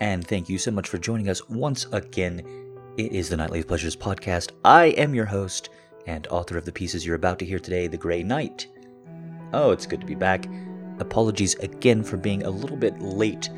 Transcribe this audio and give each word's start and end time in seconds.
and 0.00 0.26
thank 0.26 0.48
you 0.48 0.58
so 0.58 0.70
much 0.70 0.88
for 0.88 0.98
joining 0.98 1.28
us 1.28 1.48
once 1.48 1.86
again. 1.92 2.42
It 2.96 3.12
is 3.12 3.28
the 3.28 3.36
Nightly 3.36 3.62
Pleasures 3.62 3.96
podcast. 3.96 4.52
I 4.64 4.86
am 4.86 5.14
your 5.14 5.24
host 5.24 5.70
and 6.06 6.26
author 6.28 6.56
of 6.58 6.64
the 6.64 6.72
pieces 6.72 7.04
you're 7.04 7.16
about 7.16 7.38
to 7.40 7.44
hear 7.44 7.58
today, 7.58 7.86
The 7.86 7.96
Grey 7.96 8.22
Knight. 8.22 8.66
Oh, 9.52 9.70
it's 9.70 9.86
good 9.86 10.00
to 10.00 10.06
be 10.06 10.14
back. 10.14 10.48
Apologies 10.98 11.54
again 11.56 12.02
for 12.02 12.16
being 12.16 12.44
a 12.44 12.50
little 12.50 12.76
bit 12.76 13.00
late 13.00 13.50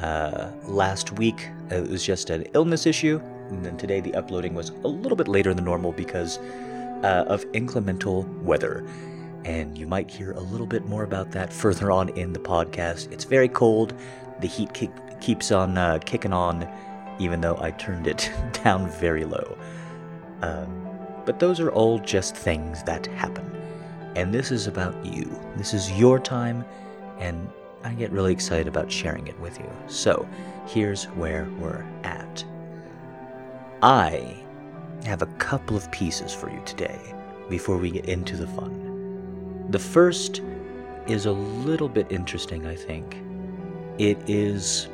uh, 0.00 0.50
last 0.64 1.12
week. 1.12 1.48
It 1.70 1.88
was 1.88 2.04
just 2.04 2.30
an 2.30 2.44
illness 2.54 2.86
issue, 2.86 3.20
and 3.48 3.64
then 3.64 3.76
today 3.76 4.00
the 4.00 4.14
uploading 4.14 4.54
was 4.54 4.70
a 4.70 4.88
little 4.88 5.16
bit 5.16 5.28
later 5.28 5.54
than 5.54 5.64
normal 5.64 5.92
because 5.92 6.38
uh, 7.02 7.24
of 7.28 7.44
inclemental 7.52 8.24
weather. 8.42 8.86
And 9.44 9.76
you 9.76 9.86
might 9.86 10.10
hear 10.10 10.32
a 10.32 10.40
little 10.40 10.66
bit 10.66 10.86
more 10.86 11.04
about 11.04 11.30
that 11.32 11.52
further 11.52 11.90
on 11.90 12.08
in 12.10 12.32
the 12.32 12.38
podcast. 12.38 13.12
It's 13.12 13.24
very 13.24 13.48
cold. 13.48 13.94
The 14.40 14.46
heat 14.46 14.72
kick, 14.72 14.90
keeps 15.24 15.50
on 15.50 15.78
uh, 15.78 15.98
kicking 16.04 16.34
on, 16.34 16.68
even 17.18 17.40
though 17.40 17.56
I 17.58 17.70
turned 17.70 18.06
it 18.06 18.30
down 18.62 18.90
very 18.90 19.24
low. 19.24 19.56
Um, 20.42 20.86
but 21.24 21.38
those 21.38 21.60
are 21.60 21.70
all 21.70 21.98
just 21.98 22.36
things 22.36 22.82
that 22.82 23.06
happen. 23.06 23.50
And 24.16 24.34
this 24.34 24.50
is 24.50 24.66
about 24.66 24.94
you. 25.02 25.24
This 25.56 25.72
is 25.72 25.90
your 25.92 26.18
time, 26.18 26.62
and 27.18 27.48
I 27.84 27.94
get 27.94 28.12
really 28.12 28.32
excited 28.32 28.68
about 28.68 28.92
sharing 28.92 29.26
it 29.26 29.40
with 29.40 29.58
you. 29.58 29.70
So, 29.86 30.28
here's 30.66 31.04
where 31.04 31.48
we're 31.58 31.86
at. 32.02 32.44
I 33.80 34.36
have 35.06 35.22
a 35.22 35.26
couple 35.38 35.74
of 35.74 35.90
pieces 35.90 36.34
for 36.34 36.50
you 36.50 36.60
today 36.66 37.00
before 37.48 37.78
we 37.78 37.90
get 37.90 38.10
into 38.10 38.36
the 38.36 38.46
fun. 38.48 39.66
The 39.70 39.78
first 39.78 40.42
is 41.06 41.24
a 41.24 41.32
little 41.32 41.88
bit 41.88 42.06
interesting, 42.10 42.66
I 42.66 42.76
think. 42.76 43.16
It 43.98 44.18
is, 44.28 44.88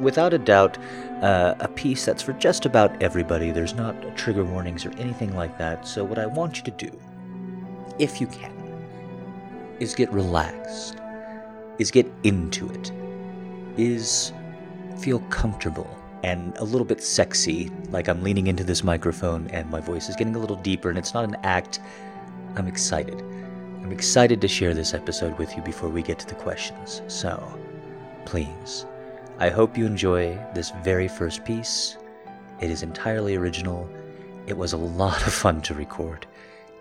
without 0.00 0.32
a 0.32 0.38
doubt, 0.38 0.78
uh, 1.22 1.54
a 1.60 1.68
piece 1.68 2.04
that's 2.04 2.22
for 2.22 2.32
just 2.34 2.66
about 2.66 3.02
everybody. 3.02 3.50
There's 3.50 3.74
not 3.74 3.94
trigger 4.16 4.44
warnings 4.44 4.86
or 4.86 4.90
anything 4.98 5.34
like 5.34 5.58
that. 5.58 5.86
So, 5.86 6.04
what 6.04 6.18
I 6.18 6.26
want 6.26 6.58
you 6.58 6.64
to 6.64 6.70
do, 6.70 6.90
if 7.98 8.20
you 8.20 8.26
can, 8.26 8.52
is 9.80 9.94
get 9.94 10.12
relaxed, 10.12 10.98
is 11.78 11.90
get 11.90 12.06
into 12.24 12.70
it, 12.70 12.92
is 13.76 14.32
feel 14.98 15.20
comfortable 15.30 15.98
and 16.24 16.56
a 16.56 16.64
little 16.64 16.84
bit 16.84 17.02
sexy, 17.02 17.70
like 17.90 18.08
I'm 18.08 18.22
leaning 18.22 18.48
into 18.48 18.64
this 18.64 18.82
microphone 18.82 19.48
and 19.48 19.70
my 19.70 19.80
voice 19.80 20.08
is 20.08 20.16
getting 20.16 20.34
a 20.34 20.38
little 20.38 20.56
deeper 20.56 20.88
and 20.88 20.98
it's 20.98 21.14
not 21.14 21.24
an 21.24 21.36
act. 21.44 21.80
I'm 22.56 22.66
excited. 22.66 23.20
I'm 23.20 23.92
excited 23.92 24.40
to 24.40 24.48
share 24.48 24.74
this 24.74 24.94
episode 24.94 25.38
with 25.38 25.56
you 25.56 25.62
before 25.62 25.88
we 25.88 26.02
get 26.02 26.18
to 26.18 26.26
the 26.26 26.34
questions. 26.34 27.02
So, 27.06 27.42
please, 28.24 28.84
I 29.40 29.50
hope 29.50 29.78
you 29.78 29.86
enjoy 29.86 30.36
this 30.52 30.72
very 30.82 31.06
first 31.06 31.44
piece. 31.44 31.96
It 32.60 32.72
is 32.72 32.82
entirely 32.82 33.36
original. 33.36 33.88
It 34.48 34.56
was 34.56 34.72
a 34.72 34.76
lot 34.76 35.24
of 35.24 35.32
fun 35.32 35.62
to 35.62 35.74
record, 35.74 36.26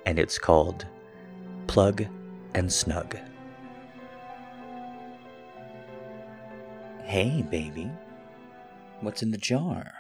and 0.08 0.18
it's 0.18 0.40
called 0.40 0.88
Plug 1.68 2.04
and 2.56 2.74
Snug. 2.74 3.16
Hey, 7.04 7.44
baby. 7.44 7.92
What's 9.02 9.22
in 9.22 9.30
the 9.30 9.38
jar? 9.38 9.92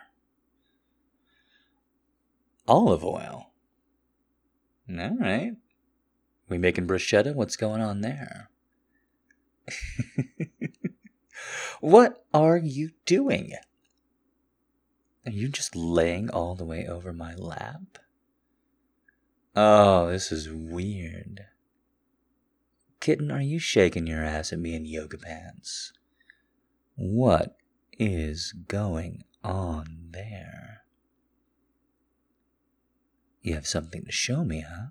Olive 2.67 3.05
oil. 3.05 3.51
All 4.89 5.17
right. 5.19 5.51
We 6.49 6.57
making 6.57 6.87
bruschetta? 6.87 7.35
What's 7.35 7.55
going 7.55 7.81
on 7.81 8.01
there? 8.01 8.49
what 11.81 12.25
are 12.33 12.57
you 12.57 12.91
doing? 13.05 13.53
Are 15.25 15.31
you 15.31 15.49
just 15.49 15.75
laying 15.75 16.29
all 16.29 16.55
the 16.55 16.65
way 16.65 16.87
over 16.87 17.11
my 17.11 17.35
lap? 17.35 17.99
Oh, 19.55 20.07
this 20.09 20.31
is 20.31 20.49
weird. 20.49 21.45
Kitten, 22.99 23.31
are 23.31 23.41
you 23.41 23.59
shaking 23.59 24.07
your 24.07 24.23
ass 24.23 24.53
at 24.53 24.59
me 24.59 24.73
in 24.73 24.85
yoga 24.85 25.17
pants? 25.17 25.91
What 26.95 27.57
is 27.99 28.53
going 28.67 29.23
on 29.43 30.09
there? 30.11 30.81
You 33.41 33.55
have 33.55 33.67
something 33.67 34.03
to 34.03 34.11
show 34.11 34.43
me, 34.43 34.65
huh? 34.67 34.87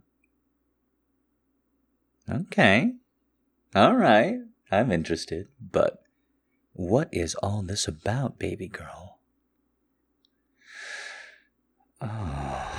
Okay. 2.30 2.92
All 3.74 3.96
right. 3.96 4.38
I'm 4.70 4.90
interested, 4.90 5.48
but 5.60 6.02
what 6.76 7.08
is 7.10 7.34
all 7.36 7.62
this 7.62 7.88
about, 7.88 8.38
baby 8.38 8.68
girl? 8.68 9.18
Oh. 12.02 12.72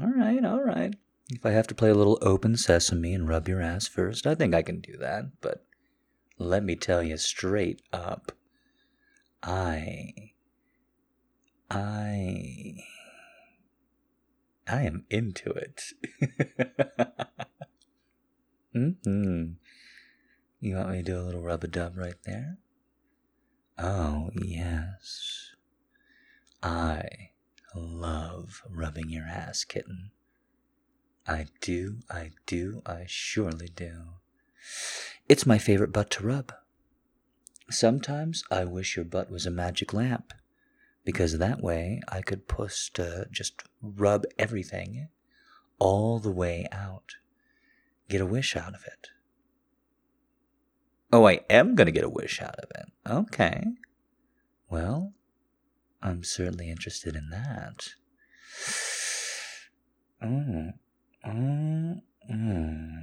All 0.00 0.12
right, 0.16 0.42
all 0.42 0.62
right. 0.62 0.94
If 1.28 1.44
I 1.44 1.50
have 1.50 1.66
to 1.66 1.74
play 1.74 1.90
a 1.90 1.94
little 1.94 2.18
open 2.22 2.56
sesame 2.56 3.12
and 3.12 3.28
rub 3.28 3.46
your 3.46 3.60
ass 3.60 3.86
first, 3.88 4.26
I 4.26 4.34
think 4.34 4.54
I 4.54 4.62
can 4.62 4.80
do 4.80 4.96
that, 4.96 5.24
but 5.42 5.66
let 6.38 6.64
me 6.64 6.74
tell 6.74 7.02
you 7.02 7.18
straight 7.18 7.82
up. 7.92 8.32
I. 9.42 10.32
I. 11.70 12.76
I 14.66 14.82
am 14.82 15.04
into 15.10 15.50
it. 15.50 15.92
mm-hmm. 18.74 19.44
You 20.60 20.76
want 20.76 20.90
me 20.90 20.96
to 20.98 21.02
do 21.02 21.18
a 21.18 21.20
little 21.20 21.42
rub 21.42 21.64
a 21.64 21.66
dub 21.66 21.98
right 21.98 22.14
there? 22.24 22.58
Oh, 23.78 24.30
yes. 24.34 25.50
I 26.62 27.30
love 27.74 28.62
rubbing 28.68 29.08
your 29.08 29.24
ass, 29.24 29.64
kitten. 29.64 30.10
I 31.26 31.46
do, 31.60 31.98
I 32.10 32.30
do, 32.46 32.82
I 32.84 33.04
surely 33.06 33.68
do. 33.74 34.14
It's 35.28 35.46
my 35.46 35.58
favorite 35.58 35.92
butt 35.92 36.10
to 36.12 36.26
rub. 36.26 36.52
Sometimes 37.70 38.44
I 38.50 38.64
wish 38.64 38.96
your 38.96 39.04
butt 39.04 39.30
was 39.30 39.46
a 39.46 39.50
magic 39.50 39.92
lamp, 39.92 40.32
because 41.04 41.38
that 41.38 41.62
way 41.62 42.00
I 42.08 42.20
could 42.22 42.48
push 42.48 42.90
uh, 42.98 43.02
to 43.02 43.26
just 43.30 43.62
rub 43.80 44.24
everything 44.38 45.08
all 45.78 46.18
the 46.18 46.30
way 46.30 46.66
out. 46.70 47.16
Get 48.08 48.20
a 48.20 48.26
wish 48.26 48.56
out 48.56 48.74
of 48.74 48.84
it. 48.86 49.08
Oh, 51.12 51.26
I 51.26 51.40
am 51.50 51.74
going 51.74 51.86
to 51.86 51.92
get 51.92 52.04
a 52.04 52.08
wish 52.08 52.40
out 52.40 52.58
of 52.58 52.70
it. 52.74 52.86
Okay. 53.06 53.64
Well, 54.70 55.12
I'm 56.02 56.24
certainly 56.24 56.70
interested 56.70 57.14
in 57.14 57.28
that. 57.28 57.90
Mm. 60.24 60.72
Mm. 61.26 62.00
Mm. 62.30 63.02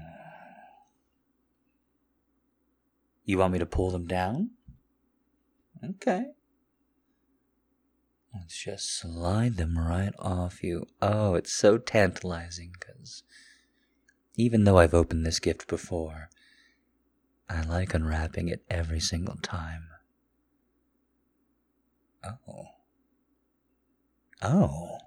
You 3.25 3.37
want 3.37 3.53
me 3.53 3.59
to 3.59 3.65
pull 3.67 3.91
them 3.91 4.07
down? 4.07 4.51
Okay. 5.87 6.25
Let's 8.33 8.63
just 8.63 8.97
slide 8.99 9.57
them 9.57 9.77
right 9.77 10.13
off 10.17 10.63
you. 10.63 10.87
Oh, 11.01 11.35
it's 11.35 11.51
so 11.51 11.77
tantalizing 11.77 12.71
because 12.79 13.23
even 14.35 14.63
though 14.63 14.77
I've 14.77 14.93
opened 14.93 15.25
this 15.25 15.39
gift 15.39 15.67
before, 15.67 16.29
I 17.49 17.63
like 17.63 17.93
unwrapping 17.93 18.47
it 18.47 18.63
every 18.69 18.99
single 18.99 19.37
time. 19.37 19.87
Oh. 22.23 22.65
Oh. 24.41 24.97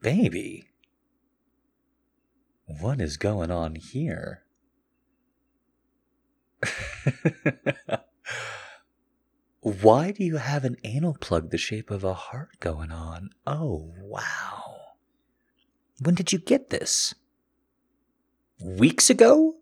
Baby. 0.00 0.66
What 2.66 3.00
is 3.00 3.16
going 3.16 3.50
on 3.50 3.76
here? 3.76 4.42
Why 9.60 10.10
do 10.10 10.24
you 10.24 10.38
have 10.38 10.64
an 10.64 10.76
anal 10.84 11.16
plug 11.20 11.50
the 11.50 11.58
shape 11.58 11.90
of 11.90 12.02
a 12.02 12.14
heart 12.14 12.58
going 12.60 12.90
on? 12.90 13.30
Oh, 13.46 13.92
wow. 13.98 14.76
When 16.00 16.14
did 16.14 16.32
you 16.32 16.38
get 16.38 16.70
this? 16.70 17.14
Weeks 18.58 19.10
ago? 19.10 19.59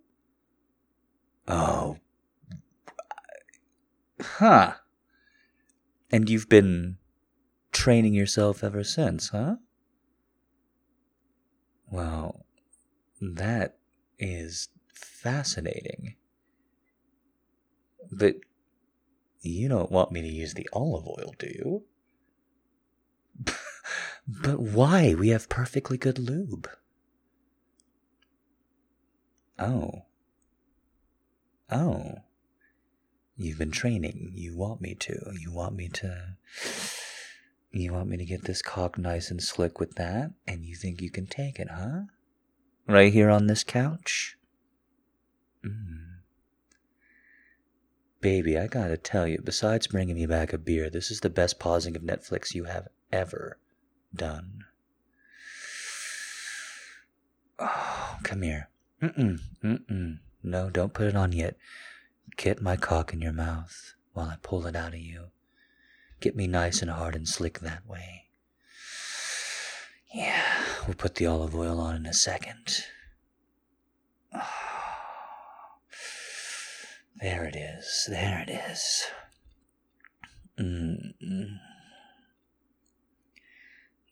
Oh. 1.49 1.97
Huh. 4.21 4.75
And 6.11 6.29
you've 6.29 6.49
been 6.49 6.99
training 7.73 8.13
yourself 8.15 8.63
ever 8.63 8.85
since, 8.85 9.31
huh? 9.31 9.57
Well, 11.91 12.45
that 13.21 13.79
is 14.19 14.69
fascinating. 14.93 16.17
But 18.13 18.37
you 19.41 19.69
don't 19.69 19.91
want 19.91 20.13
me 20.13 20.21
to 20.21 20.29
use 20.29 20.55
the 20.55 20.69
olive 20.73 21.07
oil, 21.07 21.35
do 21.39 21.47
you? 21.47 21.85
but 24.29 24.61
why? 24.61 25.15
We 25.15 25.29
have 25.29 25.49
perfectly 25.49 25.97
good 25.97 26.19
lube. 26.19 26.69
Oh. 29.59 30.08
Oh. 31.71 32.17
You've 33.37 33.59
been 33.59 33.71
training. 33.71 34.33
You 34.35 34.57
want 34.57 34.81
me 34.81 34.95
to. 34.97 35.33
You 35.39 35.53
want 35.53 35.77
me 35.77 35.89
to. 35.91 36.37
You 37.71 37.93
want 37.93 38.09
me 38.09 38.17
to 38.17 38.25
get 38.25 38.45
this 38.45 38.63
cock 38.63 38.99
nice 38.99 39.31
and 39.31 39.43
slick 39.43 39.79
with 39.79 39.95
that, 39.95 40.33
and 40.47 40.65
you 40.65 40.75
think 40.75 41.01
you 41.01 41.11
can 41.11 41.27
take 41.27 41.61
it, 41.61 41.69
huh? 41.71 42.03
Right 42.89 43.13
here 43.13 43.31
on 43.31 43.47
this 43.47 43.63
couch? 43.63 44.37
Mm. 45.65 45.99
Baby, 48.21 48.59
I 48.59 48.67
gotta 48.67 48.97
tell 48.97 49.29
you, 49.29 49.39
besides 49.45 49.87
bringing 49.87 50.17
me 50.17 50.27
back 50.27 50.53
a 50.53 50.59
beer, 50.59 50.91
this 50.91 51.11
is 51.11 51.21
the 51.21 51.31
best 51.31 51.61
pausing 51.61 51.95
of 51.95 52.03
Netflix 52.03 52.55
you 52.55 52.65
have 52.65 52.89
ever 53.13 53.59
done. 54.13 54.65
Oh, 57.59 58.19
come 58.25 58.43
here. 58.43 58.69
Mm-mm, 59.01 59.39
mm-mm. 59.63 60.19
No, 60.43 60.71
don't 60.71 60.95
put 60.95 61.09
it 61.09 61.17
on 61.17 61.33
yet. 61.33 61.57
Get 62.37 62.63
my 62.63 62.77
cock 62.77 63.13
in 63.13 63.21
your 63.21 63.33
mouth 63.33 63.95
while 64.13 64.29
I 64.29 64.37
pull 64.43 64.67
it 64.67 64.77
out 64.77 64.95
of 64.95 65.01
you. 65.01 65.27
Get 66.21 66.37
me 66.37 66.47
nice 66.47 66.83
and 66.83 66.91
hard 66.91 67.15
and 67.15 67.29
slick 67.29 67.61
that 67.61 67.87
way. 67.87 68.25
Yeah, 70.15 70.65
we'll 70.87 70.95
put 70.95 71.17
the 71.17 71.27
olive 71.27 71.55
oil 71.55 71.81
on 71.81 71.97
in 71.97 72.07
a 72.07 72.15
second. 72.15 72.85
There 77.21 77.45
it 77.47 77.57
is. 77.57 78.07
There 78.09 78.45
it 78.47 78.49
is. 78.71 79.07
Mm-mm. 80.57 81.59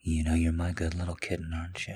You 0.01 0.23
know 0.25 0.33
you're 0.33 0.51
my 0.51 0.73
good 0.73 0.93
little 0.93 1.15
kitten, 1.15 1.53
aren't 1.53 1.87
you? 1.87 1.95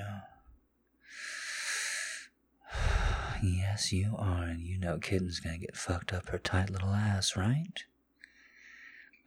Yes, 3.42 3.92
you 3.92 4.14
are, 4.18 4.44
and 4.44 4.60
you 4.62 4.78
know 4.78 4.98
Kitten's 4.98 5.40
gonna 5.40 5.58
get 5.58 5.76
fucked 5.76 6.12
up 6.12 6.28
her 6.28 6.38
tight 6.38 6.70
little 6.70 6.90
ass, 6.90 7.36
right? 7.36 7.82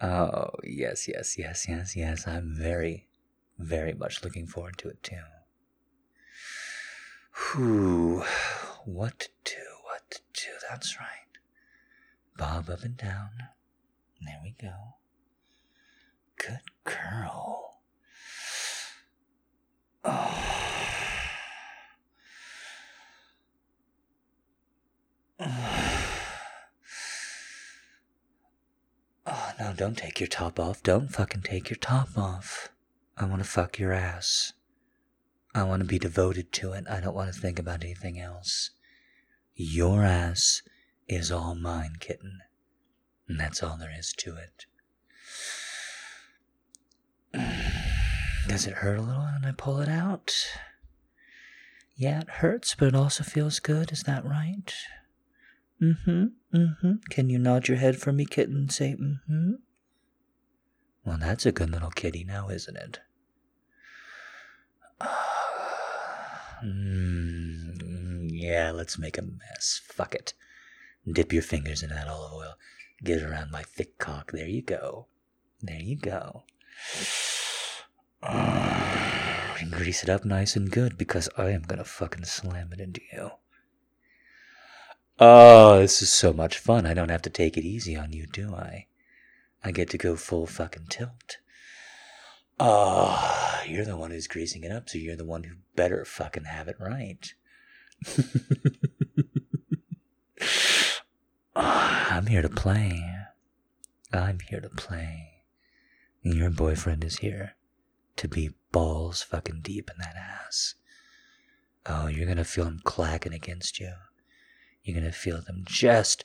Oh, 0.01 0.51
yes, 0.63 1.07
yes, 1.07 1.38
yes, 1.38 1.67
yes, 1.67 1.95
yes. 1.97 2.25
I'm 2.25 2.56
very, 2.57 3.07
very 3.59 3.94
much 3.94 4.23
looking 4.23 4.47
forward 4.47 4.77
to 4.79 4.89
it 4.89 5.03
too. 5.03 5.17
Whew. 7.53 8.23
What 8.85 9.19
to 9.19 9.29
do, 9.44 9.62
what 9.83 10.09
to 10.12 10.19
do, 10.33 10.51
that's 10.69 10.97
right. 11.00 11.09
Bob 12.38 12.69
up 12.69 12.83
and 12.83 12.95
down. 12.95 13.31
There 14.21 14.39
we 14.44 14.56
go. 14.62 14.73
Good 16.38 16.62
girl. 16.83 17.79
Oh. 20.07 20.64
Oh, 29.27 29.51
no, 29.59 29.73
don't 29.73 29.97
take 29.97 30.19
your 30.19 30.27
top 30.27 30.59
off. 30.59 30.83
Don't 30.83 31.07
fucking 31.07 31.41
take 31.41 31.71
your 31.71 31.77
top 31.77 32.15
off. 32.15 32.69
I 33.17 33.25
want 33.25 33.41
to 33.41 33.49
fuck 33.49 33.79
your 33.79 33.91
ass. 33.91 34.53
I 35.55 35.63
want 35.63 35.79
to 35.81 35.87
be 35.87 35.97
devoted 35.97 36.51
to 36.53 36.73
it. 36.73 36.83
I 36.87 36.99
don't 36.99 37.15
want 37.15 37.33
to 37.33 37.39
think 37.39 37.57
about 37.57 37.83
anything 37.83 38.19
else. 38.19 38.69
Your 39.55 40.03
ass 40.03 40.61
is 41.07 41.31
all 41.31 41.55
mine, 41.55 41.95
kitten. 41.99 42.41
And 43.27 43.39
that's 43.39 43.63
all 43.63 43.77
there 43.77 43.93
is 43.97 44.13
to 44.17 44.35
it. 44.35 44.65
Does 48.47 48.67
it 48.67 48.73
hurt 48.73 48.99
a 48.99 49.01
little 49.01 49.23
when 49.23 49.45
I 49.45 49.53
pull 49.53 49.79
it 49.79 49.89
out? 49.89 50.35
Yeah, 51.95 52.21
it 52.21 52.29
hurts, 52.29 52.75
but 52.77 52.89
it 52.89 52.95
also 52.95 53.23
feels 53.23 53.59
good. 53.59 53.91
Is 53.91 54.03
that 54.03 54.23
right? 54.23 54.71
Mm 55.81 55.98
hmm. 56.04 56.25
Mm 56.56 56.80
hmm. 56.80 56.94
Can 57.10 57.30
you 57.30 57.38
nod 57.38 57.68
your 57.68 57.77
head 57.77 57.98
for 57.98 58.12
me, 58.12 58.25
kitten, 58.25 58.69
say 58.69 58.95
mm 59.00 59.19
hmm? 59.27 59.51
Well, 61.06 61.18
that's 61.19 61.45
a 61.45 61.51
good 61.51 61.69
little 61.69 61.92
kitty 61.92 62.24
now, 62.24 62.50
isn't 62.50 62.77
it? 62.77 63.00
Mm, 66.63 68.30
yeah, 68.31 68.72
let's 68.72 68.98
make 68.98 69.18
a 69.19 69.22
mess. 69.22 69.81
Fuck 69.86 70.16
it. 70.16 70.33
Dip 71.12 71.31
your 71.31 71.44
fingers 71.44 71.83
in 71.83 71.89
that 71.89 72.07
olive 72.07 72.33
oil. 72.33 72.54
Get 73.04 73.22
around 73.22 73.51
my 73.51 73.62
thick 73.62 74.00
cock. 74.00 74.31
There 74.31 74.48
you 74.48 74.63
go. 74.63 75.07
There 75.62 75.80
you 75.80 75.95
go. 75.95 76.45
Grease 79.69 80.01
it 80.04 80.10
up 80.10 80.25
nice 80.25 80.56
and 80.56 80.72
good 80.72 80.98
because 80.98 81.30
I 81.38 81.50
am 81.50 81.63
gonna 81.63 81.83
fucking 81.83 82.25
slam 82.25 82.69
it 82.74 82.80
into 82.80 83.01
you. 83.13 83.31
Oh, 85.19 85.79
this 85.79 86.01
is 86.01 86.12
so 86.12 86.33
much 86.33 86.57
fun. 86.57 86.85
I 86.85 86.94
don't 86.94 87.09
have 87.09 87.21
to 87.23 87.29
take 87.29 87.57
it 87.57 87.63
easy 87.63 87.95
on 87.95 88.12
you, 88.12 88.27
do 88.27 88.53
I? 88.53 88.88
I 89.63 89.71
get 89.71 89.89
to 89.91 89.97
go 89.97 90.15
full 90.15 90.45
fucking 90.45 90.88
tilt. 90.89 91.38
Oh, 92.59 93.62
you're 93.67 93.85
the 93.85 93.97
one 93.97 94.12
who's 94.12 94.27
greasing 94.27 94.63
it 94.63 94.71
up, 94.71 94.89
so 94.89 94.97
you're 94.97 95.15
the 95.15 95.25
one 95.25 95.44
who 95.44 95.56
better 95.75 96.06
fucking 96.06 96.45
have 96.45 96.67
it 96.67 96.77
right. 96.79 97.33
Ah, 101.57 102.17
I'm 102.17 102.27
here 102.27 102.41
to 102.41 102.50
play. 102.50 103.01
I'm 104.12 104.39
here 104.50 104.59
to 104.59 104.69
play. 104.69 105.44
And 106.23 106.33
your 106.33 106.50
boyfriend 106.50 107.03
is 107.06 107.19
here 107.19 107.56
to 108.17 108.27
be 108.27 108.56
balls 108.73 109.21
fucking 109.21 109.62
deep 109.62 109.89
in 109.89 109.97
that 110.00 110.15
ass. 110.17 110.75
Oh, 111.85 112.07
you're 112.07 112.27
gonna 112.27 112.44
feel 112.44 112.65
him 112.65 112.81
clacking 112.83 113.33
against 113.33 113.79
you. 113.79 113.94
You're 114.85 114.99
gonna 114.99 115.11
feel 115.11 115.41
them 115.41 115.63
just 115.65 116.23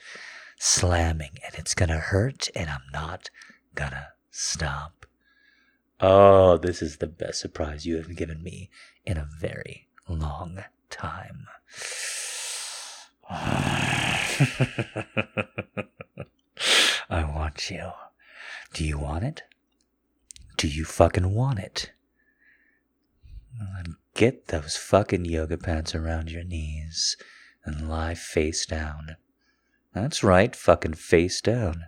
slamming, 0.59 1.39
and 1.45 1.55
it's 1.57 1.75
gonna 1.75 1.99
hurt, 1.99 2.51
and 2.55 2.69
I'm 2.69 2.83
not 2.93 3.31
gonna 3.75 4.09
stop. 4.31 5.07
Oh, 5.99 6.59
this 6.59 6.83
is 6.83 6.99
the 6.99 7.07
best 7.07 7.41
surprise 7.41 7.87
you 7.87 7.97
have 7.97 8.15
given 8.15 8.43
me 8.43 8.69
in 9.07 9.17
a 9.17 9.27
very 9.41 9.89
long 10.07 10.63
time. 10.91 11.47
I 13.31 14.27
want 17.11 17.71
you. 17.71 17.93
Do 18.75 18.85
you 18.85 18.99
want 18.99 19.25
it? 19.25 19.43
Do 20.59 20.69
you 20.69 20.85
fucking 20.85 21.35
want 21.35 21.59
it? 21.59 21.93
Get 24.15 24.49
those 24.49 24.77
fucking 24.77 25.25
yoga 25.25 25.57
pants 25.57 25.95
around 25.95 26.31
your 26.31 26.45
knees 26.45 27.17
and 27.71 27.89
lie 27.89 28.15
face 28.15 28.67
down. 28.67 29.17
That's 29.95 30.23
right, 30.23 30.55
fucking 30.55 30.95
face 30.95 31.41
down. 31.41 31.85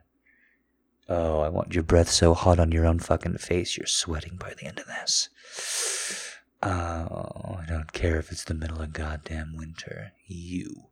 Oh, 1.08 1.40
I 1.40 1.48
want 1.48 1.74
your 1.74 1.82
breath 1.82 2.08
so 2.08 2.34
hot 2.34 2.58
on 2.58 2.72
your 2.72 2.86
own 2.86 2.98
fucking 2.98 3.38
face 3.38 3.76
you're 3.76 3.86
sweating 3.86 4.36
by 4.36 4.54
the 4.54 4.66
end 4.66 4.78
of 4.78 4.86
this. 4.86 5.28
Oh, 6.62 7.58
I 7.60 7.64
don't 7.66 7.92
care 7.92 8.18
if 8.18 8.30
it's 8.30 8.44
the 8.44 8.54
middle 8.54 8.80
of 8.80 8.92
goddamn 8.92 9.54
winter. 9.56 10.12
You 10.26 10.84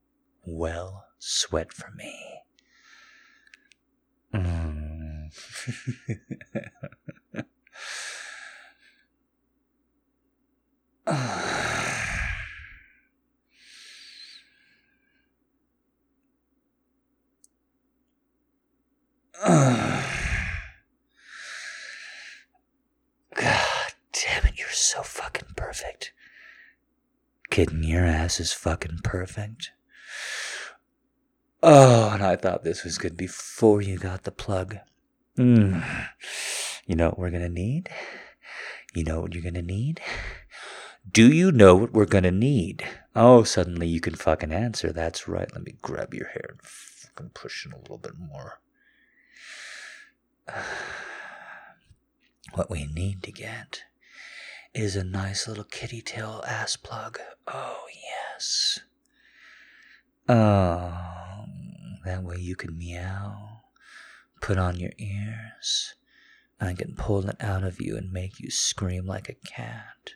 well 0.44 1.06
sweat 1.18 1.72
for 1.72 1.90
me. 1.92 2.42
Mm. 4.34 5.30
God 19.42 20.04
damn 24.12 24.44
it, 24.44 24.58
you're 24.58 24.68
so 24.68 25.02
fucking 25.02 25.54
perfect. 25.56 26.12
Kidding, 27.48 27.82
your 27.82 28.04
ass 28.04 28.38
is 28.38 28.52
fucking 28.52 28.98
perfect. 29.02 29.70
Oh, 31.62 32.10
and 32.12 32.22
I 32.22 32.36
thought 32.36 32.64
this 32.64 32.84
was 32.84 32.98
good 32.98 33.16
before 33.16 33.80
you 33.82 33.98
got 33.98 34.24
the 34.24 34.30
plug. 34.30 34.76
Mm. 35.38 35.82
You 36.86 36.96
know 36.96 37.08
what 37.10 37.18
we're 37.18 37.30
gonna 37.30 37.48
need? 37.48 37.88
You 38.94 39.04
know 39.04 39.20
what 39.20 39.34
you're 39.34 39.42
gonna 39.42 39.62
need? 39.62 40.00
Do 41.10 41.32
you 41.32 41.50
know 41.50 41.76
what 41.76 41.92
we're 41.92 42.04
gonna 42.04 42.30
need? 42.30 42.84
Oh, 43.16 43.42
suddenly 43.42 43.88
you 43.88 44.00
can 44.00 44.14
fucking 44.14 44.52
answer. 44.52 44.92
That's 44.92 45.26
right. 45.26 45.50
Let 45.52 45.64
me 45.64 45.76
grab 45.80 46.12
your 46.12 46.28
hair 46.28 46.50
and 46.50 46.60
fucking 46.62 47.30
push 47.30 47.66
it 47.66 47.72
a 47.72 47.78
little 47.78 47.98
bit 47.98 48.18
more. 48.18 48.60
What 52.54 52.70
we 52.70 52.86
need 52.86 53.22
to 53.24 53.32
get 53.32 53.82
is 54.74 54.96
a 54.96 55.04
nice 55.04 55.46
little 55.46 55.64
kitty 55.64 56.00
tail 56.00 56.42
ass 56.46 56.76
plug. 56.76 57.18
Oh, 57.46 57.84
yes. 58.34 58.80
Oh, 60.28 60.94
that 62.04 62.22
way 62.22 62.36
you 62.38 62.56
can 62.56 62.76
meow, 62.78 63.62
put 64.40 64.58
on 64.58 64.76
your 64.76 64.92
ears, 64.98 65.94
I 66.60 66.74
can 66.74 66.94
pull 66.94 67.28
it 67.28 67.36
out 67.40 67.64
of 67.64 67.80
you 67.80 67.96
and 67.96 68.12
make 68.12 68.38
you 68.38 68.50
scream 68.50 69.06
like 69.06 69.28
a 69.28 69.34
cat. 69.34 70.14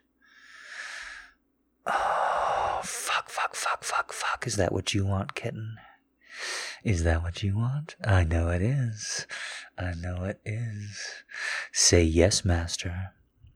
Oh, 2.76 2.80
fuck, 2.82 3.30
fuck, 3.30 3.54
fuck, 3.54 3.84
fuck, 3.84 4.12
fuck. 4.12 4.46
Is 4.46 4.56
that 4.56 4.72
what 4.72 4.94
you 4.94 5.06
want, 5.06 5.34
kitten? 5.34 5.76
Is 6.84 7.02
that 7.04 7.22
what 7.22 7.42
you 7.42 7.56
want? 7.56 7.96
I 8.04 8.24
know 8.24 8.50
it 8.50 8.60
is. 8.60 9.26
I 9.78 9.94
know 9.94 10.24
it 10.24 10.38
is. 10.44 11.24
Say 11.72 12.02
yes, 12.02 12.44
master. 12.44 13.12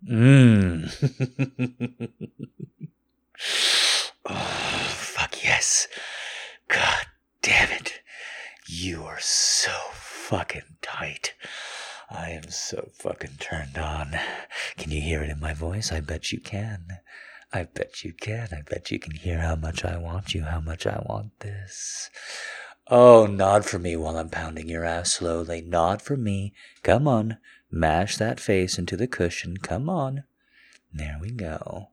Mmm. 0.09 0.89
oh, 4.25 4.35
fuck 4.35 5.45
yes. 5.45 5.89
God 6.69 7.05
damn 7.43 7.71
it. 7.73 8.01
You 8.67 9.05
are 9.05 9.21
so 9.21 9.73
fucking 9.93 10.79
tight. 10.81 11.35
I 12.11 12.31
am 12.31 12.49
so 12.49 12.89
fucking 12.95 13.37
turned 13.41 13.77
on. 13.77 14.19
Can 14.79 14.91
you 14.91 15.03
hear 15.03 15.23
it 15.23 15.29
in 15.29 15.39
my 15.39 15.53
voice? 15.53 15.93
I 15.93 16.01
bet 16.01 16.33
you 16.33 16.41
can. 16.41 16.87
I 17.53 17.65
bet 17.65 18.05
you 18.05 18.15
can. 18.15 18.49
I 18.53 18.63
bet 18.63 18.91
you 18.91 18.99
can 18.99 19.13
hear 19.13 19.41
how 19.41 19.57
much 19.57 19.85
I 19.85 19.99
want 19.99 20.35
you, 20.35 20.45
how 20.45 20.61
much 20.61 20.87
I 20.87 21.03
want 21.07 21.39
this. 21.41 22.11
Oh, 22.91 23.27
nod 23.27 23.67
for 23.67 23.79
me 23.79 23.97
while 23.97 24.17
I'm 24.17 24.31
pounding 24.31 24.69
your 24.69 24.85
ass 24.85 25.13
slowly. 25.13 25.61
Nod 25.61 26.01
for 26.01 26.17
me. 26.17 26.55
Come 26.83 27.07
on. 27.07 27.37
Mash 27.71 28.17
that 28.17 28.41
face 28.41 28.79
into 28.79 28.97
the 28.97 29.07
cushion. 29.07 29.59
Come 29.59 29.91
on. 29.91 30.25
There 30.93 31.19
we 31.21 31.31
go. 31.31 31.89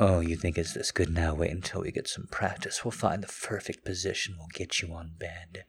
Oh, 0.00 0.20
you 0.20 0.36
think 0.36 0.56
it's 0.56 0.72
this 0.72 0.90
good 0.90 1.12
now? 1.12 1.34
Wait 1.34 1.50
until 1.50 1.82
we 1.82 1.92
get 1.92 2.08
some 2.08 2.28
practice. 2.30 2.82
We'll 2.82 2.92
find 2.92 3.22
the 3.22 3.46
perfect 3.46 3.84
position. 3.84 4.36
We'll 4.38 4.48
get 4.54 4.80
you 4.80 4.94
on 4.94 5.12
bed. 5.18 5.64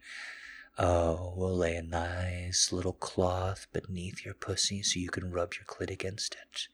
Oh, 0.77 1.33
we'll 1.35 1.55
lay 1.55 1.75
a 1.75 1.81
nice 1.81 2.71
little 2.71 2.93
cloth 2.93 3.67
beneath 3.73 4.23
your 4.23 4.33
pussy 4.33 4.81
so 4.81 4.99
you 4.99 5.09
can 5.09 5.31
rub 5.31 5.55
your 5.55 5.65
clit 5.65 5.91
against 5.91 6.35
it. 6.35 6.67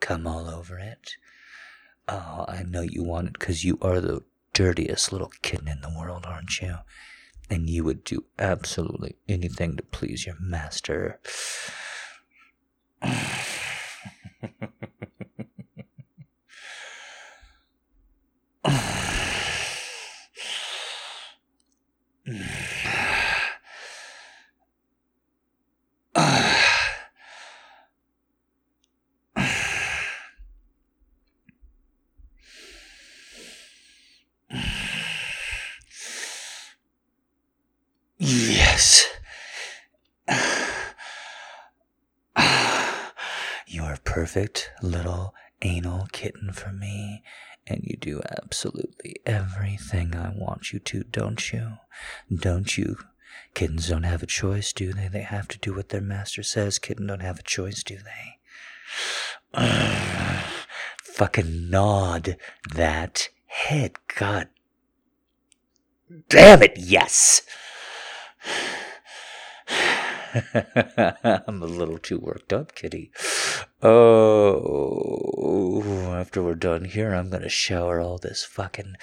Come 0.00 0.26
all 0.26 0.50
over 0.50 0.78
it. 0.78 1.12
Oh, 2.08 2.44
I 2.46 2.62
know 2.62 2.82
you 2.82 3.02
want 3.02 3.28
it 3.28 3.38
because 3.38 3.64
you 3.64 3.78
are 3.80 4.00
the 4.00 4.22
dirtiest 4.56 5.12
little 5.12 5.30
kitten 5.42 5.68
in 5.68 5.82
the 5.82 5.94
world, 5.94 6.24
aren't 6.24 6.62
you? 6.62 6.76
And 7.50 7.68
you 7.68 7.84
would 7.84 8.04
do 8.04 8.24
absolutely 8.38 9.16
anything 9.28 9.76
to 9.76 9.82
please 9.82 10.24
your 10.24 10.36
master. 10.40 11.20
Yes. 38.18 39.04
You're 43.66 43.92
a 43.92 43.98
perfect 44.26 44.72
little 44.82 45.32
anal 45.62 46.08
kitten 46.10 46.52
for 46.52 46.72
me, 46.72 47.22
and 47.64 47.80
you 47.84 47.96
do 47.96 48.20
absolutely 48.42 49.14
everything 49.24 50.16
I 50.16 50.32
want 50.34 50.72
you 50.72 50.80
to, 50.80 51.04
don't 51.04 51.52
you? 51.52 51.74
Don't 52.34 52.76
you? 52.76 52.96
Kittens 53.54 53.88
don't 53.88 54.02
have 54.02 54.24
a 54.24 54.26
choice, 54.26 54.72
do 54.72 54.92
they? 54.92 55.06
They 55.06 55.22
have 55.22 55.46
to 55.46 55.58
do 55.58 55.72
what 55.74 55.90
their 55.90 56.00
master 56.00 56.42
says. 56.42 56.80
Kittens 56.80 57.06
don't 57.06 57.20
have 57.20 57.38
a 57.38 57.44
choice, 57.44 57.84
do 57.84 57.98
they? 59.54 59.62
fucking 61.04 61.70
nod 61.70 62.36
that 62.74 63.28
head. 63.46 63.92
God 64.18 64.48
damn 66.28 66.64
it, 66.64 66.72
yes! 66.76 67.42
I'm 70.34 71.62
a 71.62 71.66
little 71.66 71.98
too 71.98 72.18
worked 72.18 72.52
up, 72.52 72.74
kitty. 72.74 73.12
Oh, 73.88 75.84
after 76.12 76.42
we're 76.42 76.56
done 76.56 76.86
here, 76.86 77.14
I'm 77.14 77.30
gonna 77.30 77.48
shower 77.48 78.00
all 78.00 78.18
this 78.18 78.42
fucking 78.44 78.96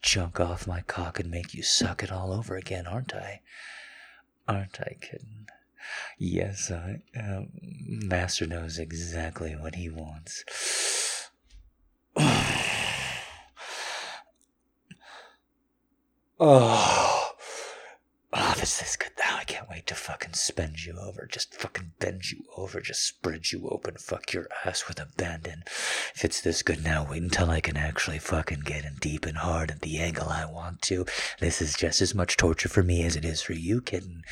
junk 0.00 0.38
off 0.38 0.64
my 0.64 0.82
cock 0.82 1.18
and 1.18 1.28
make 1.28 1.54
you 1.54 1.64
suck 1.64 2.04
it 2.04 2.12
all 2.12 2.32
over 2.32 2.54
again, 2.54 2.86
aren't 2.86 3.16
I? 3.16 3.40
Aren't 4.46 4.80
I, 4.80 4.94
kitten? 5.00 5.46
Yes, 6.18 6.70
I. 6.70 7.02
Master 7.60 8.46
knows 8.46 8.78
exactly 8.78 9.56
what 9.56 9.74
he 9.74 9.88
wants. 9.88 10.44
oh. 16.38 17.08
Oh, 18.34 18.54
this 18.58 18.80
is 18.80 18.96
good 18.96 19.12
now. 19.18 19.36
I 19.36 19.44
can't 19.44 19.68
wait 19.68 19.86
to 19.88 19.94
fucking 19.94 20.32
spend 20.32 20.86
you 20.86 20.98
over. 20.98 21.28
Just 21.30 21.54
fucking 21.54 21.92
bend 21.98 22.30
you 22.30 22.44
over. 22.56 22.80
Just 22.80 23.04
spread 23.04 23.52
you 23.52 23.68
open. 23.68 23.96
Fuck 23.98 24.32
your 24.32 24.48
ass 24.64 24.88
with 24.88 24.98
abandon. 24.98 25.64
If 26.14 26.24
it's 26.24 26.40
this 26.40 26.62
good 26.62 26.82
now, 26.82 27.06
wait 27.08 27.22
until 27.22 27.50
I 27.50 27.60
can 27.60 27.76
actually 27.76 28.18
fucking 28.18 28.60
get 28.60 28.86
in 28.86 28.94
deep 29.00 29.26
and 29.26 29.36
hard 29.36 29.70
at 29.70 29.82
the 29.82 29.98
angle 29.98 30.30
I 30.30 30.46
want 30.46 30.80
to. 30.82 31.04
This 31.40 31.60
is 31.60 31.76
just 31.76 32.00
as 32.00 32.14
much 32.14 32.38
torture 32.38 32.70
for 32.70 32.82
me 32.82 33.04
as 33.04 33.16
it 33.16 33.24
is 33.26 33.42
for 33.42 33.52
you, 33.52 33.82
kitten. 33.82 34.22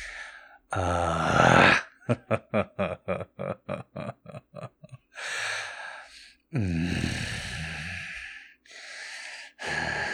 Ah. 0.73 1.85
Uh... 2.09 2.13
mm. 6.53 6.97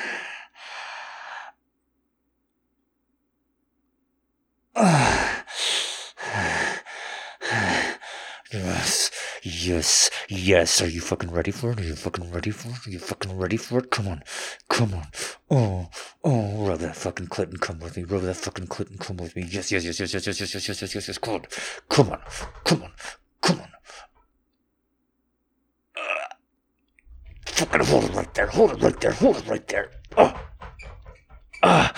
yes, 8.54 9.10
yes, 9.42 10.10
yes. 10.30 10.82
Are 10.82 10.88
you 10.88 11.02
fucking 11.02 11.32
ready 11.32 11.50
for 11.52 11.72
it? 11.72 11.80
Are 11.80 11.84
you 11.84 11.96
fucking 11.96 12.32
ready 12.32 12.52
for 12.52 12.70
it? 12.70 12.86
Are 12.86 12.92
you 12.92 13.00
fucking 13.00 13.36
ready 13.38 13.58
for 13.58 13.80
it? 13.80 13.90
Come 13.90 14.08
on, 14.08 14.24
come 14.70 14.94
on. 14.94 15.08
Oh, 15.50 15.90
oh, 16.24 16.68
rub 16.68 16.80
that 16.80 16.96
fucking 16.96 17.28
clit 17.28 17.50
and 17.50 17.60
come 17.60 17.80
with 17.80 17.98
me. 17.98 18.04
Rub 18.04 18.22
that 18.22 18.36
fucking 18.36 18.68
clit 18.68 18.90
and 18.90 19.00
come 19.00 19.18
with 19.18 19.36
me. 19.36 19.48
Yes, 19.50 19.72
yes, 19.72 19.84
yes, 19.84 20.00
yes, 20.00 20.14
yes, 20.14 20.28
yes, 20.28 20.40
yes, 20.40 20.54
yes, 20.54 20.68
yes, 20.68 20.82
yes, 20.82 20.96
yes, 20.96 21.08
yes. 21.08 21.18
Come 21.18 21.34
on, 21.34 21.42
come 21.90 22.12
on, 22.12 22.22
come 22.64 22.82
on, 22.84 22.92
come 23.42 23.60
on. 23.62 23.70
Uh, 25.98 26.36
fucking 27.48 27.84
hold 27.86 28.04
it 28.04 28.14
right 28.14 28.34
there. 28.36 28.48
Hold 28.48 28.72
it 28.74 28.82
right 28.84 29.00
there. 29.02 29.14
Hold 29.14 29.38
it 29.38 29.48
right 29.48 29.68
there. 29.68 29.90
Ah. 30.16 30.44
Ah. 31.64 31.94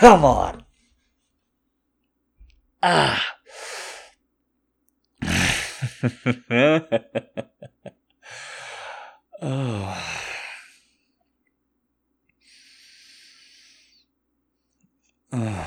Come 0.00 0.24
on. 0.24 0.64
Ah. 2.82 3.22
oh. 9.42 9.96
Oh. 15.32 15.66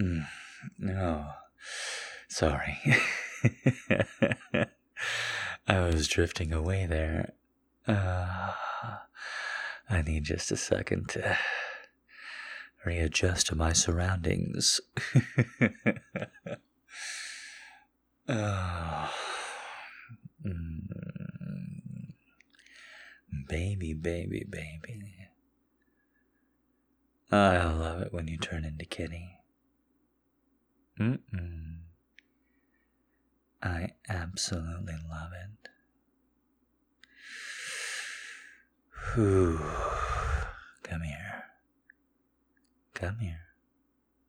Mm, 0.00 0.26
no, 0.80 1.24
sorry. 2.28 2.78
I 5.66 5.80
was 5.80 6.08
drifting 6.08 6.52
away 6.52 6.86
there. 6.86 7.32
Uh, 7.86 8.52
I 9.88 10.02
need 10.02 10.24
just 10.24 10.50
a 10.52 10.56
second 10.56 11.08
to 11.10 11.36
readjust 12.84 13.46
to 13.48 13.56
my 13.56 13.72
surroundings. 13.72 14.80
oh. 18.28 19.10
Mm. 20.46 20.84
Baby, 23.48 23.94
baby, 23.94 24.44
baby. 24.48 25.14
I 27.32 27.64
love 27.72 28.02
it 28.02 28.12
when 28.12 28.28
you 28.28 28.36
turn 28.36 28.64
into 28.64 28.84
Kitty. 28.84 29.38
Mm-mm. 31.00 31.83
I 33.64 33.92
absolutely 34.10 34.94
love 35.08 35.30
it. 35.32 35.68
Whew. 39.14 39.58
Come 40.82 41.00
here. 41.00 41.44
Come 42.92 43.18
here. 43.20 43.40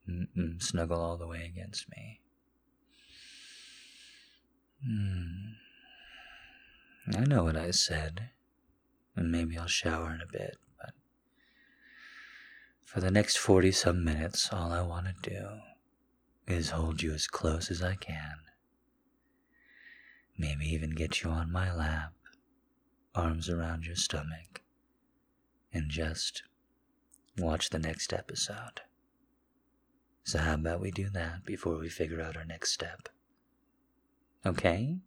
Mm-mm. 0.10 0.64
Snuggle 0.64 1.02
all 1.02 1.18
the 1.18 1.28
way 1.28 1.44
against 1.46 1.90
me. 1.90 2.22
Mm. 4.88 5.56
I 7.14 7.26
know 7.26 7.44
what 7.44 7.58
I 7.58 7.72
said. 7.72 8.30
And 9.18 9.32
maybe 9.32 9.58
I'll 9.58 9.68
shower 9.68 10.14
in 10.14 10.22
a 10.22 10.32
bit, 10.32 10.58
but 10.80 10.94
for 12.86 13.00
the 13.00 13.12
next 13.12 13.38
40 13.38 13.72
some 13.72 14.04
minutes, 14.04 14.50
all 14.52 14.72
I 14.72 14.82
want 14.82 15.08
to 15.08 15.30
do 15.30 15.48
is 16.48 16.72
hold 16.72 17.02
you 17.02 17.14
as 17.14 17.28
close 17.28 17.72
as 17.72 17.82
I 17.82 17.96
can. 17.96 18.45
Maybe 20.38 20.66
even 20.68 20.92
get 20.92 21.24
you 21.24 21.30
on 21.30 21.52
my 21.52 21.74
lap, 21.74 22.14
arms 23.14 23.50
around 23.50 23.86
your 23.86 23.96
stomach, 23.96 24.62
and 25.74 25.90
just 25.90 26.44
watch 27.38 27.70
the 27.70 27.80
next 27.80 28.12
episode. 28.12 28.82
So, 30.24 30.40
how 30.40 30.56
about 30.56 30.82
we 30.82 30.92
do 30.92 31.10
that 31.10 31.46
before 31.46 31.78
we 31.78 31.88
figure 31.88 32.20
out 32.20 32.36
our 32.36 32.46
next 32.46 32.72
step? 32.72 33.10
Okay? 34.46 34.98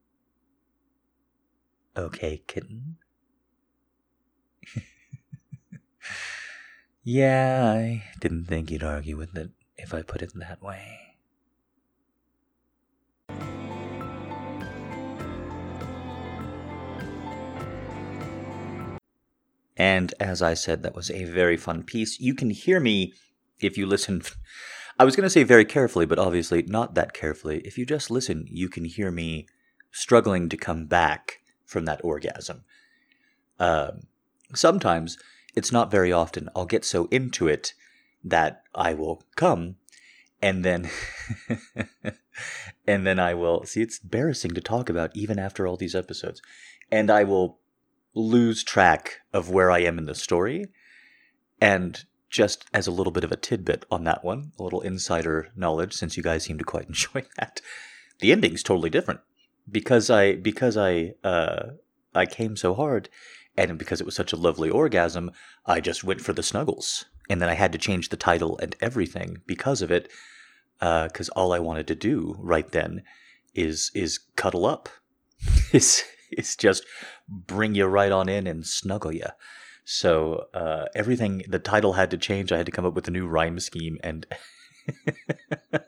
Okay, 1.97 2.42
kitten? 2.47 2.97
yeah, 7.02 7.73
I 7.75 8.04
didn't 8.20 8.44
think 8.44 8.70
you'd 8.70 8.85
argue 8.85 9.16
with 9.16 9.37
it 9.37 9.50
if 9.76 9.92
I 9.92 10.02
put 10.02 10.23
it 10.23 10.32
that 10.37 10.62
way. 10.62 11.08
And 19.78 20.12
as 20.18 20.42
I 20.42 20.54
said, 20.54 20.82
that 20.82 20.94
was 20.94 21.11
a 21.11 21.25
very 21.25 21.56
fun 21.56 21.85
piece. 21.85 22.20
You 22.20 22.35
can 22.35 22.50
hear 22.50 22.80
me 22.80 23.14
if 23.61 23.78
you 23.78 23.87
listen. 23.87 24.23
I 24.99 25.04
was 25.04 25.14
going 25.14 25.25
to 25.26 25.30
say 25.30 25.44
very 25.44 25.64
carefully, 25.64 26.04
but 26.04 26.18
obviously 26.18 26.62
not 26.62 26.94
that 26.97 27.12
carefully. 27.12 27.61
If 27.64 27.78
you 27.78 27.87
just 27.87 28.11
listen, 28.11 28.47
you 28.50 28.68
can 28.68 28.85
hear 28.85 29.12
me 29.12 29.47
struggling 29.92 30.49
to 30.49 30.56
come 30.56 30.87
back 30.87 31.40
from 31.64 31.85
that 31.85 32.00
orgasm. 32.02 32.64
Um, 33.61 34.00
sometimes, 34.54 35.16
it's 35.54 35.70
not 35.70 35.90
very 35.90 36.12
often, 36.12 36.49
I'll 36.56 36.66
get 36.66 36.85
so 36.85 37.06
into 37.12 37.47
it 37.47 37.75
that 38.25 38.62
I 38.75 38.94
will 38.94 39.23
come 39.37 39.76
and 40.40 40.64
then 40.64 40.88
and 42.87 43.06
then 43.06 43.18
I 43.18 43.35
will 43.35 43.64
see 43.64 43.82
it's 43.82 44.00
embarrassing 44.02 44.52
to 44.52 44.61
talk 44.61 44.88
about 44.88 45.16
even 45.16 45.38
after 45.38 45.66
all 45.66 45.76
these 45.76 45.94
episodes. 45.94 46.40
And 46.90 47.11
I 47.11 47.25
will 47.25 47.58
lose 48.18 48.64
track 48.64 49.20
of 49.32 49.50
where 49.50 49.70
I 49.70 49.80
am 49.80 49.98
in 49.98 50.06
the 50.06 50.14
story. 50.14 50.66
And 51.60 52.04
just 52.30 52.66
as 52.75 52.87
a 52.87 52.92
little 52.92 53.12
bit 53.12 53.25
of 53.25 53.32
a 53.32 53.37
tidbit 53.37 53.87
on 53.90 54.04
that 54.04 54.25
one, 54.25 54.52
a 54.58 54.62
little 54.62 54.80
insider 54.80 55.50
knowledge, 55.56 55.94
since 55.94 56.16
you 56.16 56.22
guys 56.22 56.44
seem 56.44 56.58
to 56.58 56.64
quite 56.64 56.87
enjoy 56.88 57.25
that, 57.38 57.60
the 58.20 58.32
ending's 58.32 58.62
totally 58.62 58.90
different. 58.90 59.20
Because 59.70 60.10
I 60.10 60.34
because 60.34 60.76
I 60.76 61.12
uh, 61.22 61.70
I 62.14 62.25
came 62.25 62.56
so 62.56 62.75
hard, 62.75 63.10
and 63.56 63.78
because 63.78 64.00
it 64.00 64.06
was 64.06 64.14
such 64.14 64.32
a 64.32 64.37
lovely 64.37 64.70
orgasm, 64.70 65.30
I 65.66 65.80
just 65.80 66.04
went 66.04 66.22
for 66.22 66.32
the 66.32 66.42
snuggles, 66.42 67.04
and 67.28 67.40
then 67.40 67.50
I 67.50 67.54
had 67.54 67.72
to 67.72 67.78
change 67.78 68.08
the 68.08 68.16
title 68.16 68.58
and 68.58 68.75
everything 68.80 69.42
because 69.46 69.82
of 69.82 69.90
it, 69.90 70.10
because 70.78 71.28
uh, 71.28 71.32
all 71.37 71.52
I 71.52 71.58
wanted 71.58 71.87
to 71.88 71.94
do 71.94 72.37
right 72.38 72.70
then 72.70 73.02
is 73.54 73.90
is 73.94 74.20
cuddle 74.37 74.64
up, 74.64 74.88
is 75.72 76.02
is 76.32 76.56
just 76.56 76.85
bring 77.28 77.75
you 77.75 77.87
right 77.87 78.12
on 78.12 78.28
in 78.28 78.47
and 78.47 78.66
snuggle 78.66 79.12
you. 79.12 79.26
So 79.85 80.47
uh, 80.52 80.87
everything, 80.94 81.42
the 81.49 81.58
title 81.58 81.94
had 81.94 82.11
to 82.11 82.18
change. 82.18 82.52
I 82.52 82.58
had 82.58 82.66
to 82.66 82.73
come 82.73 82.85
up 82.85 82.94
with 82.94 83.08
a 83.08 83.11
new 83.11 83.26
rhyme 83.26 83.58
scheme, 83.58 83.99
and 84.02 84.26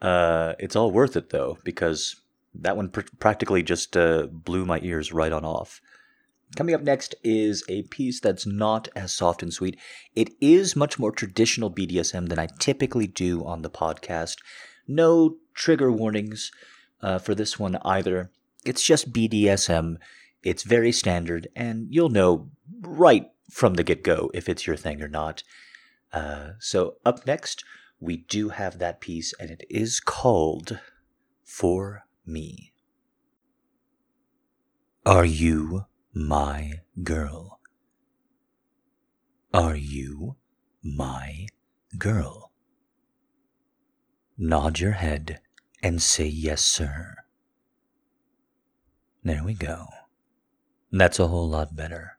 uh, 0.00 0.54
it's 0.58 0.76
all 0.76 0.92
worth 0.92 1.16
it 1.16 1.30
though 1.30 1.58
because 1.64 2.14
that 2.54 2.76
one 2.76 2.90
pr- 2.90 3.00
practically 3.18 3.62
just 3.62 3.96
uh, 3.96 4.26
blew 4.30 4.64
my 4.64 4.78
ears 4.82 5.12
right 5.12 5.32
on 5.32 5.44
off. 5.44 5.80
Coming 6.54 6.74
up 6.74 6.82
next 6.82 7.16
is 7.24 7.64
a 7.68 7.82
piece 7.84 8.20
that's 8.20 8.46
not 8.46 8.88
as 8.94 9.12
soft 9.12 9.42
and 9.42 9.52
sweet. 9.52 9.76
It 10.14 10.30
is 10.40 10.76
much 10.76 10.98
more 10.98 11.10
traditional 11.10 11.72
BDSM 11.72 12.28
than 12.28 12.38
I 12.38 12.48
typically 12.60 13.08
do 13.08 13.44
on 13.44 13.62
the 13.62 13.70
podcast. 13.70 14.36
No 14.86 15.36
trigger 15.54 15.90
warnings 15.90 16.52
uh, 17.02 17.18
for 17.18 17.34
this 17.34 17.58
one 17.58 17.78
either. 17.84 18.30
It's 18.66 18.82
just 18.82 19.12
BDSM. 19.12 19.96
It's 20.42 20.64
very 20.64 20.90
standard, 20.90 21.46
and 21.54 21.86
you'll 21.88 22.08
know 22.08 22.50
right 22.80 23.30
from 23.48 23.74
the 23.74 23.84
get 23.84 24.02
go 24.02 24.30
if 24.34 24.48
it's 24.48 24.66
your 24.66 24.76
thing 24.76 25.00
or 25.00 25.08
not. 25.08 25.44
Uh, 26.12 26.50
so, 26.58 26.96
up 27.04 27.26
next, 27.26 27.64
we 28.00 28.16
do 28.16 28.48
have 28.48 28.78
that 28.78 29.00
piece, 29.00 29.32
and 29.38 29.50
it 29.50 29.64
is 29.70 30.00
called 30.00 30.80
For 31.44 32.04
Me. 32.26 32.72
Are 35.04 35.24
you 35.24 35.86
my 36.12 36.80
girl? 37.04 37.60
Are 39.54 39.76
you 39.76 40.34
my 40.82 41.46
girl? 41.96 42.50
Nod 44.36 44.80
your 44.80 44.92
head 44.92 45.40
and 45.82 46.02
say 46.02 46.26
yes, 46.26 46.64
sir. 46.64 47.25
There 49.26 49.42
we 49.42 49.54
go. 49.54 49.88
That's 50.92 51.18
a 51.18 51.26
whole 51.26 51.48
lot 51.48 51.74
better. 51.74 52.16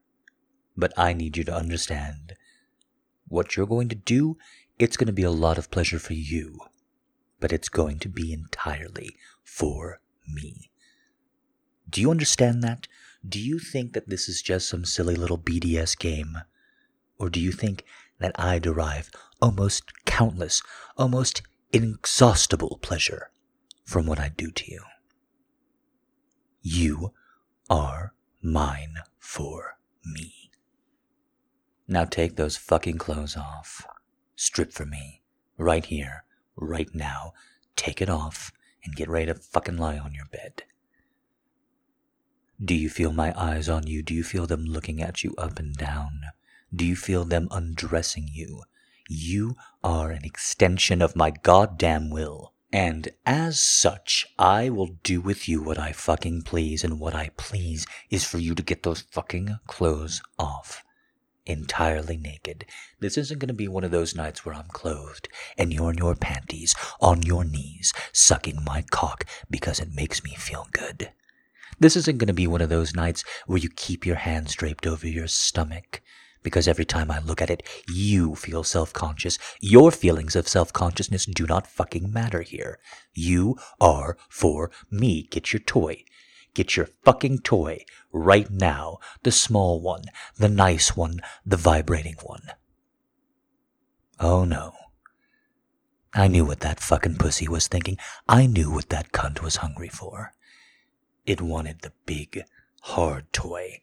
But 0.75 0.91
I 0.97 1.13
need 1.13 1.37
you 1.37 1.45
to 1.45 1.55
understand 1.55 2.33
what 3.29 3.55
you're 3.55 3.65
going 3.65 3.87
to 3.87 3.95
do, 3.95 4.37
it's 4.77 4.97
going 4.97 5.07
to 5.07 5.13
be 5.13 5.23
a 5.23 5.31
lot 5.31 5.57
of 5.57 5.71
pleasure 5.71 5.99
for 5.99 6.11
you, 6.11 6.59
but 7.39 7.53
it's 7.53 7.69
going 7.69 7.99
to 7.99 8.09
be 8.09 8.33
entirely 8.33 9.15
for 9.41 10.01
me. 10.27 10.69
Do 11.89 12.01
you 12.01 12.11
understand 12.11 12.61
that? 12.63 12.89
Do 13.25 13.39
you 13.39 13.57
think 13.57 13.93
that 13.93 14.09
this 14.09 14.27
is 14.27 14.41
just 14.41 14.67
some 14.67 14.83
silly 14.83 15.15
little 15.15 15.37
BDS 15.37 15.97
game? 15.97 16.39
Or 17.17 17.29
do 17.29 17.39
you 17.39 17.53
think 17.53 17.85
that 18.19 18.37
I 18.37 18.59
derive 18.59 19.11
almost 19.41 19.93
countless, 20.03 20.61
almost 20.97 21.41
inexhaustible 21.71 22.79
pleasure 22.81 23.31
from 23.85 24.07
what 24.07 24.19
I 24.19 24.27
do 24.27 24.51
to 24.51 24.69
you? 24.69 24.81
You 26.69 27.13
are 27.69 28.13
mine 28.41 28.97
for 29.17 29.77
me. 30.03 30.51
Now 31.87 32.03
take 32.03 32.35
those 32.35 32.57
fucking 32.57 32.97
clothes 32.97 33.37
off. 33.37 33.87
Strip 34.35 34.73
for 34.73 34.85
me. 34.85 35.21
Right 35.57 35.85
here. 35.85 36.25
Right 36.57 36.93
now. 36.93 37.31
Take 37.77 38.01
it 38.01 38.09
off 38.09 38.51
and 38.83 38.97
get 38.97 39.07
ready 39.07 39.27
to 39.27 39.35
fucking 39.35 39.77
lie 39.77 39.97
on 39.97 40.13
your 40.13 40.25
bed. 40.25 40.63
Do 42.61 42.75
you 42.75 42.89
feel 42.89 43.13
my 43.13 43.33
eyes 43.41 43.69
on 43.69 43.87
you? 43.87 44.03
Do 44.03 44.13
you 44.13 44.25
feel 44.25 44.45
them 44.45 44.65
looking 44.65 45.01
at 45.01 45.23
you 45.23 45.33
up 45.37 45.59
and 45.59 45.73
down? 45.73 46.19
Do 46.75 46.85
you 46.85 46.97
feel 46.97 47.23
them 47.23 47.47
undressing 47.49 48.27
you? 48.29 48.63
You 49.07 49.55
are 49.85 50.11
an 50.11 50.25
extension 50.25 51.01
of 51.01 51.15
my 51.15 51.31
goddamn 51.31 52.09
will. 52.09 52.51
And 52.71 53.09
as 53.25 53.61
such, 53.61 54.25
I 54.37 54.69
will 54.69 54.97
do 55.01 55.21
with 55.21 55.47
you 55.47 55.61
what 55.61 55.79
I 55.79 55.93
fucking 55.93 56.41
please, 56.41 56.83
and 56.83 56.99
what 56.99 57.15
I 57.15 57.29
please 57.37 57.85
is 58.09 58.25
for 58.25 58.39
you 58.39 58.53
to 58.55 58.63
get 58.63 58.83
those 58.83 59.01
fucking 59.01 59.57
clothes 59.67 60.21
off. 60.37 60.83
Entirely 61.45 62.17
naked. 62.17 62.65
This 62.99 63.17
isn't 63.17 63.39
going 63.39 63.47
to 63.47 63.53
be 63.53 63.69
one 63.69 63.85
of 63.85 63.91
those 63.91 64.15
nights 64.15 64.45
where 64.45 64.53
I'm 64.53 64.67
clothed 64.67 65.29
and 65.57 65.71
you're 65.71 65.91
in 65.91 65.97
your 65.97 66.15
panties, 66.15 66.75
on 66.99 67.23
your 67.23 67.45
knees, 67.45 67.93
sucking 68.11 68.61
my 68.65 68.83
cock 68.91 69.23
because 69.49 69.79
it 69.79 69.95
makes 69.95 70.25
me 70.25 70.35
feel 70.35 70.67
good. 70.73 71.11
This 71.79 71.95
isn't 71.95 72.17
going 72.17 72.27
to 72.27 72.33
be 72.33 72.47
one 72.47 72.61
of 72.61 72.69
those 72.69 72.93
nights 72.93 73.23
where 73.45 73.59
you 73.59 73.69
keep 73.69 74.05
your 74.05 74.17
hands 74.17 74.55
draped 74.55 74.85
over 74.85 75.07
your 75.07 75.27
stomach 75.27 76.01
because 76.43 76.67
every 76.67 76.85
time 76.85 77.11
I 77.11 77.19
look 77.19 77.41
at 77.41 77.49
it, 77.49 77.63
you 77.87 78.35
feel 78.35 78.63
self 78.63 78.93
conscious. 78.93 79.37
Your 79.59 79.91
feelings 79.91 80.35
of 80.35 80.47
self 80.47 80.71
consciousness 80.73 81.25
do 81.25 81.45
not 81.45 81.67
fucking 81.67 82.11
matter 82.11 82.41
here. 82.41 82.79
You 83.13 83.57
are 83.79 84.17
for 84.29 84.71
me. 84.89 85.27
Get 85.29 85.53
your 85.53 85.61
toy. 85.61 86.03
Get 86.53 86.75
your 86.75 86.89
fucking 87.05 87.39
toy 87.39 87.85
right 88.11 88.49
now. 88.49 88.97
The 89.23 89.31
small 89.31 89.79
one, 89.79 90.03
the 90.37 90.49
nice 90.49 90.95
one, 90.95 91.19
the 91.45 91.57
vibrating 91.57 92.15
one. 92.23 92.51
Oh 94.19 94.43
no. 94.43 94.73
I 96.13 96.27
knew 96.27 96.45
what 96.45 96.61
that 96.61 96.79
fucking 96.79 97.17
pussy 97.17 97.47
was 97.47 97.67
thinking. 97.67 97.97
I 98.27 98.47
knew 98.47 98.71
what 98.71 98.89
that 98.89 99.11
cunt 99.11 99.43
was 99.43 99.57
hungry 99.57 99.89
for. 99.89 100.33
It 101.27 101.41
wanted 101.41 101.81
the 101.81 101.91
big, 102.05 102.43
hard 102.81 103.31
toy 103.31 103.81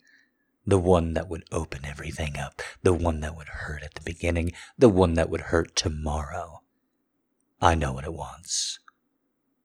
the 0.66 0.78
one 0.78 1.14
that 1.14 1.28
would 1.28 1.44
open 1.52 1.84
everything 1.84 2.38
up. 2.38 2.62
The 2.82 2.94
one 2.94 3.20
that 3.20 3.36
would 3.36 3.48
hurt 3.48 3.82
at 3.82 3.94
the 3.94 4.00
beginning. 4.00 4.52
The 4.78 4.88
one 4.88 5.14
that 5.14 5.28
would 5.28 5.42
hurt 5.42 5.76
tomorrow. 5.76 6.62
I 7.60 7.74
know 7.74 7.92
what 7.92 8.04
it 8.04 8.14
wants. 8.14 8.78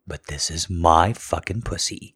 But 0.05 0.27
this 0.27 0.51
is 0.51 0.69
my 0.69 1.13
fucking 1.13 1.61
pussy. 1.61 2.15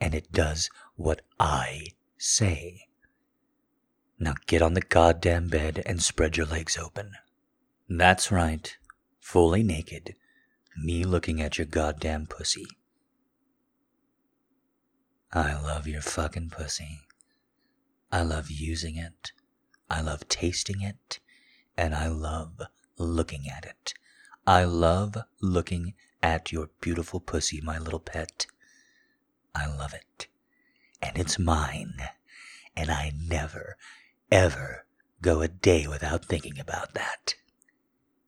And 0.00 0.14
it 0.14 0.32
does 0.32 0.70
what 0.96 1.22
I 1.40 1.88
say. 2.18 2.86
Now 4.18 4.34
get 4.46 4.62
on 4.62 4.74
the 4.74 4.80
goddamn 4.80 5.48
bed 5.48 5.82
and 5.84 6.02
spread 6.02 6.36
your 6.36 6.46
legs 6.46 6.78
open. 6.78 7.12
That's 7.88 8.30
right. 8.30 8.76
Fully 9.20 9.62
naked. 9.62 10.14
Me 10.76 11.04
looking 11.04 11.40
at 11.40 11.58
your 11.58 11.66
goddamn 11.66 12.26
pussy. 12.26 12.66
I 15.32 15.60
love 15.60 15.88
your 15.88 16.00
fucking 16.00 16.50
pussy. 16.50 17.00
I 18.14 18.22
love 18.22 18.48
using 18.48 18.96
it. 18.96 19.32
I 19.90 20.00
love 20.00 20.28
tasting 20.28 20.82
it. 20.82 21.18
And 21.76 21.96
I 21.96 22.06
love 22.06 22.62
looking 22.96 23.48
at 23.48 23.64
it. 23.64 23.92
I 24.46 24.62
love 24.62 25.16
looking 25.40 25.94
at 26.22 26.52
your 26.52 26.70
beautiful 26.80 27.18
pussy, 27.18 27.60
my 27.60 27.76
little 27.76 27.98
pet. 27.98 28.46
I 29.52 29.66
love 29.66 29.94
it. 29.94 30.28
And 31.02 31.18
it's 31.18 31.40
mine. 31.40 31.96
And 32.76 32.88
I 32.88 33.10
never, 33.20 33.76
ever 34.30 34.86
go 35.20 35.40
a 35.40 35.48
day 35.48 35.88
without 35.88 36.24
thinking 36.24 36.60
about 36.60 36.94
that. 36.94 37.34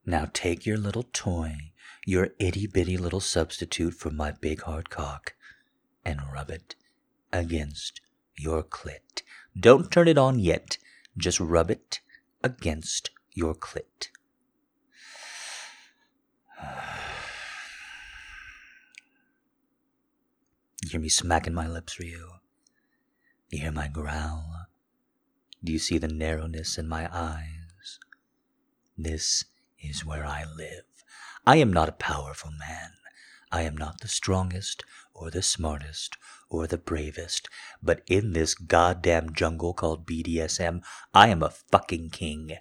Now 0.04 0.26
take 0.32 0.66
your 0.66 0.78
little 0.78 1.04
toy, 1.12 1.70
your 2.04 2.30
itty 2.40 2.66
bitty 2.66 2.96
little 2.96 3.20
substitute 3.20 3.94
for 3.94 4.10
my 4.10 4.32
big 4.32 4.62
hard 4.62 4.90
cock, 4.90 5.34
and 6.04 6.18
rub 6.34 6.50
it 6.50 6.74
against 7.32 8.00
your 8.36 8.64
clit. 8.64 9.22
Don't 9.58 9.90
turn 9.90 10.08
it 10.08 10.18
on 10.18 10.38
yet. 10.38 10.78
Just 11.16 11.40
rub 11.40 11.70
it 11.70 12.00
against 12.42 13.10
your 13.32 13.54
clit. 13.54 14.08
You 20.82 20.90
hear 20.90 21.00
me 21.00 21.08
smacking 21.08 21.54
my 21.54 21.66
lips 21.66 21.94
for 21.94 22.04
you. 22.04 22.32
You 23.50 23.60
hear 23.60 23.72
my 23.72 23.88
growl. 23.88 24.66
Do 25.64 25.72
you 25.72 25.78
see 25.78 25.98
the 25.98 26.08
narrowness 26.08 26.76
in 26.76 26.86
my 26.86 27.08
eyes? 27.12 27.98
This 28.96 29.46
is 29.80 30.04
where 30.04 30.26
I 30.26 30.44
live. 30.44 30.84
I 31.46 31.56
am 31.56 31.72
not 31.72 31.88
a 31.88 31.92
powerful 31.92 32.50
man. 32.50 32.92
I 33.50 33.62
am 33.62 33.76
not 33.76 34.00
the 34.00 34.08
strongest 34.08 34.84
or 35.14 35.30
the 35.30 35.42
smartest 35.42 36.16
or 36.48 36.66
the 36.66 36.78
bravest, 36.78 37.48
but 37.82 38.02
in 38.06 38.32
this 38.32 38.54
goddamn 38.54 39.32
jungle 39.32 39.74
called 39.74 40.06
BDSM, 40.06 40.82
I 41.12 41.28
am 41.28 41.42
a 41.42 41.50
fucking 41.50 42.10
king. 42.10 42.56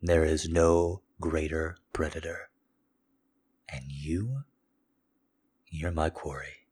There 0.00 0.24
is 0.24 0.48
no 0.48 1.02
greater 1.20 1.76
predator. 1.92 2.50
And 3.68 3.84
you? 3.88 4.44
You're 5.66 5.92
my 5.92 6.08
quarry. 6.08 6.66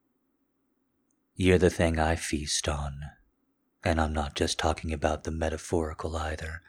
You're 1.35 1.59
the 1.59 1.71
thing 1.71 1.99
I 1.99 2.17
feast 2.17 2.69
on. 2.69 3.01
And 3.85 4.01
I'm 4.01 4.13
not 4.13 4.35
just 4.35 4.59
talking 4.59 4.93
about 4.93 5.25
the 5.25 5.31
metaphorical 5.31 6.17
either. 6.17 6.63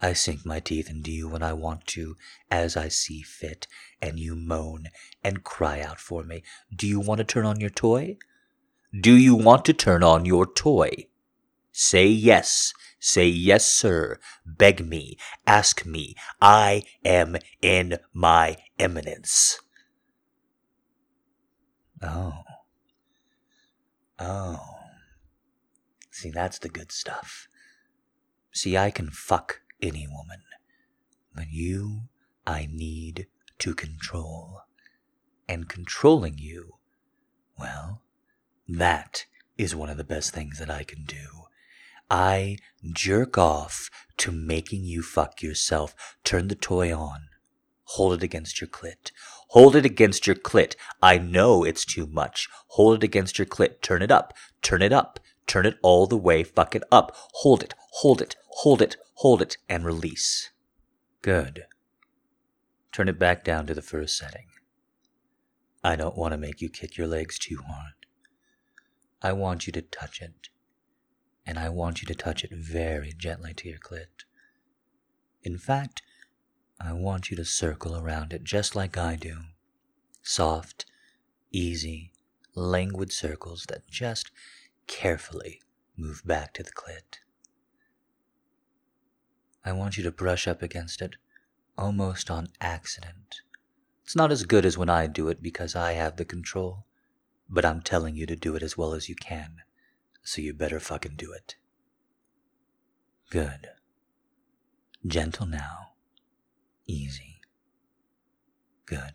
I 0.00 0.14
sink 0.14 0.44
my 0.44 0.58
teeth 0.58 0.90
into 0.90 1.12
you 1.12 1.28
when 1.28 1.44
I 1.44 1.52
want 1.52 1.86
to, 1.88 2.16
as 2.50 2.76
I 2.76 2.88
see 2.88 3.22
fit, 3.22 3.68
and 4.00 4.18
you 4.18 4.34
moan 4.34 4.88
and 5.22 5.44
cry 5.44 5.80
out 5.80 6.00
for 6.00 6.24
me. 6.24 6.42
Do 6.74 6.88
you 6.88 6.98
want 6.98 7.18
to 7.18 7.24
turn 7.24 7.46
on 7.46 7.60
your 7.60 7.70
toy? 7.70 8.16
Do 8.98 9.16
you 9.16 9.34
want 9.34 9.64
to 9.66 9.72
turn 9.72 10.02
on 10.02 10.26
your 10.26 10.46
toy? 10.46 11.06
Say 11.72 12.06
yes. 12.06 12.74
Say 13.00 13.26
yes, 13.26 13.68
sir. 13.68 14.20
Beg 14.44 14.86
me. 14.86 15.16
Ask 15.46 15.86
me. 15.86 16.14
I 16.40 16.84
am 17.04 17.36
in 17.62 17.98
my 18.12 18.58
eminence. 18.78 19.58
Oh. 22.02 22.42
Oh. 24.18 24.60
See, 26.10 26.30
that's 26.30 26.58
the 26.58 26.68
good 26.68 26.92
stuff. 26.92 27.48
See, 28.52 28.76
I 28.76 28.90
can 28.90 29.08
fuck 29.08 29.62
any 29.80 30.06
woman. 30.06 30.42
But 31.34 31.46
you, 31.50 32.02
I 32.46 32.68
need 32.70 33.26
to 33.60 33.74
control. 33.74 34.60
And 35.48 35.68
controlling 35.68 36.36
you, 36.36 36.74
well, 37.58 38.02
that 38.68 39.26
is 39.58 39.74
one 39.74 39.90
of 39.90 39.96
the 39.96 40.04
best 40.04 40.32
things 40.32 40.58
that 40.58 40.70
I 40.70 40.84
can 40.84 41.04
do. 41.04 41.42
I 42.10 42.58
jerk 42.92 43.38
off 43.38 43.88
to 44.18 44.30
making 44.30 44.84
you 44.84 45.02
fuck 45.02 45.42
yourself. 45.42 46.16
Turn 46.24 46.48
the 46.48 46.54
toy 46.54 46.94
on. 46.94 47.28
Hold 47.84 48.14
it 48.14 48.22
against 48.22 48.60
your 48.60 48.68
clit. 48.68 49.10
Hold 49.48 49.76
it 49.76 49.84
against 49.84 50.26
your 50.26 50.36
clit. 50.36 50.74
I 51.02 51.18
know 51.18 51.64
it's 51.64 51.84
too 51.84 52.06
much. 52.06 52.48
Hold 52.68 52.96
it 52.96 53.04
against 53.04 53.38
your 53.38 53.46
clit. 53.46 53.80
Turn 53.82 54.02
it 54.02 54.10
up. 54.10 54.34
Turn 54.62 54.82
it 54.82 54.92
up. 54.92 55.20
Turn 55.46 55.66
it 55.66 55.78
all 55.82 56.06
the 56.06 56.16
way 56.16 56.42
fuck 56.42 56.74
it 56.74 56.84
up. 56.90 57.16
Hold 57.16 57.62
it. 57.62 57.74
Hold 58.00 58.22
it. 58.22 58.36
Hold 58.58 58.80
it. 58.80 58.96
Hold 59.16 59.42
it. 59.42 59.56
And 59.68 59.84
release. 59.84 60.50
Good. 61.20 61.64
Turn 62.92 63.08
it 63.08 63.18
back 63.18 63.42
down 63.44 63.66
to 63.66 63.74
the 63.74 63.82
first 63.82 64.16
setting. 64.16 64.46
I 65.84 65.96
don't 65.96 66.16
want 66.16 66.32
to 66.32 66.38
make 66.38 66.60
you 66.60 66.68
kick 66.68 66.96
your 66.96 67.06
legs 67.06 67.38
too 67.38 67.58
hard. 67.66 68.01
I 69.22 69.32
want 69.32 69.66
you 69.66 69.72
to 69.74 69.82
touch 69.82 70.20
it. 70.20 70.48
And 71.46 71.58
I 71.58 71.68
want 71.68 72.02
you 72.02 72.06
to 72.06 72.14
touch 72.14 72.44
it 72.44 72.52
very 72.52 73.12
gently 73.16 73.54
to 73.54 73.68
your 73.68 73.78
clit. 73.78 74.24
In 75.42 75.58
fact, 75.58 76.02
I 76.80 76.92
want 76.92 77.30
you 77.30 77.36
to 77.36 77.44
circle 77.44 77.96
around 77.96 78.32
it 78.32 78.44
just 78.44 78.74
like 78.74 78.96
I 78.96 79.16
do. 79.16 79.38
Soft, 80.22 80.86
easy, 81.50 82.12
languid 82.54 83.12
circles 83.12 83.66
that 83.68 83.88
just 83.88 84.30
carefully 84.86 85.60
move 85.96 86.22
back 86.24 86.52
to 86.54 86.62
the 86.62 86.72
clit. 86.72 87.18
I 89.64 89.72
want 89.72 89.96
you 89.96 90.02
to 90.04 90.10
brush 90.10 90.48
up 90.48 90.62
against 90.62 91.00
it 91.00 91.16
almost 91.78 92.30
on 92.30 92.48
accident. 92.60 93.42
It's 94.04 94.16
not 94.16 94.32
as 94.32 94.44
good 94.44 94.66
as 94.66 94.76
when 94.76 94.90
I 94.90 95.06
do 95.06 95.28
it 95.28 95.42
because 95.42 95.76
I 95.76 95.92
have 95.92 96.16
the 96.16 96.24
control, 96.24 96.84
but 97.52 97.66
I'm 97.66 97.82
telling 97.82 98.16
you 98.16 98.24
to 98.24 98.34
do 98.34 98.56
it 98.56 98.62
as 98.62 98.78
well 98.78 98.94
as 98.94 99.10
you 99.10 99.14
can, 99.14 99.56
so 100.22 100.40
you 100.40 100.54
better 100.54 100.80
fucking 100.80 101.16
do 101.16 101.32
it. 101.32 101.56
Good. 103.28 103.68
Gentle 105.06 105.44
now. 105.44 105.90
Easy. 106.86 107.42
Good. 108.86 109.14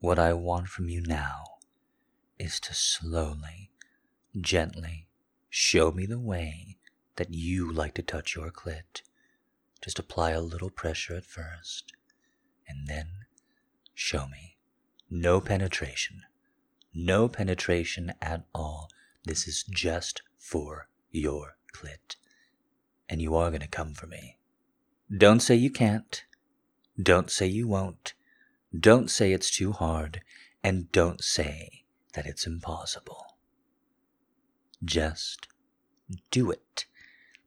What 0.00 0.18
I 0.18 0.34
want 0.34 0.68
from 0.68 0.90
you 0.90 1.00
now 1.00 1.44
is 2.38 2.60
to 2.60 2.74
slowly, 2.74 3.70
gently 4.38 5.08
show 5.48 5.92
me 5.92 6.04
the 6.04 6.20
way 6.20 6.76
that 7.16 7.32
you 7.32 7.72
like 7.72 7.94
to 7.94 8.02
touch 8.02 8.36
your 8.36 8.50
clit. 8.50 9.00
Just 9.82 9.98
apply 9.98 10.32
a 10.32 10.42
little 10.42 10.70
pressure 10.70 11.16
at 11.16 11.24
first, 11.24 11.94
and 12.68 12.86
then 12.86 13.08
show 13.94 14.26
me. 14.26 14.58
No 15.10 15.40
penetration. 15.40 16.22
No 16.94 17.28
penetration 17.28 18.12
at 18.22 18.44
all. 18.54 18.88
This 19.24 19.48
is 19.48 19.64
just 19.64 20.22
for 20.38 20.88
your 21.10 21.56
clit. 21.74 22.14
And 23.08 23.20
you 23.20 23.34
are 23.34 23.50
going 23.50 23.60
to 23.60 23.68
come 23.68 23.92
for 23.92 24.06
me. 24.06 24.38
Don't 25.14 25.40
say 25.40 25.56
you 25.56 25.70
can't. 25.70 26.22
Don't 27.00 27.28
say 27.28 27.46
you 27.46 27.66
won't. 27.66 28.14
Don't 28.78 29.10
say 29.10 29.32
it's 29.32 29.50
too 29.50 29.72
hard. 29.72 30.22
And 30.62 30.92
don't 30.92 31.22
say 31.24 31.84
that 32.14 32.26
it's 32.26 32.46
impossible. 32.46 33.36
Just 34.84 35.48
do 36.30 36.52
it. 36.52 36.86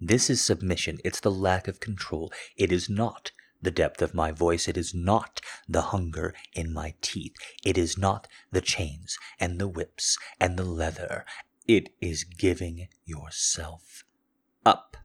This 0.02 0.30
is 0.30 0.42
submission. 0.42 1.00
It's 1.06 1.22
the 1.22 1.32
lack 1.32 1.70
of 1.70 1.80
control. 1.80 2.32
It 2.58 2.74
is 2.74 2.90
not 2.90 3.32
the 3.64 3.72
depth 3.72 4.02
of 4.02 4.14
my 4.14 4.32
voice. 4.32 4.68
It 4.68 4.78
is 4.78 4.94
not 4.94 5.42
the 5.68 5.82
hunger 5.82 6.36
in 6.54 6.72
my 6.72 6.94
teeth. 7.02 7.36
It 7.66 7.78
is 7.78 7.98
not 7.98 8.28
the 8.52 8.62
chains 8.62 9.18
and 9.40 9.60
the 9.60 9.68
whips 9.68 10.18
and 10.40 10.58
the 10.58 10.66
leather. 10.66 11.26
It 11.68 11.90
is 12.02 12.24
giving 12.24 12.88
yourself 13.06 14.04
up 14.66 14.98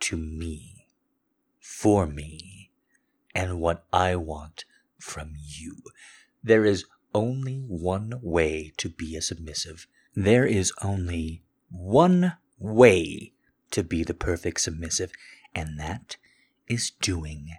to 0.00 0.16
me 0.16 0.86
for 1.60 2.06
me 2.06 2.70
and 3.34 3.60
what 3.60 3.84
I 3.92 4.16
want 4.16 4.64
from 4.98 5.32
you. 5.36 5.82
There 6.42 6.64
is 6.64 6.84
only 7.14 7.64
one 7.66 8.20
way 8.22 8.72
to 8.76 8.88
be 8.88 9.16
a 9.16 9.22
submissive. 9.22 9.86
There 10.14 10.46
is 10.46 10.72
only 10.82 11.42
one 11.68 12.36
way 12.58 13.32
to 13.70 13.82
be 13.82 14.04
the 14.04 14.14
perfect 14.14 14.60
submissive, 14.60 15.10
and 15.54 15.78
that 15.80 16.16
is 16.68 16.90
doing 16.90 17.50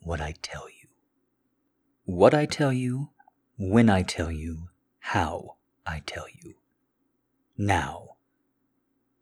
what 0.00 0.20
I 0.20 0.34
tell 0.42 0.68
you. 0.68 0.88
What 2.04 2.34
I 2.34 2.46
tell 2.46 2.72
you, 2.72 3.10
when 3.56 3.88
I 3.88 4.02
tell 4.02 4.30
you, 4.30 4.68
how 4.98 5.56
I 5.86 6.02
tell 6.04 6.26
you. 6.42 6.54
Now, 7.56 8.16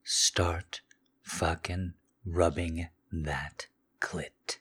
start 0.02 0.80
fucking 1.22 1.94
rubbing 2.24 2.88
that 3.10 3.66
clit. 4.00 4.58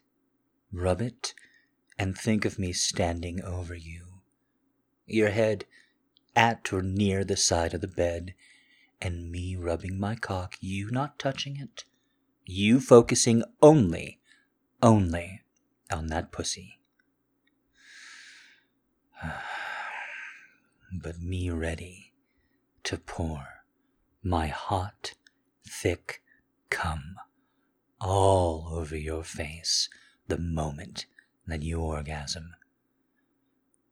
Rub 0.71 1.01
it 1.01 1.33
and 1.97 2.17
think 2.17 2.45
of 2.45 2.57
me 2.57 2.73
standing 2.73 3.43
over 3.43 3.75
you. 3.75 4.21
Your 5.05 5.29
head 5.29 5.65
at 6.35 6.71
or 6.71 6.81
near 6.81 7.23
the 7.23 7.37
side 7.37 7.73
of 7.73 7.81
the 7.81 7.87
bed, 7.87 8.33
and 9.01 9.31
me 9.31 9.55
rubbing 9.55 9.99
my 9.99 10.15
cock, 10.15 10.55
you 10.61 10.89
not 10.89 11.19
touching 11.19 11.57
it, 11.57 11.83
you 12.45 12.79
focusing 12.79 13.43
only, 13.61 14.20
only 14.81 15.41
on 15.91 16.07
that 16.07 16.31
pussy. 16.31 16.79
but 20.91 21.19
me 21.19 21.49
ready 21.49 22.13
to 22.83 22.97
pour 22.97 23.47
my 24.23 24.47
hot, 24.47 25.13
thick 25.67 26.21
cum 26.69 27.15
all 27.99 28.69
over 28.71 28.97
your 28.97 29.23
face 29.23 29.89
the 30.27 30.37
moment 30.37 31.05
that 31.45 31.61
you 31.61 31.79
orgasm. 31.79 32.55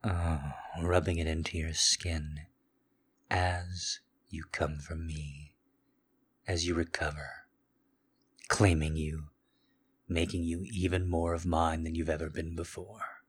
Oh, 0.03 0.53
rubbing 0.81 1.17
it 1.17 1.27
into 1.27 1.57
your 1.57 1.73
skin 1.73 2.41
as 3.29 3.99
you 4.29 4.45
come 4.51 4.77
from 4.79 5.05
me, 5.05 5.53
as 6.47 6.65
you 6.65 6.73
recover, 6.73 7.29
claiming 8.47 8.95
you, 8.95 9.25
making 10.09 10.43
you 10.43 10.65
even 10.71 11.07
more 11.07 11.33
of 11.33 11.45
mine 11.45 11.83
than 11.83 11.95
you've 11.95 12.09
ever 12.09 12.29
been 12.29 12.55
before. 12.55 13.21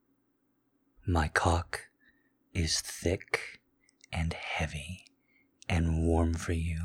My 1.07 1.29
cock 1.29 1.89
is 2.55 2.81
thick 2.81 3.61
and 4.13 4.33
heavy 4.33 5.05
and 5.69 6.03
warm 6.07 6.35
for 6.35 6.53
you. 6.53 6.81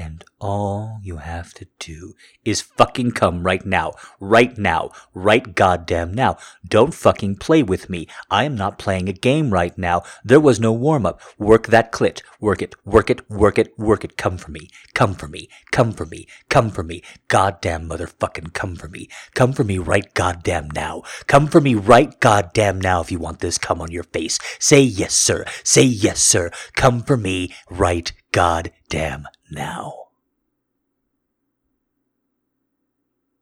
And 0.00 0.24
all 0.38 0.98
you 1.02 1.18
have 1.18 1.52
to 1.52 1.66
do 1.78 2.14
is 2.42 2.62
fucking 2.62 3.10
come 3.10 3.42
right 3.42 3.66
now. 3.66 3.92
Right 4.18 4.56
now. 4.56 4.92
Right 5.12 5.54
goddamn 5.54 6.14
now. 6.14 6.38
Don't 6.66 6.94
fucking 6.94 7.36
play 7.36 7.62
with 7.62 7.90
me. 7.90 8.08
I 8.30 8.44
am 8.44 8.54
not 8.54 8.78
playing 8.78 9.10
a 9.10 9.12
game 9.12 9.50
right 9.50 9.76
now. 9.76 10.02
There 10.24 10.40
was 10.40 10.58
no 10.58 10.72
warm 10.72 11.04
up. 11.04 11.20
Work 11.36 11.66
that 11.66 11.92
clit. 11.92 12.22
Work 12.40 12.62
it. 12.62 12.74
Work 12.86 13.10
it. 13.10 13.28
Work 13.28 13.58
it. 13.58 13.78
Work 13.78 14.02
it. 14.02 14.16
Come 14.16 14.38
for 14.38 14.50
me. 14.50 14.70
Come 14.94 15.12
for 15.12 15.28
me. 15.28 15.50
Come 15.70 15.92
for 15.92 16.06
me. 16.06 16.26
Come 16.48 16.70
for 16.70 16.82
me. 16.82 17.02
Goddamn 17.28 17.86
motherfucking 17.86 18.54
come 18.54 18.76
for 18.76 18.88
me. 18.88 19.06
Come 19.34 19.52
for 19.52 19.64
me 19.64 19.76
right 19.76 20.14
goddamn 20.14 20.70
now. 20.70 21.02
Come 21.26 21.46
for 21.46 21.60
me 21.60 21.74
right 21.74 22.18
goddamn 22.20 22.80
now 22.80 23.02
if 23.02 23.12
you 23.12 23.18
want 23.18 23.40
this 23.40 23.58
come 23.58 23.82
on 23.82 23.90
your 23.90 24.04
face. 24.04 24.38
Say 24.58 24.80
yes, 24.80 25.12
sir. 25.12 25.44
Say 25.62 25.82
yes, 25.82 26.20
sir. 26.20 26.50
Come 26.74 27.02
for 27.02 27.18
me 27.18 27.54
right 27.68 28.10
goddamn 28.32 29.26
now. 29.50 29.94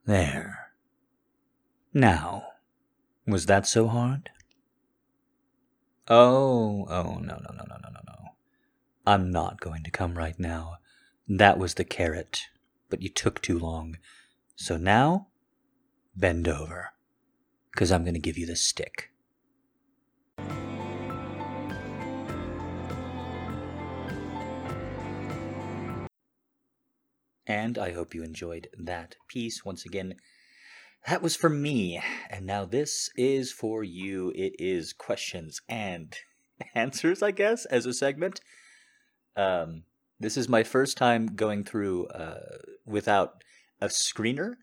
There. 0.06 0.72
Now, 1.92 2.44
was 3.26 3.46
that 3.46 3.66
so 3.66 3.88
hard? 3.88 4.30
Oh, 6.08 6.86
oh, 6.88 7.02
no, 7.02 7.18
no, 7.18 7.50
no, 7.52 7.64
no, 7.68 7.76
no, 7.82 7.90
no, 7.92 8.00
no. 8.06 8.30
I'm 9.06 9.30
not 9.30 9.60
going 9.60 9.82
to 9.84 9.90
come 9.90 10.16
right 10.16 10.38
now. 10.38 10.78
That 11.28 11.58
was 11.58 11.74
the 11.74 11.84
carrot, 11.84 12.46
but 12.88 13.02
you 13.02 13.10
took 13.10 13.42
too 13.42 13.58
long. 13.58 13.98
So 14.56 14.76
now, 14.78 15.28
bend 16.16 16.48
over, 16.48 16.92
because 17.72 17.92
I'm 17.92 18.04
going 18.04 18.14
to 18.14 18.20
give 18.20 18.38
you 18.38 18.46
the 18.46 18.56
stick. 18.56 19.10
And 27.48 27.78
I 27.78 27.92
hope 27.92 28.14
you 28.14 28.22
enjoyed 28.22 28.68
that 28.78 29.16
piece. 29.26 29.64
Once 29.64 29.86
again, 29.86 30.16
that 31.06 31.22
was 31.22 31.34
for 31.34 31.48
me. 31.48 32.00
And 32.28 32.44
now 32.44 32.66
this 32.66 33.08
is 33.16 33.50
for 33.50 33.82
you. 33.82 34.30
It 34.36 34.52
is 34.58 34.92
questions 34.92 35.62
and 35.66 36.14
answers, 36.74 37.22
I 37.22 37.30
guess, 37.30 37.64
as 37.64 37.86
a 37.86 37.94
segment. 37.94 38.42
Um, 39.34 39.84
this 40.20 40.36
is 40.36 40.46
my 40.46 40.62
first 40.62 40.98
time 40.98 41.34
going 41.34 41.64
through 41.64 42.08
uh, 42.08 42.58
without 42.84 43.42
a 43.80 43.86
screener. 43.86 44.56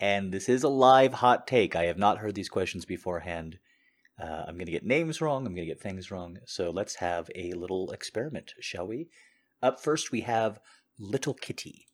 And 0.00 0.32
this 0.32 0.48
is 0.48 0.62
a 0.62 0.68
live 0.68 1.14
hot 1.14 1.46
take. 1.46 1.76
I 1.76 1.84
have 1.84 1.98
not 1.98 2.18
heard 2.18 2.34
these 2.34 2.48
questions 2.48 2.86
beforehand. 2.86 3.58
Uh, 4.18 4.44
I'm 4.48 4.54
going 4.54 4.66
to 4.66 4.72
get 4.72 4.86
names 4.86 5.20
wrong. 5.20 5.46
I'm 5.46 5.54
going 5.54 5.66
to 5.66 5.72
get 5.74 5.82
things 5.82 6.10
wrong. 6.10 6.38
So 6.46 6.70
let's 6.70 6.96
have 6.96 7.28
a 7.34 7.52
little 7.52 7.90
experiment, 7.90 8.54
shall 8.60 8.86
we? 8.86 9.08
Up 9.62 9.82
first, 9.82 10.10
we 10.10 10.22
have 10.22 10.58
Little 10.98 11.34
Kitty. 11.34 11.86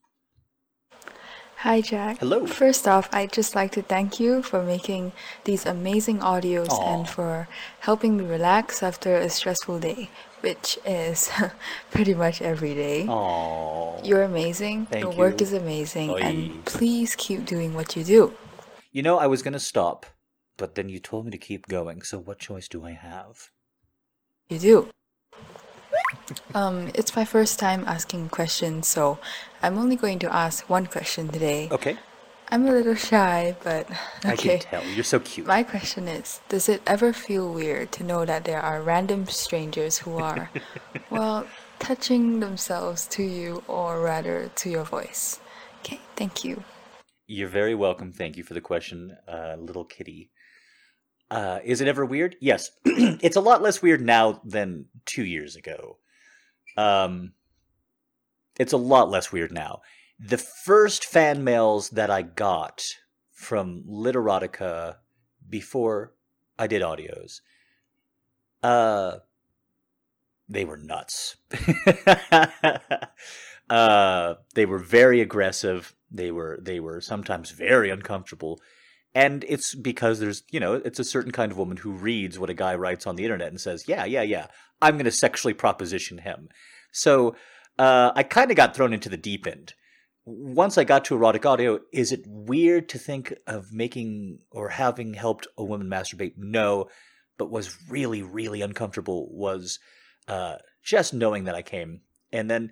Hi, 1.61 1.79
Jack. 1.79 2.17
Hello. 2.17 2.47
First 2.47 2.87
off, 2.87 3.07
I'd 3.13 3.31
just 3.31 3.53
like 3.53 3.71
to 3.73 3.83
thank 3.83 4.19
you 4.19 4.41
for 4.41 4.63
making 4.63 5.11
these 5.43 5.63
amazing 5.63 6.17
audios 6.17 6.69
Aw. 6.69 6.95
and 6.95 7.07
for 7.07 7.47
helping 7.81 8.17
me 8.17 8.25
relax 8.25 8.81
after 8.81 9.15
a 9.15 9.29
stressful 9.29 9.77
day, 9.77 10.09
which 10.39 10.79
is 10.87 11.29
pretty 11.91 12.15
much 12.15 12.41
every 12.41 12.73
day. 12.73 13.05
Aww. 13.07 14.03
You're 14.03 14.23
amazing. 14.23 14.87
Thank 14.87 15.03
Your 15.03 15.13
work 15.13 15.39
is 15.39 15.53
amazing. 15.53 16.09
Oi. 16.09 16.21
And 16.21 16.65
please 16.65 17.15
keep 17.15 17.45
doing 17.45 17.75
what 17.75 17.95
you 17.95 18.03
do. 18.03 18.33
You 18.91 19.03
know, 19.03 19.19
I 19.19 19.27
was 19.27 19.43
going 19.43 19.53
to 19.53 19.59
stop, 19.59 20.07
but 20.57 20.73
then 20.73 20.89
you 20.89 20.97
told 20.97 21.25
me 21.25 21.31
to 21.31 21.37
keep 21.37 21.67
going, 21.67 22.01
so 22.01 22.17
what 22.17 22.39
choice 22.39 22.67
do 22.67 22.83
I 22.83 22.93
have? 22.93 23.51
You 24.49 24.57
do. 24.57 24.89
Um, 26.53 26.89
it's 26.93 27.15
my 27.15 27.25
first 27.25 27.59
time 27.59 27.83
asking 27.87 28.29
questions, 28.29 28.87
so 28.87 29.19
I'm 29.61 29.77
only 29.77 29.95
going 29.95 30.19
to 30.19 30.33
ask 30.33 30.69
one 30.69 30.85
question 30.87 31.27
today. 31.29 31.69
Okay. 31.71 31.97
I'm 32.53 32.67
a 32.67 32.71
little 32.71 32.95
shy, 32.95 33.55
but 33.63 33.89
I 34.25 34.33
okay. 34.33 34.57
can 34.57 34.59
tell. 34.59 34.83
You're 34.83 35.05
so 35.05 35.19
cute. 35.19 35.47
My 35.47 35.63
question 35.63 36.09
is 36.09 36.41
Does 36.49 36.67
it 36.67 36.81
ever 36.85 37.13
feel 37.13 37.51
weird 37.51 37.93
to 37.93 38.03
know 38.03 38.25
that 38.25 38.43
there 38.43 38.61
are 38.61 38.81
random 38.81 39.25
strangers 39.27 39.99
who 39.99 40.17
are, 40.17 40.49
well, 41.09 41.47
touching 41.79 42.41
themselves 42.41 43.07
to 43.07 43.23
you 43.23 43.63
or 43.69 44.01
rather 44.01 44.51
to 44.55 44.69
your 44.69 44.83
voice? 44.83 45.39
Okay, 45.79 46.01
thank 46.17 46.43
you. 46.43 46.63
You're 47.25 47.47
very 47.47 47.73
welcome. 47.73 48.11
Thank 48.11 48.35
you 48.35 48.43
for 48.43 48.53
the 48.53 48.59
question, 48.59 49.15
uh, 49.29 49.55
little 49.57 49.85
kitty. 49.85 50.31
Uh, 51.31 51.59
is 51.63 51.79
it 51.79 51.87
ever 51.87 52.05
weird? 52.05 52.35
Yes. 52.41 52.71
it's 52.85 53.37
a 53.37 53.41
lot 53.41 53.61
less 53.61 53.81
weird 53.81 54.01
now 54.01 54.41
than 54.43 54.87
two 55.05 55.23
years 55.23 55.55
ago. 55.55 55.97
Um, 56.77 57.33
it's 58.59 58.73
a 58.73 58.77
lot 58.77 59.09
less 59.09 59.31
weird 59.31 59.51
now. 59.51 59.81
The 60.19 60.37
first 60.37 61.05
fan 61.05 61.43
mails 61.43 61.89
that 61.91 62.11
I 62.11 62.21
got 62.21 62.83
from 63.31 63.83
Literotica 63.89 64.97
before 65.49 66.13
I 66.59 66.67
did 66.67 66.83
audios, 66.83 67.41
uh, 68.61 69.17
they 70.47 70.65
were 70.65 70.77
nuts. 70.77 71.37
uh, 73.69 74.35
they 74.53 74.65
were 74.65 74.77
very 74.77 75.21
aggressive. 75.21 75.95
They 76.11 76.29
were 76.29 76.59
they 76.61 76.79
were 76.79 77.01
sometimes 77.01 77.51
very 77.51 77.89
uncomfortable, 77.89 78.59
and 79.15 79.45
it's 79.47 79.73
because 79.73 80.19
there's 80.19 80.43
you 80.51 80.59
know 80.59 80.73
it's 80.73 80.99
a 80.99 81.05
certain 81.05 81.31
kind 81.31 81.51
of 81.51 81.57
woman 81.57 81.77
who 81.77 81.91
reads 81.91 82.37
what 82.37 82.49
a 82.49 82.53
guy 82.53 82.75
writes 82.75 83.07
on 83.07 83.15
the 83.15 83.23
internet 83.23 83.47
and 83.47 83.61
says, 83.61 83.85
yeah, 83.87 84.05
yeah, 84.05 84.23
yeah, 84.23 84.47
I'm 84.81 84.95
going 84.95 85.05
to 85.05 85.11
sexually 85.11 85.53
proposition 85.53 86.19
him. 86.19 86.49
So 86.91 87.35
uh, 87.77 88.11
I 88.15 88.23
kind 88.23 88.51
of 88.51 88.57
got 88.57 88.75
thrown 88.75 88.93
into 88.93 89.09
the 89.09 89.17
deep 89.17 89.47
end. 89.47 89.73
Once 90.25 90.77
I 90.77 90.83
got 90.83 91.05
to 91.05 91.15
erotic 91.15 91.45
audio, 91.45 91.79
is 91.91 92.11
it 92.11 92.23
weird 92.27 92.89
to 92.89 92.99
think 92.99 93.33
of 93.47 93.73
making 93.73 94.39
or 94.51 94.69
having 94.69 95.13
helped 95.13 95.47
a 95.57 95.63
woman 95.63 95.87
masturbate? 95.87 96.33
No, 96.37 96.87
but 97.37 97.49
was 97.49 97.75
really, 97.89 98.21
really 98.21 98.61
uncomfortable 98.61 99.29
was 99.31 99.79
uh, 100.27 100.57
just 100.83 101.13
knowing 101.13 101.45
that 101.45 101.55
I 101.55 101.63
came. 101.63 102.01
And 102.31 102.49
then 102.49 102.71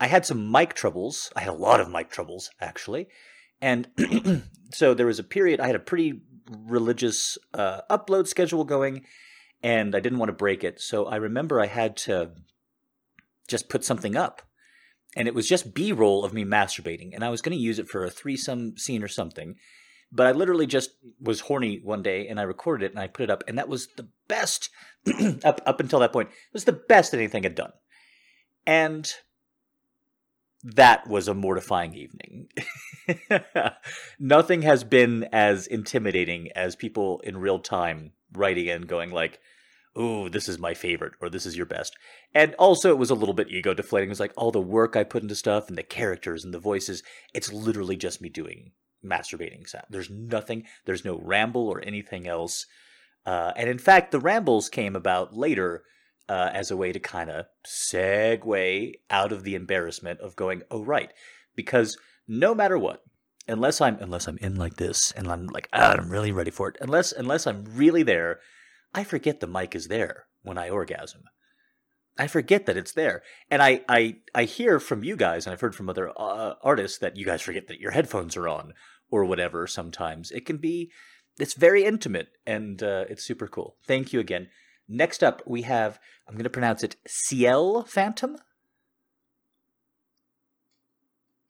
I 0.00 0.08
had 0.08 0.26
some 0.26 0.50
mic 0.50 0.74
troubles. 0.74 1.30
I 1.36 1.40
had 1.40 1.50
a 1.50 1.52
lot 1.52 1.80
of 1.80 1.88
mic 1.88 2.10
troubles, 2.10 2.50
actually. 2.60 3.08
And 3.60 3.88
so 4.72 4.94
there 4.94 5.06
was 5.06 5.18
a 5.18 5.24
period, 5.24 5.60
I 5.60 5.66
had 5.66 5.76
a 5.76 5.80
pretty 5.80 6.22
religious 6.50 7.38
uh, 7.54 7.82
upload 7.90 8.26
schedule 8.26 8.64
going, 8.64 9.04
and 9.62 9.94
I 9.94 10.00
didn't 10.00 10.18
want 10.18 10.28
to 10.28 10.34
break 10.34 10.64
it. 10.64 10.80
So 10.80 11.06
I 11.06 11.16
remember 11.16 11.60
I 11.60 11.66
had 11.66 11.96
to 11.98 12.32
just 13.48 13.68
put 13.68 13.84
something 13.84 14.16
up. 14.16 14.42
And 15.16 15.26
it 15.26 15.34
was 15.34 15.48
just 15.48 15.74
B 15.74 15.92
roll 15.92 16.24
of 16.24 16.34
me 16.34 16.44
masturbating. 16.44 17.10
And 17.14 17.24
I 17.24 17.30
was 17.30 17.40
going 17.40 17.56
to 17.56 17.62
use 17.62 17.78
it 17.78 17.88
for 17.88 18.04
a 18.04 18.10
threesome 18.10 18.76
scene 18.76 19.02
or 19.02 19.08
something. 19.08 19.56
But 20.12 20.26
I 20.26 20.32
literally 20.32 20.66
just 20.66 20.90
was 21.20 21.40
horny 21.40 21.80
one 21.82 22.02
day 22.02 22.28
and 22.28 22.38
I 22.38 22.44
recorded 22.44 22.86
it 22.86 22.90
and 22.92 23.00
I 23.00 23.08
put 23.08 23.24
it 23.24 23.30
up. 23.30 23.42
And 23.48 23.58
that 23.58 23.68
was 23.68 23.88
the 23.96 24.08
best, 24.28 24.70
up, 25.44 25.60
up 25.66 25.80
until 25.80 25.98
that 26.00 26.12
point, 26.12 26.28
it 26.28 26.54
was 26.54 26.64
the 26.64 26.72
best 26.72 27.14
anything 27.14 27.42
had 27.42 27.54
done. 27.54 27.72
And 28.66 29.10
that 30.62 31.06
was 31.06 31.28
a 31.28 31.34
mortifying 31.34 31.94
evening. 31.94 32.48
Nothing 34.18 34.62
has 34.62 34.84
been 34.84 35.28
as 35.32 35.66
intimidating 35.66 36.50
as 36.52 36.76
people 36.76 37.20
in 37.20 37.38
real 37.38 37.58
time 37.58 38.12
writing 38.32 38.66
in 38.66 38.82
going 38.82 39.10
like, 39.10 39.40
"Ooh, 39.98 40.28
this 40.28 40.48
is 40.48 40.58
my 40.58 40.74
favorite," 40.74 41.14
or 41.20 41.28
"This 41.30 41.46
is 41.46 41.56
your 41.56 41.66
best." 41.66 41.96
And 42.34 42.54
also, 42.54 42.90
it 42.90 42.98
was 42.98 43.10
a 43.10 43.14
little 43.14 43.34
bit 43.34 43.50
ego 43.50 43.74
deflating. 43.74 44.08
It 44.08 44.10
was 44.10 44.20
like 44.20 44.34
all 44.36 44.50
the 44.50 44.60
work 44.60 44.96
I 44.96 45.04
put 45.04 45.22
into 45.22 45.34
stuff 45.34 45.68
and 45.68 45.78
the 45.78 45.82
characters 45.82 46.44
and 46.44 46.54
the 46.54 46.58
voices. 46.58 47.02
It's 47.34 47.52
literally 47.52 47.96
just 47.96 48.20
me 48.20 48.28
doing 48.28 48.72
masturbating 49.04 49.68
sound. 49.68 49.86
There's 49.90 50.10
nothing. 50.10 50.64
There's 50.84 51.04
no 51.04 51.18
ramble 51.18 51.68
or 51.68 51.80
anything 51.80 52.26
else. 52.26 52.66
Uh, 53.26 53.52
and 53.56 53.68
in 53.68 53.78
fact, 53.78 54.10
the 54.10 54.20
rambles 54.20 54.68
came 54.68 54.96
about 54.96 55.36
later 55.36 55.84
uh, 56.28 56.50
as 56.52 56.70
a 56.70 56.76
way 56.76 56.92
to 56.92 57.00
kind 57.00 57.30
of 57.30 57.46
segue 57.66 58.92
out 59.10 59.32
of 59.32 59.44
the 59.44 59.54
embarrassment 59.54 60.20
of 60.20 60.36
going, 60.36 60.62
oh 60.70 60.84
right, 60.84 61.12
because 61.54 61.96
no 62.26 62.54
matter 62.54 62.78
what, 62.78 63.02
unless 63.48 63.80
I'm 63.80 63.96
unless 64.00 64.28
I'm 64.28 64.38
in 64.38 64.56
like 64.56 64.76
this 64.76 65.12
and 65.12 65.28
I'm 65.28 65.46
like, 65.46 65.68
ah, 65.72 65.94
I'm 65.98 66.10
really 66.10 66.32
ready 66.32 66.50
for 66.50 66.68
it. 66.68 66.76
Unless 66.80 67.12
unless 67.12 67.46
I'm 67.46 67.64
really 67.74 68.02
there, 68.02 68.40
I 68.94 69.04
forget 69.04 69.40
the 69.40 69.46
mic 69.46 69.74
is 69.74 69.88
there 69.88 70.26
when 70.42 70.58
I 70.58 70.70
orgasm. 70.70 71.22
I 72.18 72.26
forget 72.26 72.66
that 72.66 72.76
it's 72.76 72.92
there. 72.92 73.22
And 73.48 73.62
I, 73.62 73.82
I, 73.88 74.16
I 74.34 74.44
hear 74.44 74.80
from 74.80 75.04
you 75.04 75.14
guys, 75.14 75.46
and 75.46 75.52
I've 75.52 75.60
heard 75.60 75.76
from 75.76 75.88
other 75.88 76.10
uh, 76.10 76.54
artists 76.62 76.98
that 76.98 77.16
you 77.16 77.24
guys 77.24 77.42
forget 77.42 77.68
that 77.68 77.78
your 77.78 77.92
headphones 77.92 78.36
are 78.36 78.48
on 78.48 78.74
or 79.08 79.24
whatever 79.24 79.68
sometimes. 79.68 80.32
It 80.32 80.44
can 80.44 80.56
be, 80.56 80.90
it's 81.38 81.54
very 81.54 81.84
intimate 81.84 82.28
and 82.44 82.82
uh, 82.82 83.04
it's 83.08 83.22
super 83.24 83.46
cool. 83.46 83.76
Thank 83.86 84.12
you 84.12 84.18
again. 84.18 84.48
Next 84.88 85.22
up, 85.22 85.42
we 85.46 85.62
have, 85.62 86.00
I'm 86.26 86.34
going 86.34 86.44
to 86.44 86.50
pronounce 86.50 86.82
it 86.82 86.96
Ciel 87.06 87.84
Phantom. 87.84 88.36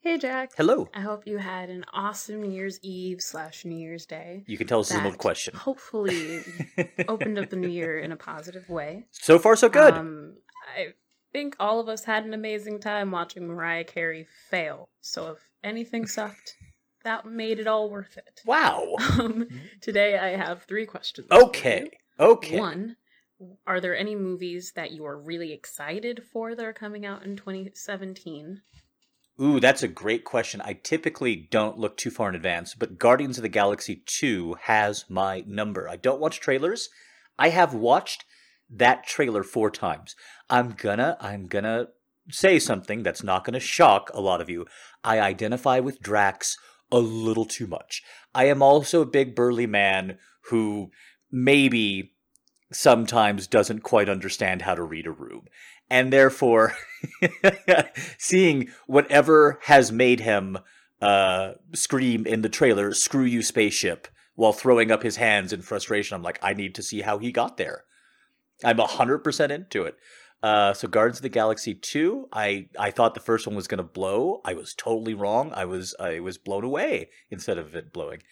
Hey 0.01 0.17
Jack. 0.17 0.51
Hello. 0.55 0.87
I 0.93 1.01
hope 1.01 1.27
you 1.27 1.37
had 1.37 1.69
an 1.69 1.83
awesome 1.91 2.41
New 2.41 2.49
Year's 2.51 2.79
Eve 2.81 3.21
slash 3.21 3.65
New 3.65 3.75
Year's 3.77 4.05
Day. 4.05 4.43
You 4.47 4.57
can 4.57 4.65
tell 4.65 4.79
us 4.79 4.91
a 4.91 4.95
little 4.95 5.11
that 5.11 5.19
question. 5.19 5.53
Hopefully, 5.55 6.41
opened 7.09 7.37
up 7.37 7.49
the 7.49 7.57
new 7.57 7.67
year 7.67 7.99
in 7.99 8.13
a 8.13 8.15
positive 8.15 8.69
way. 8.69 9.07
So 9.11 9.37
far, 9.37 9.57
so 9.57 9.67
good. 9.67 9.93
Um, 9.93 10.37
I 10.77 10.93
think 11.33 11.57
all 11.59 11.81
of 11.81 11.89
us 11.89 12.05
had 12.05 12.23
an 12.23 12.33
amazing 12.33 12.79
time 12.79 13.11
watching 13.11 13.45
Mariah 13.45 13.83
Carey 13.83 14.25
fail. 14.49 14.87
So 15.01 15.31
if 15.31 15.39
anything 15.65 16.07
sucked, 16.17 16.55
that 17.03 17.25
made 17.25 17.59
it 17.59 17.67
all 17.67 17.89
worth 17.89 18.17
it. 18.17 18.41
wow. 18.45 18.95
Um, 19.19 19.49
today 19.81 20.17
I 20.17 20.29
have 20.29 20.63
three 20.63 20.85
questions. 20.85 21.27
Okay. 21.29 21.91
Okay. 22.17 22.57
One, 22.57 22.95
are 23.67 23.81
there 23.81 23.97
any 23.97 24.15
movies 24.15 24.71
that 24.77 24.91
you 24.91 25.05
are 25.05 25.17
really 25.19 25.51
excited 25.51 26.23
for 26.31 26.55
that 26.55 26.65
are 26.65 26.73
coming 26.73 27.05
out 27.05 27.23
in 27.25 27.35
2017? 27.35 28.61
Ooh, 29.41 29.59
that's 29.61 29.83
a 29.83 29.87
great 29.87 30.25
question. 30.25 30.61
I 30.65 30.73
typically 30.73 31.47
don't 31.49 31.77
look 31.77 31.95
too 31.95 32.11
far 32.11 32.27
in 32.27 32.35
advance, 32.35 32.75
but 32.75 32.99
Guardians 32.99 33.37
of 33.37 33.43
the 33.43 33.49
Galaxy 33.49 34.03
2 34.05 34.57
has 34.63 35.05
my 35.09 35.45
number. 35.47 35.87
I 35.87 35.95
don't 35.95 36.19
watch 36.19 36.41
trailers. 36.41 36.89
I 37.37 37.49
have 37.49 37.73
watched 37.73 38.25
that 38.69 39.07
trailer 39.07 39.43
four 39.43 39.71
times. 39.71 40.15
I'm 40.49 40.71
gonna, 40.71 41.15
I'm 41.21 41.47
gonna 41.47 41.87
say 42.29 42.59
something 42.59 43.01
that's 43.01 43.23
not 43.23 43.45
gonna 43.45 43.61
shock 43.61 44.11
a 44.13 44.19
lot 44.19 44.41
of 44.41 44.49
you. 44.49 44.65
I 45.05 45.21
identify 45.21 45.79
with 45.79 46.01
Drax 46.01 46.57
a 46.91 46.99
little 46.99 47.45
too 47.45 47.65
much. 47.65 48.03
I 48.35 48.45
am 48.45 48.61
also 48.61 49.01
a 49.01 49.05
big 49.05 49.35
burly 49.35 49.67
man 49.67 50.17
who 50.49 50.91
maybe 51.31 52.13
sometimes 52.71 53.47
doesn't 53.47 53.81
quite 53.81 54.09
understand 54.09 54.61
how 54.61 54.75
to 54.75 54.83
read 54.83 55.07
a 55.07 55.11
room. 55.11 55.45
And 55.89 56.13
therefore, 56.13 56.75
seeing 58.17 58.69
whatever 58.85 59.59
has 59.63 59.91
made 59.91 60.19
him 60.19 60.59
uh, 61.01 61.53
scream 61.73 62.25
in 62.27 62.41
the 62.41 62.49
trailer, 62.49 62.93
screw 62.93 63.23
you, 63.23 63.41
spaceship, 63.41 64.07
while 64.35 64.53
throwing 64.53 64.91
up 64.91 65.03
his 65.03 65.17
hands 65.17 65.51
in 65.51 65.61
frustration, 65.61 66.15
I'm 66.15 66.23
like, 66.23 66.39
I 66.41 66.53
need 66.53 66.75
to 66.75 66.83
see 66.83 67.01
how 67.01 67.17
he 67.17 67.31
got 67.31 67.57
there. 67.57 67.85
I'm 68.63 68.77
100% 68.77 69.49
into 69.49 69.83
it. 69.83 69.97
Uh, 70.41 70.73
so 70.73 70.87
Guardians 70.87 71.17
of 71.17 71.23
the 71.23 71.29
Galaxy 71.29 71.73
2, 71.73 72.29
I, 72.31 72.67
I 72.77 72.91
thought 72.91 73.13
the 73.13 73.19
first 73.19 73.45
one 73.45 73.55
was 73.55 73.67
going 73.67 73.79
to 73.79 73.83
blow. 73.83 74.41
I 74.45 74.53
was 74.53 74.73
totally 74.73 75.13
wrong. 75.13 75.51
I 75.53 75.65
was 75.65 75.93
I 75.99 76.21
was 76.21 76.37
blown 76.37 76.63
away 76.63 77.09
instead 77.29 77.57
of 77.57 77.75
it 77.75 77.91
blowing. 77.91 78.23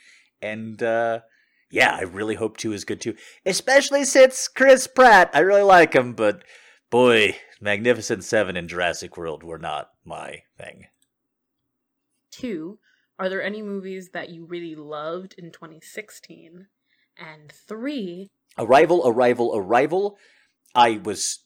And 0.41 0.82
uh, 0.82 1.21
yeah, 1.69 1.95
I 1.95 2.03
really 2.03 2.36
hope 2.36 2.58
2 2.58 2.73
is 2.73 2.86
good 2.86 3.01
too. 3.01 3.15
Especially 3.45 4.03
since 4.06 4.47
Chris 4.47 4.88
Pratt, 4.88 5.30
I 5.34 5.39
really 5.39 5.63
like 5.63 5.93
him, 5.93 6.13
but 6.13 6.43
boy, 6.89 7.36
Magnificent 7.60 8.23
7 8.23 8.56
and 8.56 8.69
Jurassic 8.69 9.17
World 9.17 9.43
were 9.43 9.58
not 9.58 9.89
my 10.06 10.43
thing. 10.58 10.86
Two, 12.32 12.80
are 13.19 13.30
there 13.30 13.41
any 13.41 13.62
movies 13.62 14.10
that 14.13 14.30
you 14.30 14.45
really 14.45 14.75
loved 14.75 15.36
in 15.38 15.51
2016? 15.51 16.67
And 17.17 17.51
three, 17.51 18.30
Arrival, 18.58 19.01
Arrival, 19.06 19.51
Arrival. 19.56 20.17
I 20.75 20.99
was 21.03 21.39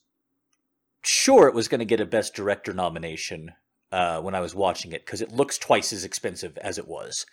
sure 1.02 1.48
it 1.48 1.56
was 1.56 1.68
going 1.68 1.80
to 1.80 1.86
get 1.86 2.02
a 2.02 2.06
Best 2.06 2.36
Director 2.36 2.74
nomination 2.74 3.52
uh, 3.92 4.22
when 4.22 4.36
I 4.36 4.42
was 4.42 4.54
watching 4.54 4.92
it 4.92 5.06
because 5.06 5.22
it 5.22 5.32
looks 5.32 5.58
twice 5.58 5.94
as 5.94 6.04
expensive 6.04 6.58
as 6.58 6.78
it 6.78 6.88
was. 6.88 7.26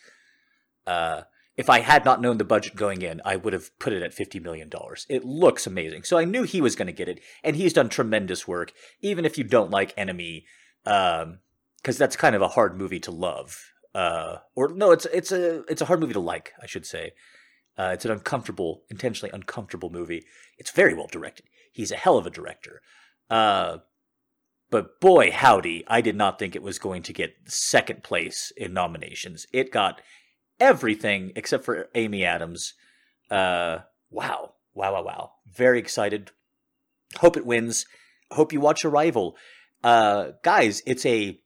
Uh, 0.87 1.22
if 1.59 1.68
I 1.68 1.81
had 1.81 2.05
not 2.05 2.21
known 2.21 2.38
the 2.38 2.44
budget 2.44 2.77
going 2.77 3.03
in, 3.03 3.21
I 3.25 3.35
would 3.35 3.53
have 3.53 3.77
put 3.81 3.92
it 3.92 4.01
at 4.01 4.14
$50 4.14 4.40
million. 4.40 4.71
It 5.09 5.25
looks 5.25 5.66
amazing. 5.66 6.05
So 6.05 6.16
I 6.16 6.25
knew 6.25 6.44
he 6.44 6.61
was 6.61 6.77
going 6.77 6.87
to 6.87 6.92
get 6.92 7.09
it, 7.09 7.21
and 7.42 7.57
he's 7.57 7.73
done 7.73 7.88
tremendous 7.88 8.47
work, 8.47 8.73
even 9.01 9.25
if 9.25 9.37
you 9.37 9.42
don't 9.42 9.68
like 9.68 9.92
Enemy, 9.97 10.47
because 10.85 11.99
that's 11.99 12.14
kind 12.14 12.37
of 12.37 12.42
a 12.42 12.49
hard 12.49 12.79
movie 12.79 13.01
to 13.01 13.11
love. 13.11 13.73
Uh, 13.92 14.37
or 14.55 14.73
no, 14.73 14.92
it's 14.92 15.07
it's 15.07 15.33
a 15.33 15.62
it's 15.62 15.83
a 15.83 15.87
hard 15.87 15.99
movie 15.99 16.12
to 16.12 16.21
like, 16.21 16.53
I 16.62 16.66
should 16.66 16.87
say. 16.87 17.11
Uh, 17.77 17.90
it's 17.92 18.05
an 18.05 18.12
uncomfortable, 18.12 18.85
intentionally 18.88 19.33
uncomfortable 19.35 19.90
movie. 19.90 20.25
It's 20.59 20.71
very 20.71 20.94
well 20.94 21.09
directed. 21.11 21.47
He's 21.73 21.90
a 21.90 21.97
hell 21.97 22.16
of 22.16 22.27
a 22.27 22.31
director. 22.31 22.83
Uh, 23.29 23.79
but 24.71 25.01
boy, 25.01 25.33
howdy, 25.33 25.83
I 25.88 26.03
did 26.03 26.14
not 26.14 26.38
think 26.38 26.55
it 26.55 26.62
was 26.62 26.79
going 26.79 27.03
to 27.03 27.12
get 27.12 27.35
second 27.47 28.05
place 28.05 28.53
in 28.57 28.73
nominations. 28.73 29.47
It 29.53 29.73
got 29.73 30.01
everything 30.61 31.33
except 31.37 31.64
for 31.64 31.88
Amy 31.94 32.25
Adams. 32.25 32.75
Uh, 33.31 33.79
wow, 34.11 34.55
wow, 34.75 34.94
wow, 34.94 35.03
wow! 35.03 35.33
Very 35.47 35.79
excited. 35.79 36.31
Hope 37.16 37.37
it 37.37 37.47
wins. 37.47 37.87
Hope 38.31 38.53
you 38.53 38.61
watch 38.61 38.85
Arrival, 38.85 39.37
uh, 39.83 40.33
guys. 40.42 40.83
It's 40.87 41.07
a 41.07 41.40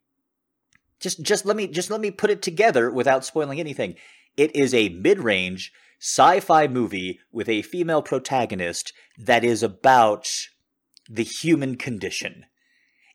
just 1.01 1.23
just 1.23 1.45
let 1.45 1.57
me 1.57 1.67
just 1.67 1.91
let 1.91 2.01
me 2.01 2.11
put 2.11 2.31
it 2.31 2.43
together 2.43 2.91
without 2.91 3.25
spoiling 3.25 3.61
anything. 3.61 3.97
It 4.37 4.55
is 4.57 4.73
a 4.73 4.89
mid-range 4.89 5.73
sci-fi 6.01 6.67
movie 6.67 7.21
with 7.31 7.49
a 7.49 7.63
female 7.63 8.03
protagonist 8.03 8.93
that 9.19 9.45
is 9.45 9.63
about 9.63 10.29
the 11.09 11.23
human 11.23 11.77
condition. 11.77 12.47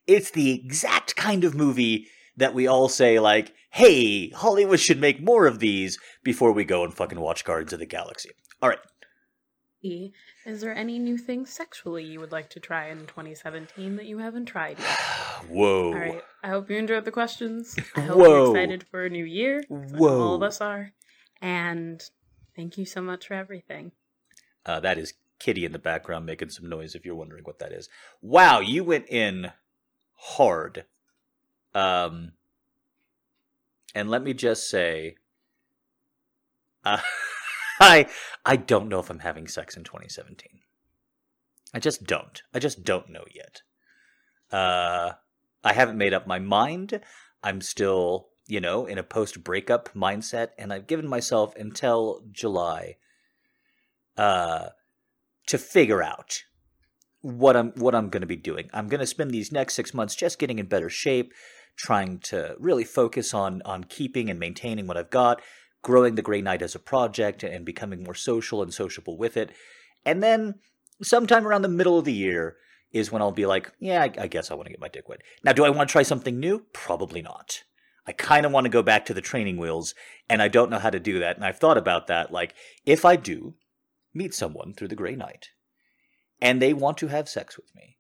It's 0.06 0.32
the 0.32 0.52
exact 0.52 1.16
kind 1.16 1.44
of 1.44 1.56
movie 1.56 2.08
that 2.38 2.54
we 2.54 2.68
all 2.68 2.88
say 2.88 3.20
like, 3.20 3.54
"Hey, 3.72 4.30
Hollywood 4.30 4.80
should 4.80 5.02
make 5.02 5.22
more 5.22 5.46
of 5.46 5.60
these 5.60 6.00
before 6.24 6.52
we 6.52 6.64
go 6.64 6.84
and 6.84 6.94
fucking 6.94 7.20
watch 7.20 7.44
Guardians 7.44 7.74
of 7.74 7.80
the 7.80 7.86
Galaxy." 7.86 8.30
All 8.62 8.70
right. 8.70 8.80
E, 9.82 10.12
is 10.46 10.62
there 10.62 10.74
any 10.74 10.98
new 10.98 11.18
things 11.18 11.52
sexually 11.52 12.04
you 12.04 12.20
would 12.20 12.32
like 12.32 12.50
to 12.50 12.60
try 12.60 12.90
in 12.90 13.06
2017 13.06 13.96
that 13.98 14.06
you 14.06 14.18
haven't 14.18 14.46
tried 14.46 14.80
yet? 14.80 14.98
Whoa. 15.50 15.88
All 15.88 15.94
right. 15.94 16.24
I 16.44 16.50
hope 16.50 16.70
you 16.70 16.78
enjoyed 16.78 17.06
the 17.06 17.12
questions. 17.12 17.76
I 17.96 18.02
hope 18.02 18.18
Whoa. 18.18 18.26
you're 18.26 18.56
excited 18.56 18.86
for 18.90 19.06
a 19.06 19.10
new 19.10 19.26
year. 19.26 19.64
Whoa. 19.70 20.22
All 20.22 20.34
of 20.34 20.44
us 20.44 20.62
are. 20.62 20.94
And 21.42 22.02
thank 22.56 22.78
you 22.78 22.86
so 22.86 23.02
much 23.02 23.28
for 23.28 23.36
everything. 23.36 23.92
Uh, 24.66 24.80
that 24.80 24.98
is 24.98 25.14
Kitty 25.40 25.64
in 25.64 25.72
the 25.72 25.80
background 25.80 26.26
making 26.26 26.50
some 26.50 26.68
noise. 26.68 26.96
If 26.96 27.06
you're 27.06 27.16
wondering 27.16 27.44
what 27.44 27.60
that 27.60 27.72
is, 27.72 27.88
wow, 28.22 28.60
you 28.60 28.84
went 28.84 29.08
in 29.08 29.52
hard. 30.16 30.86
Um, 31.78 32.32
and 33.94 34.10
let 34.10 34.24
me 34.24 34.34
just 34.34 34.68
say, 34.68 35.16
uh, 36.84 37.00
I 37.80 38.08
I 38.44 38.56
don't 38.56 38.90
know 38.90 39.00
if 39.00 39.12
I'm 39.12 39.20
having 39.20 39.48
sex 39.48 39.78
in 39.78 39.84
2017. 39.84 40.62
I 41.76 41.80
just 41.80 42.06
don't. 42.06 42.42
I 42.52 42.58
just 42.58 42.84
don't 42.84 43.10
know 43.10 43.26
yet. 43.32 43.62
Uh, 44.52 45.14
I 45.64 45.74
haven't 45.74 46.00
made 46.00 46.14
up 46.14 46.26
my 46.26 46.40
mind. 46.40 47.00
I'm 47.44 47.62
still, 47.62 48.30
you 48.48 48.60
know, 48.60 48.88
in 48.88 48.98
a 48.98 49.04
post 49.04 49.44
breakup 49.44 49.94
mindset, 49.94 50.50
and 50.58 50.74
I've 50.74 50.88
given 50.88 51.08
myself 51.08 51.56
until 51.56 52.24
July 52.32 52.96
uh, 54.18 54.70
to 55.46 55.58
figure 55.60 56.02
out 56.02 56.42
what 57.22 57.56
I'm 57.56 57.72
what 57.74 57.94
I'm 57.94 58.10
going 58.10 58.22
to 58.22 58.28
be 58.28 58.36
doing. 58.36 58.68
I'm 58.74 58.88
going 58.88 59.02
to 59.02 59.06
spend 59.06 59.30
these 59.30 59.52
next 59.52 59.76
six 59.76 59.94
months 59.94 60.16
just 60.16 60.40
getting 60.40 60.58
in 60.58 60.66
better 60.66 60.90
shape, 60.90 61.34
trying 61.78 62.20
to 62.20 62.56
really 62.60 62.84
focus 62.84 63.34
on 63.34 63.62
on 63.64 63.84
keeping 63.86 64.30
and 64.30 64.40
maintaining 64.40 64.88
what 64.88 64.98
I've 64.98 65.10
got, 65.10 65.42
growing 65.84 66.16
the 66.16 66.22
Grey 66.22 66.42
Knight 66.42 66.62
as 66.62 66.76
a 66.76 66.80
project, 66.80 67.44
and 67.44 67.66
becoming 67.66 68.04
more 68.04 68.16
social 68.16 68.62
and 68.62 68.74
sociable 68.74 69.18
with 69.18 69.38
it. 69.38 69.52
And 70.06 70.22
then 70.22 70.56
sometime 71.02 71.48
around 71.48 71.62
the 71.62 71.70
middle 71.70 71.98
of 71.98 72.06
the 72.06 72.14
year 72.14 72.58
is 72.92 73.12
when 73.12 73.22
I'll 73.22 73.32
be 73.32 73.46
like, 73.46 73.72
yeah, 73.80 74.02
I, 74.04 74.12
I 74.24 74.28
guess 74.28 74.50
I 74.50 74.56
want 74.56 74.66
to 74.68 74.72
get 74.72 74.80
my 74.80 74.88
dick 74.88 75.08
wet. 75.08 75.22
Now, 75.44 75.54
do 75.54 75.66
I 75.66 75.70
want 75.70 75.90
to 75.90 75.92
try 75.92 76.04
something 76.04 76.40
new? 76.40 76.66
Probably 76.74 77.22
not. 77.22 77.64
I 78.08 78.14
kind 78.14 78.46
of 78.46 78.54
want 78.54 78.64
to 78.64 78.70
go 78.70 78.82
back 78.82 79.06
to 79.06 79.14
the 79.14 79.22
training 79.22 79.58
wheels, 79.58 79.94
and 80.30 80.42
I 80.42 80.48
don't 80.48 80.72
know 80.72 80.80
how 80.80 80.90
to 80.90 81.00
do 81.00 81.20
that. 81.20 81.36
And 81.36 81.46
I've 81.46 81.60
thought 81.60 81.78
about 81.78 82.08
that. 82.08 82.32
Like, 82.32 82.56
if 82.86 83.04
I 83.04 83.18
do 83.18 83.56
meet 84.14 84.34
someone 84.34 84.74
through 84.74 84.88
the 84.88 84.96
Grey 84.96 85.16
Knight, 85.16 85.50
and 86.42 86.62
they 86.62 86.72
want 86.72 86.98
to 87.00 87.08
have 87.08 87.28
sex 87.28 87.58
with 87.58 87.76
me, 87.76 87.98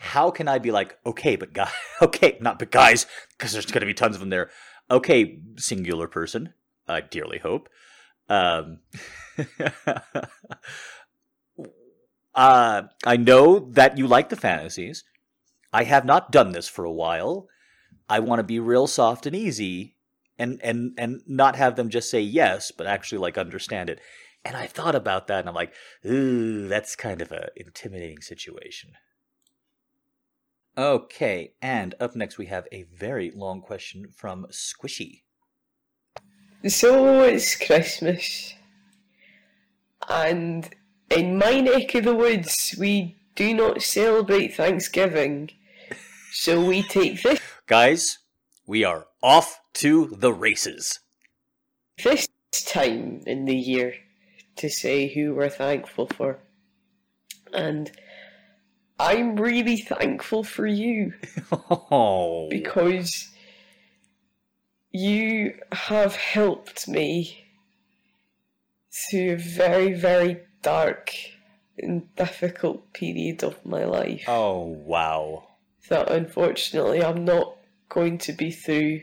how 0.00 0.30
can 0.30 0.46
I 0.46 0.58
be 0.58 0.70
like, 0.70 0.96
okay, 1.04 1.34
but 1.34 1.52
guys, 1.52 1.72
okay, 2.02 2.38
not 2.40 2.58
but 2.60 2.70
guys, 2.70 3.06
because 3.36 3.52
there's 3.52 3.66
going 3.66 3.80
to 3.80 3.86
be 3.86 3.94
tons 3.94 4.14
of 4.14 4.20
them 4.20 4.30
there. 4.30 4.50
Okay, 4.90 5.40
singular 5.56 6.06
person, 6.06 6.54
I 6.86 7.00
dearly 7.00 7.38
hope. 7.38 7.68
Um, 8.28 8.78
uh, 12.34 12.82
I 13.04 13.16
know 13.16 13.58
that 13.72 13.98
you 13.98 14.06
like 14.06 14.28
the 14.28 14.36
fantasies. 14.36 15.02
I 15.72 15.82
have 15.82 16.04
not 16.04 16.30
done 16.30 16.52
this 16.52 16.68
for 16.68 16.84
a 16.84 16.92
while. 16.92 17.48
I 18.08 18.20
want 18.20 18.38
to 18.38 18.44
be 18.44 18.60
real 18.60 18.86
soft 18.86 19.26
and 19.26 19.34
easy 19.34 19.96
and 20.38 20.60
and 20.62 20.92
and 20.96 21.22
not 21.26 21.56
have 21.56 21.74
them 21.74 21.90
just 21.90 22.08
say 22.08 22.20
yes, 22.20 22.70
but 22.70 22.86
actually 22.86 23.18
like 23.18 23.36
understand 23.36 23.90
it. 23.90 24.00
And 24.44 24.56
I 24.56 24.66
thought 24.66 24.94
about 24.94 25.26
that 25.26 25.40
and 25.40 25.48
I'm 25.48 25.54
like, 25.54 25.74
ooh, 26.06 26.68
that's 26.68 26.94
kind 26.94 27.20
of 27.20 27.32
a 27.32 27.48
intimidating 27.56 28.22
situation. 28.22 28.92
Okay, 30.78 31.54
and 31.60 31.96
up 31.98 32.14
next 32.14 32.38
we 32.38 32.46
have 32.46 32.68
a 32.70 32.84
very 32.84 33.32
long 33.32 33.60
question 33.60 34.06
from 34.14 34.46
Squishy. 34.52 35.22
So 36.68 37.24
it's 37.24 37.56
Christmas, 37.56 38.54
and 40.08 40.70
in 41.10 41.36
my 41.36 41.60
neck 41.60 41.96
of 41.96 42.04
the 42.04 42.14
woods, 42.14 42.76
we 42.78 43.16
do 43.34 43.54
not 43.54 43.82
celebrate 43.82 44.54
Thanksgiving, 44.54 45.50
so 46.30 46.64
we 46.64 46.84
take 46.84 47.24
this 47.24 47.40
Guys, 47.66 48.18
we 48.64 48.84
are 48.84 49.06
off 49.20 49.60
to 49.74 50.14
the 50.16 50.32
races. 50.32 51.00
this 52.04 52.28
time 52.66 53.22
in 53.26 53.46
the 53.46 53.56
year 53.56 53.94
to 54.54 54.70
say 54.70 55.12
who 55.12 55.34
we're 55.34 55.48
thankful 55.48 56.06
for, 56.06 56.38
and 57.52 57.90
I'm 58.98 59.36
really 59.36 59.76
thankful 59.76 60.42
for 60.42 60.66
you. 60.66 61.14
Oh, 61.70 62.48
because 62.50 63.28
you 64.90 65.54
have 65.70 66.16
helped 66.16 66.88
me 66.88 67.44
through 69.10 69.32
a 69.32 69.36
very, 69.36 69.92
very 69.94 70.40
dark 70.62 71.12
and 71.78 72.14
difficult 72.16 72.92
period 72.92 73.44
of 73.44 73.64
my 73.64 73.84
life 73.84 74.24
oh 74.26 74.62
wow. 74.62 75.46
that 75.88 76.10
unfortunately 76.10 77.02
I'm 77.02 77.24
not 77.24 77.56
going 77.88 78.18
to 78.18 78.32
be 78.32 78.50
through 78.50 79.02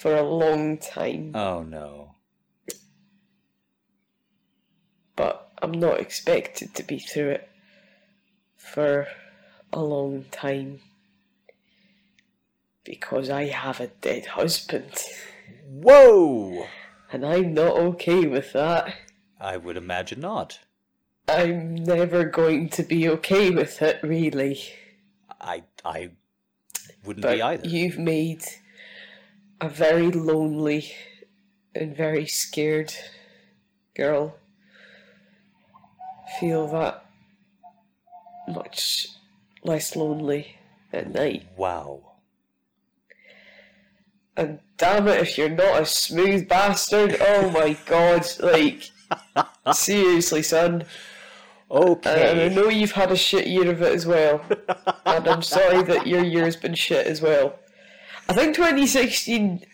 for 0.00 0.16
a 0.16 0.22
long 0.22 0.78
time. 0.78 1.32
Oh 1.34 1.62
no. 1.62 2.16
but 5.16 5.52
I'm 5.62 5.72
not 5.72 6.00
expected 6.00 6.74
to 6.74 6.82
be 6.82 6.98
through 6.98 7.30
it 7.30 7.48
for 8.72 9.06
a 9.72 9.80
long 9.82 10.24
time 10.30 10.80
because 12.84 13.30
I 13.30 13.46
have 13.46 13.80
a 13.80 13.88
dead 13.88 14.26
husband 14.26 15.02
Whoa! 15.68 16.66
and 17.12 17.24
I'm 17.24 17.54
not 17.54 17.76
okay 17.76 18.26
with 18.26 18.52
that. 18.52 18.94
I 19.40 19.56
would 19.56 19.76
imagine 19.76 20.20
not. 20.20 20.60
I'm 21.28 21.74
never 21.74 22.24
going 22.24 22.68
to 22.70 22.82
be 22.82 23.08
okay 23.08 23.50
with 23.50 23.80
it, 23.82 24.00
really. 24.02 24.60
I 25.40 25.64
I 25.84 26.10
wouldn't 27.04 27.22
But 27.22 27.36
be 27.36 27.42
either. 27.42 27.68
you've 27.68 27.98
made 27.98 28.44
a 29.60 29.68
very 29.68 30.10
lonely 30.10 30.92
and 31.74 31.96
very 31.96 32.26
scared 32.26 32.94
girl 33.96 34.36
feel 36.40 36.66
that 36.68 37.03
much 38.48 39.08
less 39.62 39.96
lonely 39.96 40.56
at 40.92 41.12
night. 41.12 41.46
Wow. 41.56 42.12
And 44.36 44.58
damn 44.76 45.06
it, 45.08 45.20
if 45.20 45.38
you're 45.38 45.48
not 45.48 45.82
a 45.82 45.86
smooth 45.86 46.48
bastard, 46.48 47.16
oh 47.20 47.50
my 47.50 47.76
god, 47.86 48.26
like, 48.40 48.90
seriously, 49.72 50.42
son. 50.42 50.84
Okay. 51.70 52.30
And 52.30 52.40
I 52.40 52.54
know 52.54 52.68
you've 52.68 52.92
had 52.92 53.10
a 53.10 53.16
shit 53.16 53.46
year 53.46 53.70
of 53.70 53.80
it 53.82 53.92
as 53.92 54.06
well. 54.06 54.44
and 55.06 55.28
I'm 55.28 55.42
sorry 55.42 55.82
that 55.84 56.06
your 56.06 56.22
year's 56.22 56.56
been 56.56 56.74
shit 56.74 57.06
as 57.06 57.20
well. 57.20 57.58
I 58.28 58.32
think 58.32 58.54
2016 58.54 59.64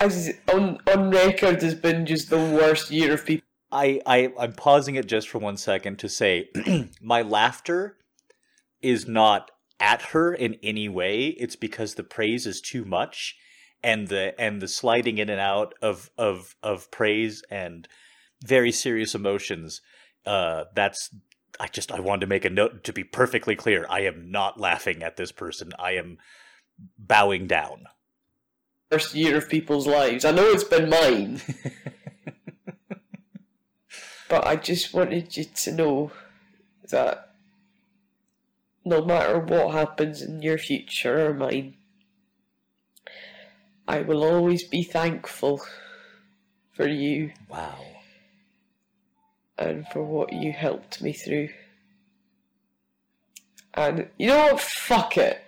as 0.00 0.32
on 0.52 0.78
on 0.92 1.10
record 1.10 1.62
has 1.62 1.74
been 1.74 2.06
just 2.06 2.30
the 2.30 2.36
worst 2.36 2.90
year 2.90 3.14
of 3.14 3.24
people. 3.24 3.46
I, 3.70 4.00
I 4.06 4.32
I'm 4.38 4.52
pausing 4.52 4.94
it 4.94 5.06
just 5.06 5.28
for 5.28 5.38
one 5.38 5.56
second 5.56 5.98
to 5.98 6.08
say 6.08 6.48
my 7.02 7.22
laughter 7.22 7.97
is 8.82 9.06
not 9.06 9.50
at 9.80 10.02
her 10.02 10.34
in 10.34 10.56
any 10.62 10.88
way. 10.88 11.28
It's 11.28 11.56
because 11.56 11.94
the 11.94 12.02
praise 12.02 12.46
is 12.46 12.60
too 12.60 12.84
much 12.84 13.36
and 13.82 14.08
the 14.08 14.34
and 14.38 14.60
the 14.60 14.68
sliding 14.68 15.18
in 15.18 15.28
and 15.28 15.40
out 15.40 15.74
of 15.80 16.10
of 16.18 16.56
of 16.62 16.90
praise 16.90 17.42
and 17.50 17.88
very 18.44 18.72
serious 18.72 19.14
emotions. 19.14 19.80
Uh 20.26 20.64
that's 20.74 21.10
I 21.60 21.68
just 21.68 21.92
I 21.92 22.00
wanted 22.00 22.22
to 22.22 22.26
make 22.26 22.44
a 22.44 22.50
note 22.50 22.84
to 22.84 22.92
be 22.92 23.04
perfectly 23.04 23.54
clear. 23.54 23.86
I 23.88 24.00
am 24.00 24.30
not 24.30 24.60
laughing 24.60 25.02
at 25.02 25.16
this 25.16 25.32
person. 25.32 25.70
I 25.78 25.92
am 25.92 26.18
bowing 26.98 27.46
down. 27.46 27.84
First 28.90 29.14
year 29.14 29.36
of 29.36 29.48
people's 29.48 29.86
lives. 29.86 30.24
I 30.24 30.30
know 30.30 30.46
it's 30.46 30.64
been 30.64 30.88
mine, 30.88 31.40
but 34.28 34.46
I 34.46 34.56
just 34.56 34.94
wanted 34.94 35.36
you 35.36 35.44
to 35.44 35.72
know 35.72 36.10
that 36.90 37.27
no 38.88 39.04
matter 39.04 39.38
what 39.38 39.74
happens 39.74 40.22
in 40.22 40.42
your 40.42 40.58
future 40.58 41.28
or 41.28 41.34
mine, 41.34 41.76
I 43.86 44.00
will 44.00 44.24
always 44.24 44.64
be 44.64 44.82
thankful 44.82 45.60
for 46.74 46.88
you 46.88 47.32
wow. 47.48 47.78
and 49.58 49.86
for 49.88 50.02
what 50.02 50.32
you 50.32 50.52
helped 50.52 51.02
me 51.02 51.12
through. 51.12 51.48
And 53.74 54.08
you 54.18 54.28
know 54.28 54.52
what? 54.52 54.60
Fuck 54.60 55.16
it. 55.16 55.42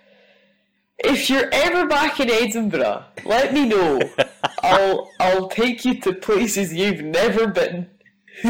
If 0.99 1.29
you're 1.29 1.49
ever 1.51 1.87
back 1.87 2.19
in 2.19 2.29
Edinburgh, 2.29 3.05
let 3.25 3.53
me 3.53 3.65
know. 3.65 4.01
I'll 4.63 5.09
I'll 5.19 5.47
take 5.49 5.83
you 5.83 5.99
to 6.01 6.13
places 6.13 6.73
you've 6.73 7.01
never 7.01 7.47
been. 7.47 7.89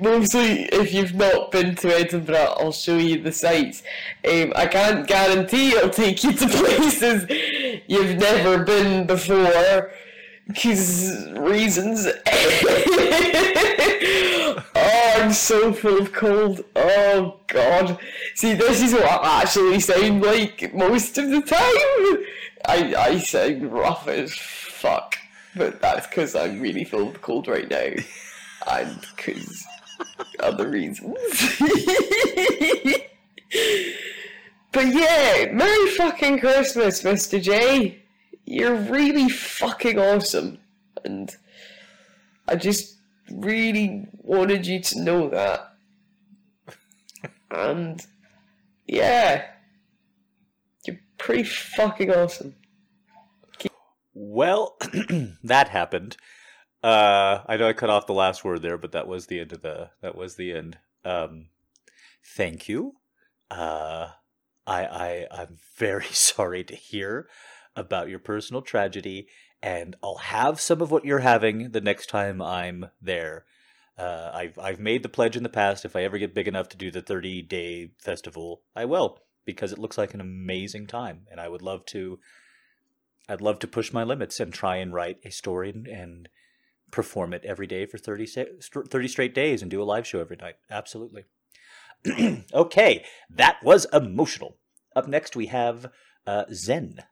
Mostly, 0.00 0.64
if 0.72 0.92
you've 0.92 1.14
not 1.14 1.50
been 1.50 1.74
to 1.76 1.88
Edinburgh, 1.88 2.54
I'll 2.58 2.72
show 2.72 2.96
you 2.96 3.22
the 3.22 3.32
sights. 3.32 3.82
Um, 4.28 4.52
I 4.54 4.66
can't 4.66 5.06
guarantee 5.06 5.76
I'll 5.76 5.90
take 5.90 6.22
you 6.22 6.32
to 6.32 6.48
places 6.50 7.26
you've 7.88 8.18
never 8.18 8.62
been 8.64 9.06
before, 9.06 9.90
because 10.46 11.30
reasons. 11.32 12.06
oh, 14.76 15.12
I'm 15.16 15.32
so 15.32 15.72
full 15.72 15.98
of 15.98 16.12
cold. 16.12 16.64
Oh 16.76 17.40
God. 17.46 17.98
See, 18.34 18.54
this 18.54 18.82
is 18.82 18.92
what 18.92 19.04
I 19.04 19.42
actually 19.42 19.80
sound 19.80 20.22
like 20.22 20.72
most 20.74 21.18
of 21.18 21.30
the 21.30 21.40
time. 21.40 22.24
I 22.64 22.94
I 22.96 23.18
sound 23.18 23.72
rough 23.72 24.06
as 24.08 24.34
fuck, 24.34 25.16
but 25.56 25.80
that's 25.80 26.06
because 26.06 26.34
I'm 26.34 26.60
really 26.60 26.84
full 26.84 27.08
of 27.08 27.22
cold 27.22 27.48
right 27.48 27.68
now, 27.68 27.94
and 28.68 29.00
because 29.16 29.64
other 30.40 30.68
reasons. 30.68 31.16
but 34.72 34.86
yeah, 34.86 35.50
Merry 35.52 35.90
fucking 35.90 36.40
Christmas, 36.40 37.02
Mr. 37.02 37.42
J. 37.42 38.02
You're 38.44 38.76
really 38.76 39.28
fucking 39.28 39.98
awesome, 39.98 40.58
and 41.04 41.34
I 42.46 42.56
just 42.56 42.96
really 43.30 44.06
wanted 44.22 44.66
you 44.66 44.80
to 44.80 45.00
know 45.00 45.28
that. 45.30 45.72
And 47.50 48.04
yeah, 48.86 49.46
you're 50.84 50.98
pretty 51.18 51.44
fucking 51.44 52.12
awesome. 52.12 52.54
Well, 54.18 54.78
that 55.44 55.68
happened. 55.68 56.16
Uh, 56.82 57.40
I 57.46 57.58
know 57.58 57.68
I 57.68 57.74
cut 57.74 57.90
off 57.90 58.06
the 58.06 58.14
last 58.14 58.46
word 58.46 58.62
there, 58.62 58.78
but 58.78 58.92
that 58.92 59.06
was 59.06 59.26
the 59.26 59.40
end 59.40 59.52
of 59.52 59.60
the. 59.60 59.90
That 60.00 60.16
was 60.16 60.36
the 60.36 60.54
end. 60.54 60.78
Um, 61.04 61.48
thank 62.34 62.66
you. 62.66 62.94
Uh, 63.50 64.08
I 64.66 64.84
I 64.86 65.26
I'm 65.30 65.58
very 65.76 66.06
sorry 66.12 66.64
to 66.64 66.74
hear 66.74 67.28
about 67.76 68.08
your 68.08 68.18
personal 68.18 68.62
tragedy, 68.62 69.28
and 69.62 69.96
I'll 70.02 70.16
have 70.16 70.62
some 70.62 70.80
of 70.80 70.90
what 70.90 71.04
you're 71.04 71.18
having 71.18 71.72
the 71.72 71.82
next 71.82 72.06
time 72.06 72.40
I'm 72.40 72.86
there. 73.02 73.44
Uh, 73.98 74.30
I've 74.32 74.58
I've 74.58 74.80
made 74.80 75.02
the 75.02 75.10
pledge 75.10 75.36
in 75.36 75.42
the 75.42 75.50
past. 75.50 75.84
If 75.84 75.94
I 75.94 76.04
ever 76.04 76.16
get 76.16 76.34
big 76.34 76.48
enough 76.48 76.70
to 76.70 76.78
do 76.78 76.90
the 76.90 77.02
30 77.02 77.42
day 77.42 77.90
festival, 77.98 78.62
I 78.74 78.86
will 78.86 79.18
because 79.44 79.72
it 79.72 79.78
looks 79.78 79.98
like 79.98 80.14
an 80.14 80.22
amazing 80.22 80.86
time, 80.86 81.26
and 81.30 81.38
I 81.38 81.48
would 81.48 81.60
love 81.60 81.84
to. 81.86 82.18
I'd 83.28 83.40
love 83.40 83.58
to 83.60 83.66
push 83.66 83.92
my 83.92 84.04
limits 84.04 84.38
and 84.40 84.52
try 84.52 84.76
and 84.76 84.92
write 84.94 85.18
a 85.24 85.30
story 85.30 85.70
and, 85.70 85.86
and 85.86 86.28
perform 86.90 87.32
it 87.32 87.44
every 87.44 87.66
day 87.66 87.86
for 87.86 87.98
30, 87.98 88.26
30 88.26 89.08
straight 89.08 89.34
days 89.34 89.62
and 89.62 89.70
do 89.70 89.82
a 89.82 89.84
live 89.84 90.06
show 90.06 90.20
every 90.20 90.36
night. 90.36 90.56
Absolutely. 90.70 91.24
okay, 92.54 93.04
that 93.30 93.56
was 93.62 93.86
emotional. 93.92 94.56
Up 94.94 95.08
next, 95.08 95.34
we 95.34 95.46
have 95.46 95.90
uh, 96.26 96.44
Zen. 96.52 97.02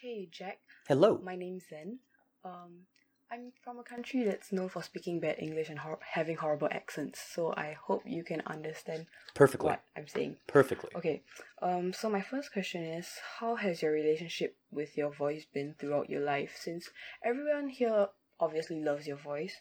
Hey 0.00 0.28
Jack, 0.30 0.58
Hello. 0.88 1.20
my 1.22 1.36
name's 1.36 1.64
Zen. 1.68 1.98
Um, 2.44 2.86
I'm 3.32 3.52
from 3.62 3.78
a 3.78 3.84
country 3.84 4.24
that's 4.24 4.50
known 4.50 4.68
for 4.68 4.82
speaking 4.82 5.20
bad 5.20 5.36
English 5.38 5.68
and 5.68 5.78
hor- 5.78 6.00
having 6.00 6.36
horrible 6.36 6.68
accents, 6.70 7.20
so 7.20 7.54
I 7.56 7.76
hope 7.80 8.02
you 8.04 8.24
can 8.24 8.42
understand 8.44 9.06
Perfectly. 9.34 9.68
what 9.68 9.82
I'm 9.96 10.08
saying. 10.08 10.36
Perfectly. 10.48 10.90
Okay, 10.96 11.22
um, 11.62 11.92
so 11.92 12.10
my 12.10 12.22
first 12.22 12.52
question 12.52 12.82
is 12.82 13.06
How 13.38 13.54
has 13.54 13.82
your 13.82 13.92
relationship 13.92 14.56
with 14.72 14.96
your 14.96 15.12
voice 15.12 15.44
been 15.54 15.74
throughout 15.78 16.10
your 16.10 16.22
life? 16.22 16.56
Since 16.58 16.90
everyone 17.24 17.68
here 17.68 18.08
obviously 18.40 18.80
loves 18.82 19.06
your 19.06 19.18
voice, 19.18 19.54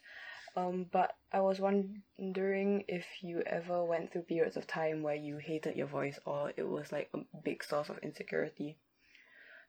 Um, 0.56 0.88
but 0.92 1.16
I 1.32 1.42
was 1.42 1.60
wondering 1.60 2.84
if 2.88 3.06
you 3.22 3.44
ever 3.46 3.86
went 3.86 4.12
through 4.12 4.24
periods 4.24 4.58
of 4.58 4.66
time 4.66 5.04
where 5.04 5.16
you 5.16 5.38
hated 5.38 5.76
your 5.76 5.86
voice 5.88 6.18
or 6.26 6.52
it 6.58 6.68
was 6.68 6.92
like 6.92 7.10
a 7.14 7.20
big 7.44 7.64
source 7.64 7.90
of 7.90 8.00
insecurity. 8.00 8.78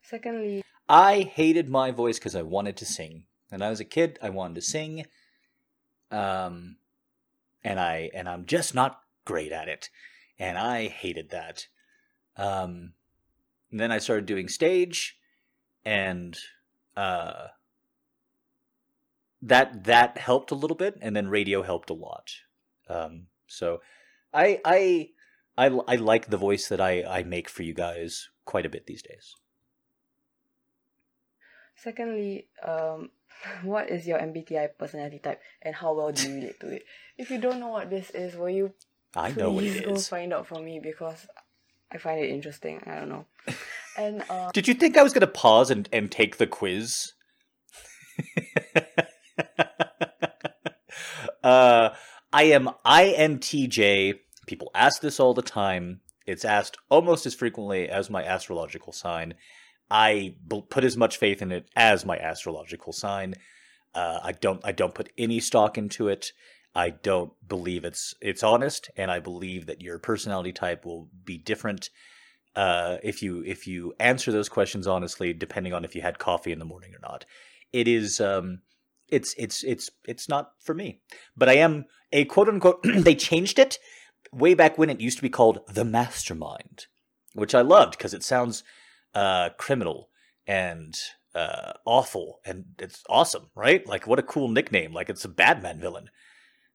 Secondly, 0.03 0.62
I 0.88 1.20
hated 1.20 1.68
my 1.68 1.90
voice 1.90 2.18
because 2.18 2.34
I 2.34 2.42
wanted 2.42 2.78
to 2.78 2.86
sing. 2.86 3.24
When 3.51 3.62
I 3.62 3.70
was 3.70 3.80
a 3.80 3.84
kid, 3.84 4.18
I 4.22 4.30
wanted 4.30 4.55
to 4.55 4.62
sing. 4.62 5.05
Um, 6.11 6.76
and 7.62 7.78
I 7.78 8.11
and 8.14 8.28
I'm 8.28 8.46
just 8.46 8.74
not 8.74 9.03
great 9.24 9.53
at 9.53 9.68
it, 9.68 9.90
and 10.38 10.57
I 10.59 10.88
hated 10.88 11.30
that. 11.30 11.66
Um, 12.36 12.94
then 13.70 13.92
I 13.92 13.98
started 13.98 14.26
doing 14.26 14.48
stage, 14.48 15.18
and 15.84 16.36
uh, 16.96 17.48
that 19.42 19.84
that 19.84 20.18
helped 20.18 20.51
a 20.51 20.57
little 20.57 20.76
bit, 20.76 20.96
and 21.01 21.14
then 21.14 21.28
radio 21.28 21.62
helped 21.62 21.90
a 21.90 21.94
lot. 21.94 22.30
Um, 22.88 23.26
so 23.46 23.80
I 24.32 24.61
I 24.64 25.11
I 25.57 25.66
I 25.86 25.96
like 25.96 26.30
the 26.30 26.36
voice 26.36 26.68
that 26.68 26.80
I 26.80 27.05
I 27.05 27.22
make 27.22 27.48
for 27.48 27.62
you 27.62 27.74
guys 27.74 28.30
quite 28.44 28.66
a 28.66 28.70
bit 28.70 28.86
these 28.86 29.03
days. 29.03 29.36
Secondly, 31.76 32.48
um, 32.62 33.11
what 33.62 33.89
is 33.89 34.07
your 34.07 34.18
MBTI 34.18 34.68
personality 34.78 35.18
type 35.18 35.41
and 35.62 35.74
how 35.74 35.95
well 35.95 36.12
do 36.12 36.28
you 36.28 36.35
relate 36.37 36.61
to 36.61 36.68
it? 36.68 36.85
If 37.16 37.31
you 37.31 37.39
don't 37.39 37.61
know 37.61 37.68
what 37.68 37.91
this 37.91 38.11
is, 38.11 38.37
will 38.37 38.51
you 38.51 38.72
I 39.14 39.33
know 39.33 39.53
what 39.53 39.62
please 39.62 39.76
it 39.76 39.85
go 39.87 39.95
is. 39.95 40.09
find 40.09 40.33
out 40.33 40.47
for 40.47 40.61
me 40.61 40.81
because 40.83 41.26
I 41.93 41.99
find 41.99 42.20
it 42.20 42.31
interesting. 42.31 42.83
I 42.87 42.95
don't 42.97 43.09
know. 43.09 43.26
And 43.99 44.22
uh, 44.31 44.53
Did 44.53 44.68
you 44.68 44.74
think 44.74 44.97
I 44.97 45.03
was 45.03 45.12
going 45.12 45.20
to 45.22 45.26
pause 45.26 45.68
and, 45.68 45.89
and 45.93 46.11
take 46.12 46.37
the 46.39 46.47
quiz? 46.47 47.12
uh, 51.43 51.91
I 52.33 52.45
am 52.45 52.70
INTJ. 52.87 54.20
People 54.47 54.70
ask 54.74 55.03
this 55.03 55.18
all 55.18 55.35
the 55.35 55.43
time. 55.43 56.03
It's 56.24 56.45
asked 56.45 56.76
almost 56.89 57.26
as 57.26 57.35
frequently 57.35 57.89
as 57.89 58.09
my 58.09 58.22
astrological 58.22 58.93
sign. 58.93 59.35
I 59.91 60.36
put 60.68 60.84
as 60.84 60.97
much 60.97 61.16
faith 61.16 61.43
in 61.43 61.51
it 61.51 61.68
as 61.74 62.07
my 62.07 62.16
astrological 62.16 62.93
sign. 62.93 63.34
Uh, 63.95 64.20
I 64.22 64.32
don't. 64.32 64.61
I 64.64 64.72
don't 64.72 64.95
put 64.95 65.11
any 65.18 65.41
stock 65.41 65.76
into 65.76 66.09
it. 66.09 66.32
I 66.74 66.91
don't 66.91 67.32
believe 67.47 67.84
it's 67.84 68.14
it's 68.20 68.43
honest, 68.45 68.91
and 68.97 69.11
I 69.11 69.18
believe 69.18 69.66
that 69.66 69.82
your 69.82 69.99
personality 69.99 70.53
type 70.53 70.84
will 70.84 71.09
be 71.24 71.38
different 71.38 71.91
uh, 72.55 72.99
if 73.03 73.22
you 73.22 73.43
if 73.45 73.66
you 73.66 73.95
answer 73.99 74.32
those 74.32 74.49
questions 74.49 74.86
honestly, 74.86 75.32
depending 75.32 75.72
on 75.72 75.84
if 75.84 75.95
you 75.95 76.03
had 76.03 76.18
coffee 76.18 76.53
in 76.53 76.59
the 76.59 76.64
morning 76.64 76.95
or 76.95 77.01
not. 77.03 77.24
It 77.72 77.88
is 77.88 78.20
um, 78.20 78.61
it's 79.09 79.34
it's 79.38 79.64
it's 79.64 79.91
it's 80.07 80.28
not 80.28 80.53
for 80.61 80.74
me. 80.74 81.01
But 81.36 81.49
I 81.49 81.55
am 81.55 81.86
a 82.12 82.24
quote 82.24 82.49
unquote. 82.49 82.82
they 82.84 83.14
changed 83.14 83.59
it 83.59 83.78
way 84.32 84.55
back 84.55 84.78
when 84.78 84.91
it 84.91 85.01
used 85.01 85.18
to 85.18 85.22
be 85.22 85.28
called 85.28 85.61
the 85.68 85.84
Mastermind, 85.84 86.86
which 87.34 87.55
I 87.55 87.62
loved 87.62 87.97
because 87.97 88.14
it 88.14 88.22
sounds 88.22 88.62
uh, 89.14 89.50
criminal 89.58 90.08
and 90.46 90.96
uh, 91.34 91.72
awful, 91.84 92.40
and 92.44 92.64
it's 92.78 93.02
awesome, 93.08 93.50
right? 93.54 93.86
Like 93.86 94.06
what 94.06 94.18
a 94.18 94.22
cool 94.24 94.48
nickname! 94.48 94.92
Like 94.92 95.08
it's 95.08 95.24
a 95.24 95.28
Batman 95.28 95.80
villain. 95.80 96.11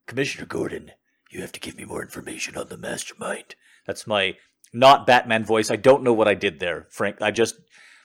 Commissioner 0.07 0.45
Gordon, 0.45 0.91
you 1.31 1.41
have 1.41 1.51
to 1.53 1.59
give 1.59 1.77
me 1.77 1.86
more 1.86 2.01
information 2.01 2.55
on 2.57 2.67
the 2.67 2.77
Mastermind. 2.77 3.55
That's 3.86 4.05
my 4.05 4.36
not 4.73 5.07
Batman 5.07 5.45
voice. 5.45 5.71
I 5.71 5.77
don't 5.77 6.03
know 6.03 6.13
what 6.13 6.27
I 6.27 6.33
did 6.36 6.59
there, 6.59 6.88
Frank. 6.89 7.21
I 7.21 7.31
just, 7.31 7.55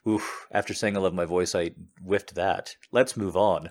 oof, 0.08 0.46
after 0.50 0.72
saying 0.72 0.96
I 0.96 1.00
love 1.00 1.14
my 1.14 1.24
voice, 1.24 1.54
I 1.54 1.72
whiffed 2.02 2.34
that. 2.36 2.76
Let's 2.90 3.16
move 3.16 3.36
on. 3.36 3.70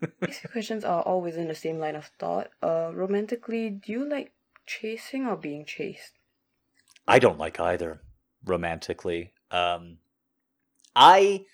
these 0.20 0.40
questions 0.52 0.84
are 0.84 1.02
always 1.02 1.36
in 1.36 1.48
the 1.48 1.54
same 1.54 1.78
line 1.78 1.96
of 1.96 2.10
thought. 2.18 2.48
Uh, 2.62 2.90
romantically, 2.94 3.70
do 3.70 3.92
you 3.92 4.08
like 4.08 4.32
chasing 4.66 5.26
or 5.26 5.36
being 5.36 5.64
chased? 5.64 6.12
I 7.06 7.18
don't 7.18 7.38
like 7.38 7.58
either 7.58 8.02
romantically. 8.44 9.32
Um, 9.50 9.98
I 10.94 11.44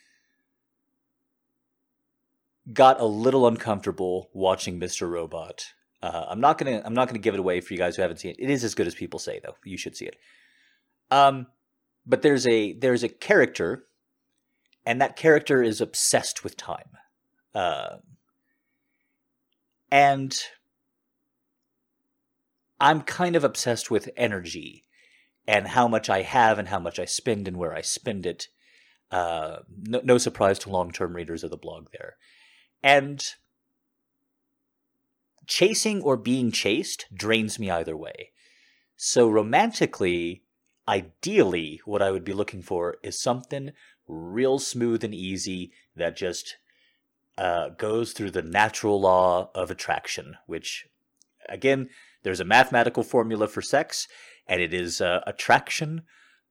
got 2.73 3.01
a 3.01 3.05
little 3.05 3.47
uncomfortable 3.47 4.31
watching 4.33 4.81
Mr. 4.81 5.09
Robot. 5.09 5.73
Uh, 6.03 6.27
I'm 6.29 6.41
not 6.41 6.59
gonna 6.59 6.83
I'm 6.85 6.95
not 6.95 7.09
gonna 7.09 7.19
give 7.19 7.35
it 7.35 7.41
away 7.41 7.61
for 7.61 7.73
you 7.73 7.79
guys 7.79 7.97
who 7.97 8.03
haven't 8.03 8.19
seen 8.19 8.33
it. 8.33 8.37
It 8.39 8.51
is 8.51 8.65
as 8.65 8.75
good 8.75 8.87
as 8.87 8.95
people 8.95 9.19
say, 9.19 9.41
though. 9.43 9.57
You 9.65 9.77
should 9.77 9.97
see 9.97 10.07
it. 10.07 10.17
Um, 11.11 11.47
but 12.07 12.23
there's 12.23 12.47
a 12.47 12.73
there's 12.75 13.03
a 13.03 13.09
character, 13.09 13.87
and 14.85 15.01
that 15.01 15.17
character 15.17 15.63
is 15.63 15.81
obsessed 15.81 16.45
with 16.45 16.57
time, 16.57 16.91
uh, 17.55 17.97
and 19.91 20.39
I'm 22.81 23.03
kind 23.03 23.37
of 23.37 23.45
obsessed 23.45 23.91
with 23.91 24.11
energy 24.17 24.85
and 25.47 25.69
how 25.69 25.89
much 25.89 26.09
I 26.09 26.23
have 26.23 26.59
and 26.59 26.69
how 26.69 26.79
much 26.79 26.99
I 26.99 27.05
spend 27.05 27.47
and 27.49 27.57
where 27.57 27.75
I 27.75 27.81
spend 27.81 28.27
it. 28.27 28.49
Uh, 29.11 29.59
no, 29.83 30.01
no 30.03 30.19
surprise 30.19 30.59
to 30.61 30.71
long 30.71 30.91
term 30.91 31.15
readers 31.15 31.45
of 31.45 31.51
the 31.51 31.57
blog 31.57 31.89
there. 31.93 32.17
And 32.83 33.25
chasing 35.47 36.03
or 36.03 36.17
being 36.17 36.51
chased 36.51 37.07
drains 37.15 37.59
me 37.59 37.71
either 37.71 37.97
way. 37.97 38.31
So, 38.97 39.29
romantically, 39.29 40.43
ideally, 40.89 41.81
what 41.85 42.03
I 42.03 42.11
would 42.11 42.25
be 42.25 42.33
looking 42.33 42.63
for 42.63 42.97
is 43.03 43.21
something 43.21 43.73
real 44.07 44.59
smooth 44.59 45.03
and 45.03 45.15
easy 45.15 45.73
that 45.97 46.17
just 46.17 46.57
uh, 47.37 47.71
goes 47.71 48.13
through 48.13 48.31
the 48.31 48.43
natural 48.43 49.01
law 49.01 49.51
of 49.55 49.71
attraction, 49.71 50.37
which, 50.47 50.87
again, 51.49 51.89
there's 52.23 52.41
a 52.41 52.45
mathematical 52.45 53.03
formula 53.03 53.49
for 53.49 53.63
sex, 53.63 54.07
and 54.47 54.61
it 54.61 54.75
is 54.75 55.01
uh, 55.01 55.21
attraction 55.27 56.03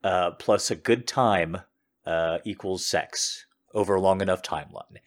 uh, 0.04 0.32
plus 0.32 0.72
a 0.72 0.76
good 0.76 1.08
time 1.08 1.62
uh, 2.06 2.40
equals 2.44 2.86
sex 2.86 3.46
over 3.74 3.96
a 3.96 4.02
long 4.02 4.22
enough 4.22 4.42
timeline. 4.42 4.98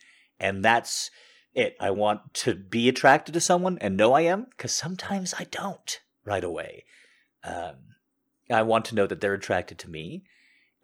And 0.40 0.64
that's 0.64 1.10
it. 1.54 1.76
I 1.80 1.90
want 1.90 2.34
to 2.34 2.54
be 2.54 2.88
attracted 2.88 3.32
to 3.32 3.40
someone 3.40 3.78
and 3.80 3.96
know 3.96 4.12
I 4.12 4.22
am, 4.22 4.46
because 4.50 4.72
sometimes 4.72 5.34
I 5.38 5.44
don't 5.44 6.00
right 6.24 6.44
away. 6.44 6.84
Um, 7.44 7.76
I 8.50 8.62
want 8.62 8.84
to 8.86 8.94
know 8.94 9.06
that 9.06 9.20
they're 9.20 9.34
attracted 9.34 9.78
to 9.80 9.90
me, 9.90 10.24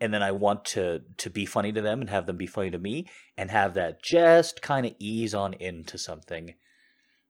and 0.01 0.13
then 0.13 0.23
I 0.23 0.33
want 0.33 0.65
to 0.67 1.03
to 1.17 1.31
be 1.31 1.47
funny 1.47 1.73
to 1.73 1.81
them 1.81 2.01
and 2.01 2.11
have 2.11 2.27
them 2.27 2.37
be 2.37 2.47
funny 2.47 2.71
to 2.71 2.79
me, 2.79 3.09
and 3.37 3.51
have 3.51 3.75
that 3.75 4.03
just 4.03 4.63
kind 4.63 4.87
of 4.87 4.95
ease 4.99 5.35
on 5.35 5.55
into 5.55 5.99
something. 5.99 6.55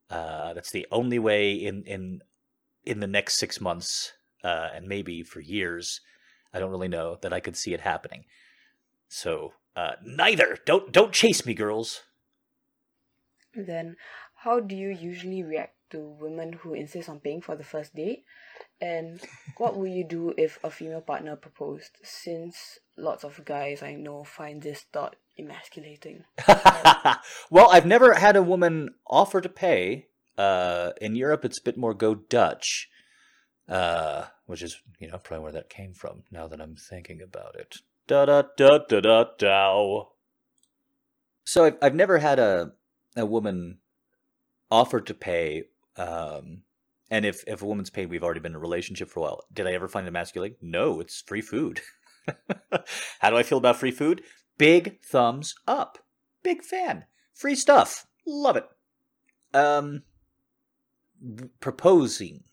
Uh, 0.09 0.53
that's 0.55 0.71
the 0.71 0.87
only 0.91 1.19
way 1.19 1.53
in 1.53 1.83
in 1.85 2.21
in 2.85 3.01
the 3.01 3.07
next 3.07 3.35
six 3.35 3.61
months, 3.61 4.13
uh, 4.43 4.69
and 4.75 4.89
maybe 4.89 5.23
for 5.23 5.41
years, 5.41 6.01
I 6.53 6.59
don't 6.59 6.71
really 6.71 6.89
know 6.89 7.19
that 7.23 7.33
I 7.33 7.41
could 7.41 7.57
see 7.57 7.75
it 7.75 7.81
happening. 7.81 8.25
So 9.09 9.53
uh, 9.77 9.93
neither. 10.05 10.59
Don't 10.67 10.93
don't 10.93 11.13
chase 11.13 11.47
me, 11.47 11.55
girls. 11.55 12.03
Then, 13.55 13.97
how 14.37 14.61
do 14.61 14.75
you 14.75 14.89
usually 14.89 15.43
react 15.43 15.77
to 15.91 15.99
women 16.01 16.55
who 16.55 16.75
insist 16.75 17.09
on 17.09 17.21
paying 17.21 17.41
for 17.41 17.57
the 17.57 17.65
first 17.65 17.95
date? 17.95 18.25
And 18.81 19.21
what 19.59 19.77
will 19.77 19.87
you 19.87 20.05
do 20.05 20.35
if 20.37 20.59
a 20.65 20.71
female 20.71 21.01
partner 21.01 21.37
proposed? 21.37 21.93
Since 22.03 22.81
lots 22.97 23.25
of 23.25 23.45
guys 23.45 23.83
I 23.83 23.95
know 23.95 24.25
find 24.25 24.63
this 24.63 24.85
thought 24.93 25.17
emasculating. 25.39 26.25
well, 27.51 27.71
I've 27.71 27.87
never 27.87 28.15
had 28.15 28.37
a 28.37 28.43
woman 28.43 28.95
offer 29.07 29.41
to 29.41 29.49
pay. 29.49 30.07
Uh, 30.37 30.93
in 31.01 31.15
Europe, 31.15 31.45
it's 31.45 31.59
a 31.59 31.63
bit 31.63 31.77
more 31.77 31.93
go 31.93 32.15
Dutch, 32.15 32.89
uh, 33.69 34.27
which 34.53 34.61
is 34.61 34.83
you 34.99 35.09
know 35.09 35.17
probably 35.17 35.43
where 35.43 35.53
that 35.53 35.71
came 35.71 35.95
from. 35.95 36.25
Now 36.31 36.47
that 36.47 36.61
I'm 36.61 36.77
thinking 36.77 37.23
about 37.23 37.55
it, 37.55 37.79
da 38.07 38.27
da 38.27 38.43
da 38.59 38.81
da 38.87 39.01
da 39.01 39.25
da. 39.39 40.03
So 41.45 41.65
I've 41.65 41.79
I've 41.81 41.95
never 41.95 42.19
had 42.19 42.39
a 42.39 42.73
a 43.17 43.25
woman 43.25 43.79
offer 44.71 45.01
to 45.01 45.15
pay. 45.15 45.65
Um, 45.97 46.65
and 47.11 47.25
if 47.25 47.45
if 47.47 47.63
a 47.63 47.65
woman's 47.65 47.89
paid, 47.89 48.11
we've 48.11 48.23
already 48.23 48.41
been 48.41 48.53
in 48.53 48.57
a 48.57 48.59
relationship 48.59 49.09
for 49.09 49.21
a 49.21 49.23
while. 49.23 49.45
Did 49.51 49.67
I 49.67 49.73
ever 49.73 49.89
find 49.89 50.07
it 50.07 50.11
emasculating? 50.11 50.59
No, 50.61 51.01
it's 51.01 51.23
free 51.23 51.41
food. 51.41 51.81
How 53.21 53.31
do 53.31 53.39
I 53.39 53.43
feel 53.43 53.57
about 53.57 53.77
free 53.77 53.91
food? 53.91 54.23
Big 54.59 55.01
thumbs 55.03 55.55
up. 55.67 55.99
Big 56.43 56.63
fan. 56.63 57.07
Free 57.33 57.55
stuff. 57.55 58.07
Love 58.27 58.57
it. 58.57 58.69
Um 59.55 60.03
proposing. 61.59 62.45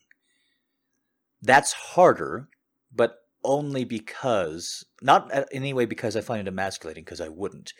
That's 1.42 1.72
harder, 1.72 2.48
but 2.94 3.16
only 3.42 3.84
because 3.84 4.84
not 5.00 5.32
in 5.32 5.44
any 5.52 5.72
way 5.72 5.86
because 5.86 6.14
I 6.16 6.20
find 6.20 6.46
it 6.46 6.50
emasculating 6.50 7.04
because 7.04 7.20
I 7.20 7.28
wouldn't. 7.28 7.72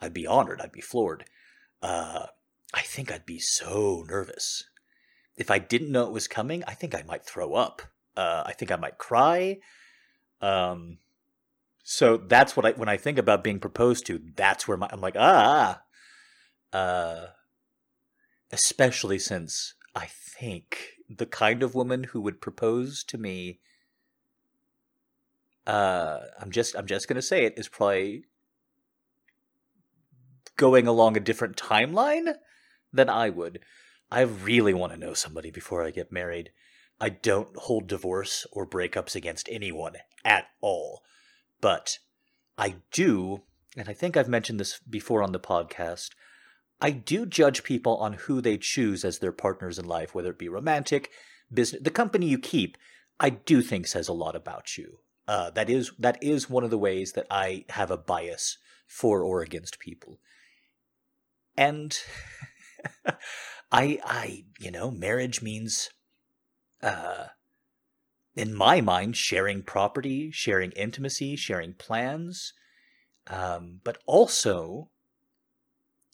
I'd 0.00 0.12
be 0.12 0.26
honored, 0.26 0.60
I'd 0.60 0.72
be 0.72 0.80
floored. 0.80 1.24
Uh 1.82 2.26
I 2.72 2.82
think 2.82 3.10
I'd 3.10 3.26
be 3.26 3.38
so 3.38 4.04
nervous. 4.08 4.64
If 5.36 5.50
I 5.50 5.58
didn't 5.58 5.90
know 5.90 6.06
it 6.06 6.12
was 6.12 6.28
coming, 6.28 6.62
I 6.66 6.74
think 6.74 6.94
I 6.94 7.02
might 7.02 7.24
throw 7.24 7.54
up. 7.54 7.82
Uh 8.16 8.42
I 8.46 8.52
think 8.52 8.70
I 8.70 8.76
might 8.76 8.98
cry. 8.98 9.58
Um 10.42 10.98
so 11.82 12.18
that's 12.18 12.56
what 12.56 12.66
I 12.66 12.72
when 12.72 12.88
I 12.88 12.98
think 12.98 13.18
about 13.18 13.42
being 13.44 13.58
proposed 13.58 14.06
to, 14.06 14.20
that's 14.36 14.68
where 14.68 14.76
my 14.76 14.88
I'm 14.92 15.00
like, 15.00 15.16
ah. 15.18 15.80
Uh 16.72 17.26
especially 18.52 19.18
since 19.18 19.74
I 19.94 20.06
think 20.06 20.99
the 21.14 21.26
kind 21.26 21.62
of 21.62 21.74
woman 21.74 22.04
who 22.04 22.20
would 22.20 22.40
propose 22.40 23.02
to 23.04 23.18
me 23.18 23.58
uh 25.66 26.20
I'm 26.40 26.50
just 26.50 26.74
I'm 26.76 26.86
just 26.86 27.08
going 27.08 27.16
to 27.16 27.22
say 27.22 27.44
it 27.44 27.54
is 27.56 27.68
probably 27.68 28.24
going 30.56 30.86
along 30.86 31.16
a 31.16 31.20
different 31.20 31.56
timeline 31.56 32.34
than 32.92 33.08
I 33.08 33.30
would. 33.30 33.60
I 34.10 34.22
really 34.22 34.74
want 34.74 34.92
to 34.92 34.98
know 34.98 35.14
somebody 35.14 35.50
before 35.50 35.84
I 35.84 35.90
get 35.90 36.12
married. 36.12 36.50
I 37.00 37.08
don't 37.08 37.56
hold 37.56 37.86
divorce 37.86 38.46
or 38.52 38.66
breakups 38.66 39.14
against 39.14 39.48
anyone 39.50 39.94
at 40.24 40.48
all. 40.60 41.02
But 41.60 41.98
I 42.58 42.76
do, 42.92 43.42
and 43.76 43.88
I 43.88 43.94
think 43.94 44.16
I've 44.16 44.28
mentioned 44.28 44.60
this 44.60 44.78
before 44.80 45.22
on 45.22 45.32
the 45.32 45.40
podcast, 45.40 46.10
I 46.80 46.90
do 46.90 47.26
judge 47.26 47.62
people 47.62 47.96
on 47.98 48.14
who 48.14 48.40
they 48.40 48.56
choose 48.56 49.04
as 49.04 49.18
their 49.18 49.32
partners 49.32 49.78
in 49.78 49.84
life, 49.84 50.14
whether 50.14 50.30
it 50.30 50.38
be 50.38 50.48
romantic, 50.48 51.10
business. 51.52 51.82
The 51.82 51.90
company 51.90 52.26
you 52.26 52.38
keep, 52.38 52.76
I 53.18 53.30
do 53.30 53.60
think 53.60 53.86
says 53.86 54.08
a 54.08 54.14
lot 54.14 54.34
about 54.34 54.78
you. 54.78 55.00
Uh, 55.28 55.50
that 55.50 55.68
is 55.68 55.92
that 55.98 56.22
is 56.22 56.50
one 56.50 56.64
of 56.64 56.70
the 56.70 56.78
ways 56.78 57.12
that 57.12 57.26
I 57.30 57.64
have 57.68 57.90
a 57.90 57.96
bias 57.96 58.58
for 58.86 59.22
or 59.22 59.42
against 59.42 59.78
people. 59.78 60.18
And 61.56 61.96
I 63.70 64.00
I 64.04 64.44
you 64.58 64.70
know, 64.70 64.90
marriage 64.90 65.42
means 65.42 65.90
uh 66.82 67.26
in 68.34 68.54
my 68.54 68.80
mind 68.80 69.16
sharing 69.16 69.62
property, 69.62 70.30
sharing 70.30 70.70
intimacy, 70.72 71.36
sharing 71.36 71.74
plans, 71.74 72.54
um, 73.26 73.80
but 73.84 73.98
also 74.06 74.90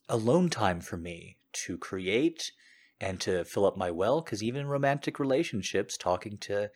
alone 0.09 0.49
time 0.49 0.81
for 0.81 0.97
me 0.97 1.39
to 1.53 1.77
create 1.79 2.53
and 3.01 3.21
to 3.21 3.45
fill 3.45 3.67
up 3.67 3.77
my 3.77 3.91
well 3.91 4.21
because 4.21 4.43
even 4.43 4.67
romantic 4.67 5.19
relationships 5.19 5.97
talking 5.97 6.39
to 6.39 6.71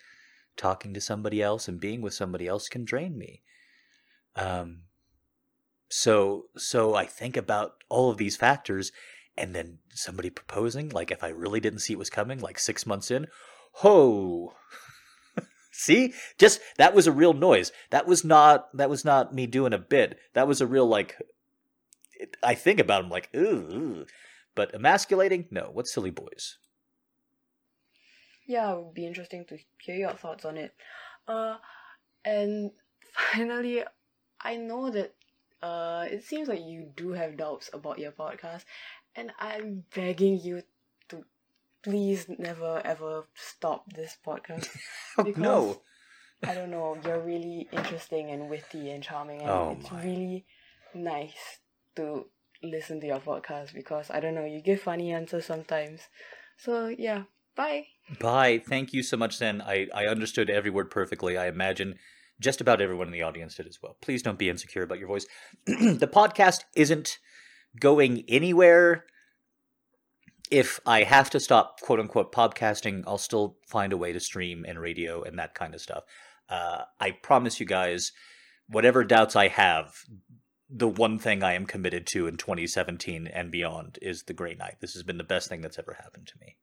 talking 0.56 0.92
to 0.92 1.00
somebody 1.00 1.42
else 1.42 1.68
and 1.68 1.80
being 1.80 2.02
with 2.02 2.12
somebody 2.12 2.46
else 2.46 2.68
can 2.68 2.84
drain 2.84 3.16
me. 3.16 3.42
Um 4.36 4.82
so 5.92 6.44
so 6.56 6.94
i 6.94 7.04
think 7.04 7.36
about 7.36 7.82
all 7.88 8.10
of 8.10 8.16
these 8.16 8.36
factors 8.36 8.92
and 9.36 9.56
then 9.56 9.78
somebody 9.92 10.30
proposing 10.30 10.88
like 10.90 11.10
if 11.10 11.24
i 11.24 11.28
really 11.28 11.58
didn't 11.58 11.80
see 11.80 11.92
it 11.92 11.98
was 11.98 12.08
coming 12.08 12.38
like 12.38 12.60
6 12.60 12.86
months 12.86 13.10
in 13.10 13.26
ho! 13.72 14.54
See? 15.72 16.12
Just 16.38 16.60
that 16.78 16.94
was 16.94 17.06
a 17.06 17.12
real 17.12 17.32
noise. 17.32 17.72
That 17.90 18.06
was 18.06 18.24
not 18.24 18.76
that 18.76 18.90
was 18.90 19.04
not 19.04 19.34
me 19.34 19.46
doing 19.46 19.72
a 19.72 19.78
bit. 19.78 20.18
That 20.34 20.48
was 20.48 20.60
a 20.60 20.66
real 20.66 20.86
like 20.86 21.16
it, 22.20 22.36
I 22.42 22.54
think 22.54 22.78
about 22.80 23.02
them 23.02 23.10
like, 23.10 23.28
ooh, 23.34 24.06
but 24.54 24.74
emasculating? 24.74 25.46
No. 25.50 25.70
What 25.72 25.86
silly 25.86 26.10
boys? 26.10 26.58
Yeah, 28.46 28.72
it 28.72 28.82
would 28.84 28.94
be 28.94 29.06
interesting 29.06 29.44
to 29.46 29.58
hear 29.80 29.96
your 29.96 30.12
thoughts 30.12 30.44
on 30.44 30.56
it. 30.56 30.74
Uh, 31.28 31.56
and 32.24 32.72
finally, 33.32 33.84
I 34.40 34.56
know 34.56 34.90
that 34.90 35.14
uh, 35.62 36.06
it 36.10 36.24
seems 36.24 36.48
like 36.48 36.60
you 36.64 36.90
do 36.96 37.12
have 37.12 37.36
doubts 37.36 37.70
about 37.72 37.98
your 37.98 38.12
podcast, 38.12 38.64
and 39.14 39.32
I'm 39.38 39.84
begging 39.94 40.40
you 40.40 40.62
to 41.10 41.24
please 41.82 42.26
never 42.38 42.80
ever 42.84 43.24
stop 43.34 43.92
this 43.92 44.16
podcast. 44.26 44.68
Oh, 45.18 45.32
no. 45.36 45.82
I 46.42 46.54
don't 46.54 46.70
know, 46.70 46.96
you're 47.04 47.20
really 47.20 47.68
interesting 47.72 48.30
and 48.30 48.48
witty 48.48 48.90
and 48.90 49.02
charming, 49.02 49.42
and 49.42 49.50
Oh, 49.50 49.76
it's 49.78 49.90
my. 49.90 50.02
really 50.02 50.46
nice 50.94 51.58
to 51.96 52.26
listen 52.62 53.00
to 53.00 53.06
your 53.06 53.20
podcast 53.20 53.74
because 53.74 54.10
I 54.10 54.20
don't 54.20 54.34
know, 54.34 54.44
you 54.44 54.60
give 54.60 54.80
funny 54.80 55.12
answers 55.12 55.46
sometimes. 55.46 56.02
So 56.56 56.88
yeah, 56.88 57.24
bye. 57.56 57.86
Bye. 58.18 58.62
Thank 58.66 58.92
you 58.92 59.02
so 59.02 59.16
much, 59.16 59.36
Zen. 59.36 59.62
I, 59.62 59.88
I 59.94 60.06
understood 60.06 60.50
every 60.50 60.70
word 60.70 60.90
perfectly. 60.90 61.36
I 61.38 61.48
imagine 61.48 61.96
just 62.40 62.60
about 62.60 62.80
everyone 62.80 63.06
in 63.06 63.12
the 63.12 63.22
audience 63.22 63.54
did 63.54 63.66
as 63.66 63.78
well. 63.82 63.96
Please 64.00 64.22
don't 64.22 64.38
be 64.38 64.48
insecure 64.48 64.82
about 64.82 64.98
your 64.98 65.08
voice. 65.08 65.26
the 65.66 66.10
podcast 66.10 66.64
isn't 66.74 67.18
going 67.78 68.24
anywhere. 68.28 69.04
If 70.50 70.80
I 70.84 71.04
have 71.04 71.30
to 71.30 71.40
stop, 71.40 71.80
quote 71.80 72.00
unquote, 72.00 72.32
podcasting, 72.32 73.04
I'll 73.06 73.18
still 73.18 73.56
find 73.68 73.92
a 73.92 73.96
way 73.96 74.12
to 74.12 74.20
stream 74.20 74.64
and 74.66 74.80
radio 74.80 75.22
and 75.22 75.38
that 75.38 75.54
kind 75.54 75.74
of 75.74 75.80
stuff. 75.80 76.04
Uh, 76.48 76.82
I 76.98 77.12
promise 77.12 77.60
you 77.60 77.66
guys, 77.66 78.10
whatever 78.68 79.04
doubts 79.04 79.36
I 79.36 79.48
have, 79.48 79.94
the 80.70 80.88
one 80.88 81.18
thing 81.18 81.42
I 81.42 81.54
am 81.54 81.66
committed 81.66 82.06
to 82.08 82.26
in 82.26 82.36
2017 82.36 83.26
and 83.26 83.50
beyond 83.50 83.98
is 84.00 84.22
the 84.22 84.32
Grey 84.32 84.54
Knight. 84.54 84.76
This 84.80 84.94
has 84.94 85.02
been 85.02 85.18
the 85.18 85.24
best 85.24 85.48
thing 85.48 85.60
that's 85.60 85.78
ever 85.78 85.98
happened 86.00 86.28
to 86.28 86.38
me. 86.40 86.56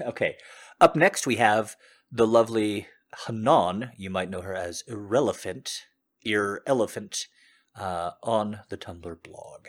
okay. 0.08 0.36
Up 0.80 0.94
next, 0.94 1.26
we 1.26 1.36
have 1.36 1.76
the 2.10 2.26
lovely 2.26 2.86
Hanan. 3.26 3.90
You 3.96 4.10
might 4.10 4.30
know 4.30 4.42
her 4.42 4.54
as 4.54 4.84
Irrelevant, 4.86 5.86
Irrelevant, 6.22 7.26
uh, 7.76 8.12
on 8.22 8.60
the 8.68 8.76
Tumblr 8.76 9.22
blog. 9.22 9.68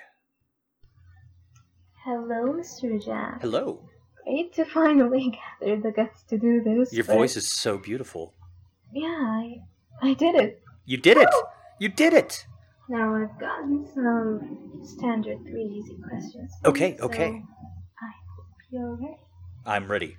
Hello, 2.03 2.53
Mr. 2.53 3.03
Jack. 3.03 3.41
Hello. 3.41 3.89
Great 4.23 4.53
to 4.53 4.65
finally 4.65 5.39
gather 5.61 5.81
the 5.81 5.91
guts 5.91 6.21
to 6.29 6.37
do 6.37 6.61
this. 6.61 6.93
Your 6.93 7.05
but- 7.05 7.15
voice 7.15 7.35
is 7.35 7.51
so 7.51 7.79
beautiful. 7.79 8.33
Yeah, 8.93 9.07
I, 9.07 9.61
I 10.01 10.13
did 10.13 10.35
it. 10.35 10.61
You 10.85 10.97
did 10.97 11.17
it! 11.17 11.29
You 11.79 11.89
did 11.89 12.13
it! 12.13 12.45
Now 12.87 13.15
I've 13.15 13.39
gotten 13.39 13.87
some 13.93 14.83
standard 14.83 15.39
three 15.43 15.63
easy 15.63 15.97
questions. 16.07 16.53
Okay, 16.65 16.97
so 16.97 17.05
okay. 17.05 17.41
I 18.01 18.11
hope 18.35 18.45
you're 18.69 18.95
ready. 18.95 19.17
I'm 19.65 19.87
ready. 19.87 20.17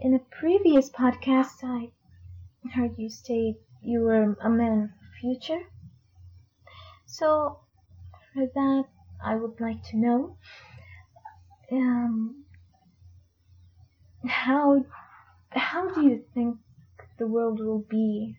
In 0.00 0.14
a 0.14 0.18
previous 0.18 0.88
podcast, 0.88 1.62
I 1.62 1.90
heard 2.72 2.96
you 2.96 3.10
state 3.10 3.56
you 3.82 4.00
were 4.00 4.36
a 4.42 4.48
man 4.48 4.82
of 4.82 4.90
the 4.90 5.18
future. 5.20 5.62
So, 7.06 7.60
for 8.32 8.46
that, 8.46 8.84
I 9.22 9.34
would 9.34 9.60
like 9.60 9.82
to 9.90 9.96
know 9.96 10.36
um, 11.70 12.44
how 14.26 14.84
how 15.50 15.90
do 15.90 16.02
you 16.02 16.24
think 16.34 16.58
the 17.18 17.26
world 17.26 17.60
will 17.60 17.84
be? 17.88 18.36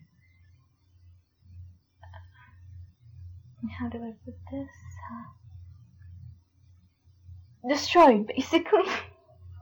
How 3.78 3.88
do 3.88 3.98
I 3.98 4.12
put 4.24 4.34
this? 4.50 4.68
Uh, 5.12 5.24
destroyed, 7.68 8.26
basically. 8.26 8.84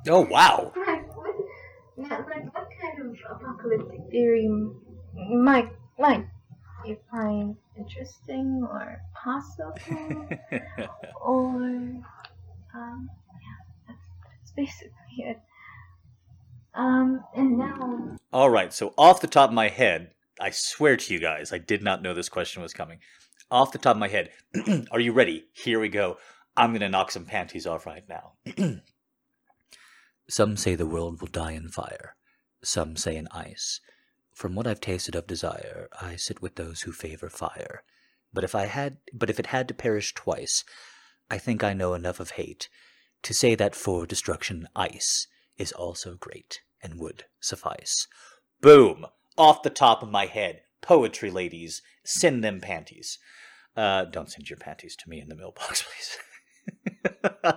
Oh, 0.08 0.22
wow! 0.22 0.72
Like 0.86 1.16
what, 1.16 1.34
now, 2.10 2.24
like 2.30 2.54
what 2.54 2.68
kind 2.80 3.10
of 3.10 3.16
apocalyptic 3.28 4.00
theory 4.10 4.48
might 5.16 5.68
might 5.98 6.26
you 6.86 6.96
find 7.10 7.56
interesting 7.76 8.66
or 8.70 9.00
possible, 9.14 9.74
or 11.20 11.56
um, 12.74 13.10
yeah, 13.42 13.58
that's, 13.86 14.06
that's 14.22 14.52
basically 14.56 14.92
it. 15.18 15.40
Um, 16.74 17.24
and 17.34 17.58
now 17.58 18.16
All 18.32 18.48
right, 18.50 18.72
so 18.72 18.94
off 18.96 19.20
the 19.20 19.26
top 19.26 19.50
of 19.50 19.54
my 19.54 19.68
head, 19.68 20.12
I 20.40 20.50
swear 20.50 20.96
to 20.96 21.12
you 21.12 21.18
guys, 21.18 21.52
I 21.52 21.58
did 21.58 21.82
not 21.82 22.02
know 22.02 22.14
this 22.14 22.28
question 22.28 22.62
was 22.62 22.72
coming. 22.72 23.00
Off 23.50 23.72
the 23.72 23.78
top 23.78 23.96
of 23.96 24.00
my 24.00 24.08
head, 24.08 24.30
are 24.90 25.00
you 25.00 25.12
ready? 25.12 25.46
Here 25.52 25.80
we 25.80 25.88
go. 25.88 26.18
I'm 26.56 26.70
going 26.70 26.80
to 26.80 26.88
knock 26.88 27.10
some 27.10 27.24
panties 27.24 27.66
off 27.66 27.86
right 27.86 28.04
now. 28.08 28.32
Some 30.30 30.58
say 30.58 30.74
the 30.74 30.84
world 30.84 31.22
will 31.22 31.28
die 31.28 31.52
in 31.52 31.70
fire, 31.70 32.14
some 32.62 32.96
say 32.96 33.16
in 33.16 33.28
ice. 33.30 33.80
From 34.34 34.54
what 34.54 34.66
I've 34.66 34.80
tasted 34.80 35.14
of 35.14 35.26
desire, 35.26 35.88
I 36.02 36.16
sit 36.16 36.42
with 36.42 36.56
those 36.56 36.82
who 36.82 36.92
favor 36.92 37.30
fire. 37.30 37.82
But 38.30 38.44
if 38.44 38.54
I 38.54 38.66
had 38.66 38.98
but 39.14 39.30
if 39.30 39.40
it 39.40 39.46
had 39.46 39.68
to 39.68 39.74
perish 39.74 40.12
twice, 40.12 40.64
I 41.30 41.38
think 41.38 41.64
I 41.64 41.72
know 41.72 41.94
enough 41.94 42.20
of 42.20 42.32
hate 42.32 42.68
to 43.22 43.32
say 43.32 43.54
that 43.54 43.74
for 43.74 44.04
destruction 44.04 44.68
ice 44.76 45.26
is 45.56 45.72
also 45.72 46.14
great 46.14 46.60
and 46.82 47.00
would 47.00 47.24
suffice. 47.40 48.06
Boom! 48.60 49.06
Off 49.38 49.62
the 49.62 49.70
top 49.70 50.02
of 50.02 50.10
my 50.10 50.26
head. 50.26 50.60
Poetry, 50.82 51.30
ladies. 51.30 51.80
Send 52.04 52.44
them 52.44 52.60
panties. 52.60 53.18
Uh, 53.78 54.04
don't 54.06 54.28
send 54.28 54.50
your 54.50 54.56
panties 54.56 54.96
to 54.96 55.08
me 55.08 55.20
in 55.20 55.28
the 55.28 55.36
mailbox, 55.36 55.84
please. 57.32 57.54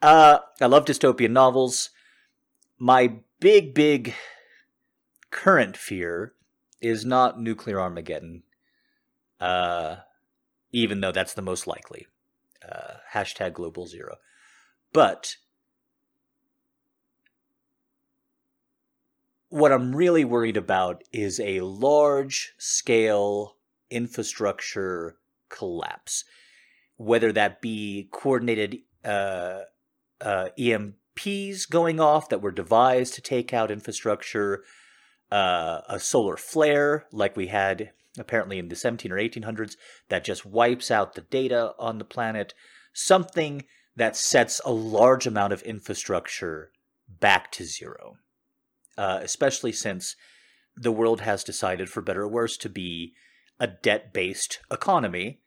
uh, 0.00 0.38
I 0.60 0.66
love 0.66 0.84
dystopian 0.84 1.32
novels. 1.32 1.90
My 2.78 3.16
big, 3.40 3.74
big 3.74 4.14
current 5.32 5.76
fear 5.76 6.34
is 6.80 7.04
not 7.04 7.40
nuclear 7.40 7.80
Armageddon, 7.80 8.44
uh, 9.40 9.96
even 10.70 11.00
though 11.00 11.10
that's 11.10 11.34
the 11.34 11.42
most 11.42 11.66
likely. 11.66 12.06
Uh, 12.64 12.98
hashtag 13.12 13.54
global 13.54 13.88
zero. 13.88 14.18
But 14.92 15.34
what 19.48 19.72
I'm 19.72 19.96
really 19.96 20.24
worried 20.24 20.56
about 20.56 21.02
is 21.12 21.40
a 21.40 21.58
large 21.58 22.54
scale 22.56 23.56
infrastructure 23.90 25.16
collapse, 25.56 26.24
whether 26.96 27.32
that 27.32 27.60
be 27.60 28.08
coordinated 28.12 28.78
uh, 29.04 29.60
uh, 30.20 30.48
EMPs 30.58 31.68
going 31.68 32.00
off 32.00 32.28
that 32.28 32.42
were 32.42 32.50
devised 32.50 33.14
to 33.14 33.20
take 33.20 33.52
out 33.54 33.70
infrastructure, 33.70 34.62
uh, 35.30 35.80
a 35.88 35.98
solar 35.98 36.36
flare 36.36 37.06
like 37.12 37.36
we 37.36 37.48
had 37.48 37.92
apparently 38.18 38.58
in 38.58 38.68
the 38.68 38.76
17 38.76 39.10
or 39.12 39.16
1800s 39.16 39.76
that 40.08 40.24
just 40.24 40.46
wipes 40.46 40.90
out 40.90 41.14
the 41.14 41.20
data 41.22 41.72
on 41.78 41.98
the 41.98 42.04
planet, 42.04 42.54
something 42.92 43.64
that 43.94 44.16
sets 44.16 44.60
a 44.64 44.72
large 44.72 45.26
amount 45.26 45.52
of 45.52 45.62
infrastructure 45.62 46.70
back 47.08 47.50
to 47.52 47.64
zero. 47.64 48.16
Uh, 48.98 49.20
especially 49.22 49.72
since 49.72 50.16
the 50.74 50.92
world 50.92 51.20
has 51.20 51.44
decided, 51.44 51.88
for 51.88 52.00
better 52.00 52.22
or 52.22 52.28
worse, 52.28 52.56
to 52.56 52.68
be 52.68 53.12
a 53.60 53.66
debt 53.66 54.12
based 54.12 54.60
economy. 54.70 55.40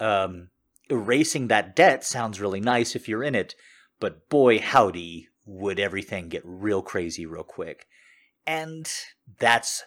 Um, 0.00 0.48
erasing 0.90 1.48
that 1.48 1.76
debt 1.76 2.04
sounds 2.04 2.40
really 2.40 2.60
nice 2.60 2.94
if 2.94 3.08
you're 3.08 3.22
in 3.22 3.34
it, 3.34 3.54
but 4.00 4.28
boy, 4.28 4.58
howdy, 4.58 5.28
would 5.44 5.80
everything 5.80 6.28
get 6.28 6.42
real 6.44 6.82
crazy 6.82 7.26
real 7.26 7.42
quick. 7.42 7.86
And 8.46 8.88
that's. 9.38 9.84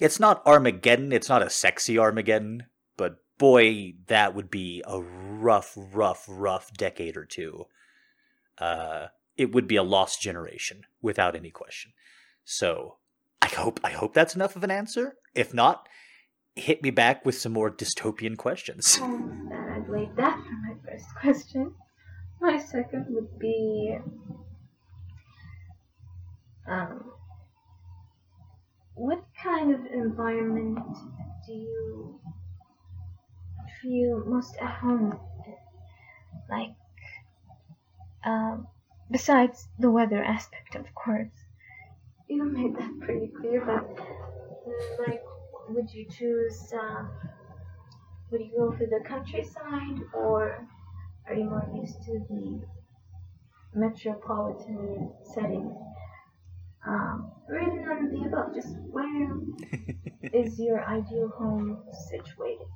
It's 0.00 0.18
not 0.18 0.44
Armageddon, 0.44 1.12
it's 1.12 1.28
not 1.28 1.42
a 1.42 1.50
sexy 1.50 1.96
Armageddon, 1.98 2.64
but 2.96 3.18
boy, 3.38 3.94
that 4.08 4.34
would 4.34 4.50
be 4.50 4.82
a 4.86 5.00
rough, 5.00 5.72
rough, 5.76 6.24
rough 6.28 6.72
decade 6.72 7.16
or 7.16 7.24
two. 7.24 7.66
Uh, 8.58 9.08
it 9.36 9.52
would 9.52 9.68
be 9.68 9.76
a 9.76 9.82
lost 9.82 10.20
generation, 10.20 10.82
without 11.00 11.36
any 11.36 11.50
question. 11.50 11.92
So, 12.44 12.96
I 13.40 13.46
hope 13.46 13.80
I 13.84 13.90
hope 13.90 14.14
that's 14.14 14.34
enough 14.34 14.56
of 14.56 14.64
an 14.64 14.70
answer. 14.70 15.16
If 15.34 15.54
not, 15.54 15.88
hit 16.56 16.82
me 16.82 16.90
back 16.90 17.24
with 17.24 17.38
some 17.38 17.52
more 17.52 17.70
dystopian 17.70 18.36
questions. 18.36 18.98
Um, 19.00 19.50
I'd 19.52 19.88
leave 19.88 20.14
that 20.16 20.36
for 20.36 20.52
my 20.68 20.74
first 20.84 21.06
question. 21.20 21.74
My 22.40 22.58
second 22.58 23.06
would 23.08 23.38
be 23.38 23.96
um, 26.66 27.10
what 28.94 29.24
kind 29.42 29.74
of 29.74 29.86
environment 29.86 30.78
do 31.46 31.52
you 31.52 32.20
feel 33.80 34.24
most 34.26 34.56
at 34.60 34.70
home 34.70 35.18
in? 35.46 35.54
Like, 36.50 36.74
um, 38.24 38.66
besides 39.10 39.68
the 39.78 39.90
weather 39.90 40.22
aspect, 40.22 40.74
of 40.74 40.94
course. 40.94 41.30
You 42.28 42.44
made 42.44 42.76
that 42.76 43.00
pretty 43.00 43.30
clear, 43.40 43.64
but 43.64 43.98
like, 45.06 45.22
would 45.74 45.92
you 45.92 46.06
choose? 46.08 46.72
Uh, 46.72 47.04
would 48.30 48.40
you 48.40 48.52
go 48.56 48.72
for 48.72 48.86
the 48.86 49.00
countryside, 49.06 50.00
or 50.14 50.66
are 51.26 51.34
you 51.34 51.44
more 51.44 51.68
used 51.74 52.02
to 52.04 52.24
the 52.28 52.60
metropolitan 53.74 55.10
setting? 55.34 55.74
Um, 56.86 57.30
or 57.48 57.60
even 57.60 57.84
none 57.84 58.06
of 58.06 58.10
the 58.10 58.26
above. 58.26 58.54
Just 58.54 58.76
where 58.90 59.30
is 60.32 60.58
your 60.58 60.84
ideal 60.84 61.28
home 61.28 61.82
situated? 62.10 62.66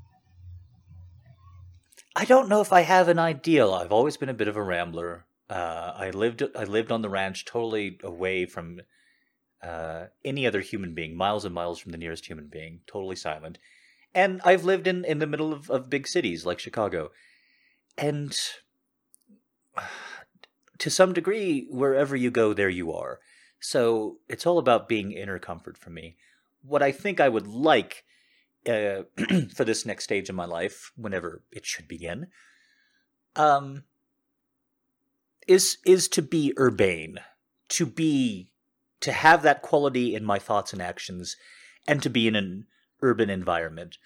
I 2.15 2.25
don't 2.25 2.49
know 2.49 2.61
if 2.61 2.73
I 2.73 2.81
have 2.81 3.09
an 3.09 3.19
ideal. 3.19 3.75
I've 3.75 3.93
always 3.93 4.17
been 4.17 4.29
a 4.29 4.35
bit 4.35 4.49
of 4.49 4.57
a 4.57 4.63
rambler. 4.63 5.27
Uh, 5.51 5.93
I 5.95 6.11
lived 6.11 6.43
I 6.57 6.65
lived 6.65 6.91
on 6.91 7.03
the 7.03 7.11
ranch, 7.11 7.45
totally 7.45 7.99
away 8.03 8.47
from 8.47 8.81
uh, 9.63 10.07
any 10.25 10.47
other 10.47 10.61
human 10.61 10.95
being, 10.95 11.17
miles 11.17 11.45
and 11.45 11.55
miles 11.55 11.79
from 11.79 11.93
the 11.93 11.99
nearest 11.99 12.27
human 12.27 12.49
being, 12.49 12.81
totally 12.87 13.17
silent. 13.17 13.59
And 14.15 14.41
I've 14.45 14.65
lived 14.65 14.87
in, 14.87 15.05
in 15.05 15.19
the 15.19 15.27
middle 15.27 15.53
of, 15.53 15.71
of 15.71 15.91
big 15.91 16.07
cities 16.09 16.47
like 16.47 16.59
Chicago. 16.59 17.11
And 17.99 18.37
to 20.79 20.91
some 20.91 21.13
degree, 21.13 21.67
wherever 21.71 22.17
you 22.17 22.31
go, 22.31 22.53
there 22.53 22.69
you 22.69 22.93
are. 22.93 23.21
So 23.61 24.19
it's 24.29 24.47
all 24.47 24.59
about 24.59 24.89
being 24.89 25.13
inner 25.13 25.39
comfort 25.39 25.79
for 25.79 25.91
me. 25.91 26.17
What 26.63 26.83
I 26.83 26.93
think 26.93 27.21
I 27.21 27.29
would 27.29 27.47
like 27.47 28.05
uh, 28.69 29.03
for 29.55 29.65
this 29.65 29.87
next 29.87 30.05
stage 30.05 30.29
of 30.29 30.35
my 30.35 30.45
life, 30.45 30.93
whenever 30.97 31.43
it 31.51 31.65
should 31.65 31.89
begin, 31.89 32.29
um, 33.35 33.85
is 35.47 35.79
is 35.87 36.09
to 36.09 36.23
be 36.23 36.53
urbane, 36.59 37.19
to 37.69 37.87
be 37.87 38.51
to 39.07 39.13
have 39.13 39.43
that 39.43 39.63
quality 39.63 40.17
in 40.17 40.25
my 40.25 40.37
thoughts 40.37 40.73
and 40.73 40.83
actions, 40.83 41.37
and 41.87 42.03
to 42.03 42.11
be 42.11 42.27
in 42.27 42.35
an 42.35 42.67
urban 43.01 43.31
environment. 43.31 43.99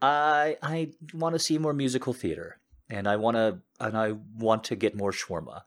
I 0.00 0.56
I 0.62 0.92
want 1.12 1.34
to 1.34 1.38
see 1.38 1.58
more 1.58 1.74
musical 1.74 2.14
theater, 2.14 2.58
and 2.88 3.06
I 3.06 3.16
want 3.16 3.36
to 3.36 3.58
and 3.78 3.98
I 3.98 4.12
want 4.38 4.64
to 4.64 4.74
get 4.74 4.96
more 4.96 5.12
shawarma, 5.12 5.64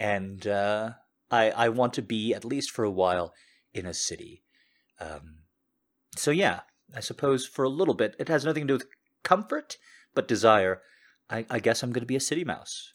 and 0.00 0.46
uh, 0.46 0.92
I 1.30 1.50
I 1.50 1.68
want 1.68 1.92
to 1.94 2.02
be 2.02 2.32
at 2.32 2.42
least 2.42 2.70
for 2.70 2.86
a 2.86 2.90
while 2.90 3.34
in 3.74 3.84
a 3.84 3.92
city. 3.92 4.42
Um, 4.98 5.40
so 6.16 6.30
yeah, 6.30 6.60
I 6.94 7.00
suppose 7.00 7.44
for 7.46 7.66
a 7.66 7.68
little 7.68 7.92
bit 7.92 8.16
it 8.18 8.28
has 8.28 8.46
nothing 8.46 8.62
to 8.62 8.68
do 8.68 8.74
with 8.78 8.88
comfort, 9.24 9.76
but 10.14 10.26
desire. 10.26 10.80
I, 11.28 11.44
I 11.50 11.58
guess 11.58 11.82
I'm 11.82 11.92
going 11.92 12.06
to 12.06 12.06
be 12.06 12.16
a 12.16 12.20
city 12.20 12.44
mouse. 12.44 12.92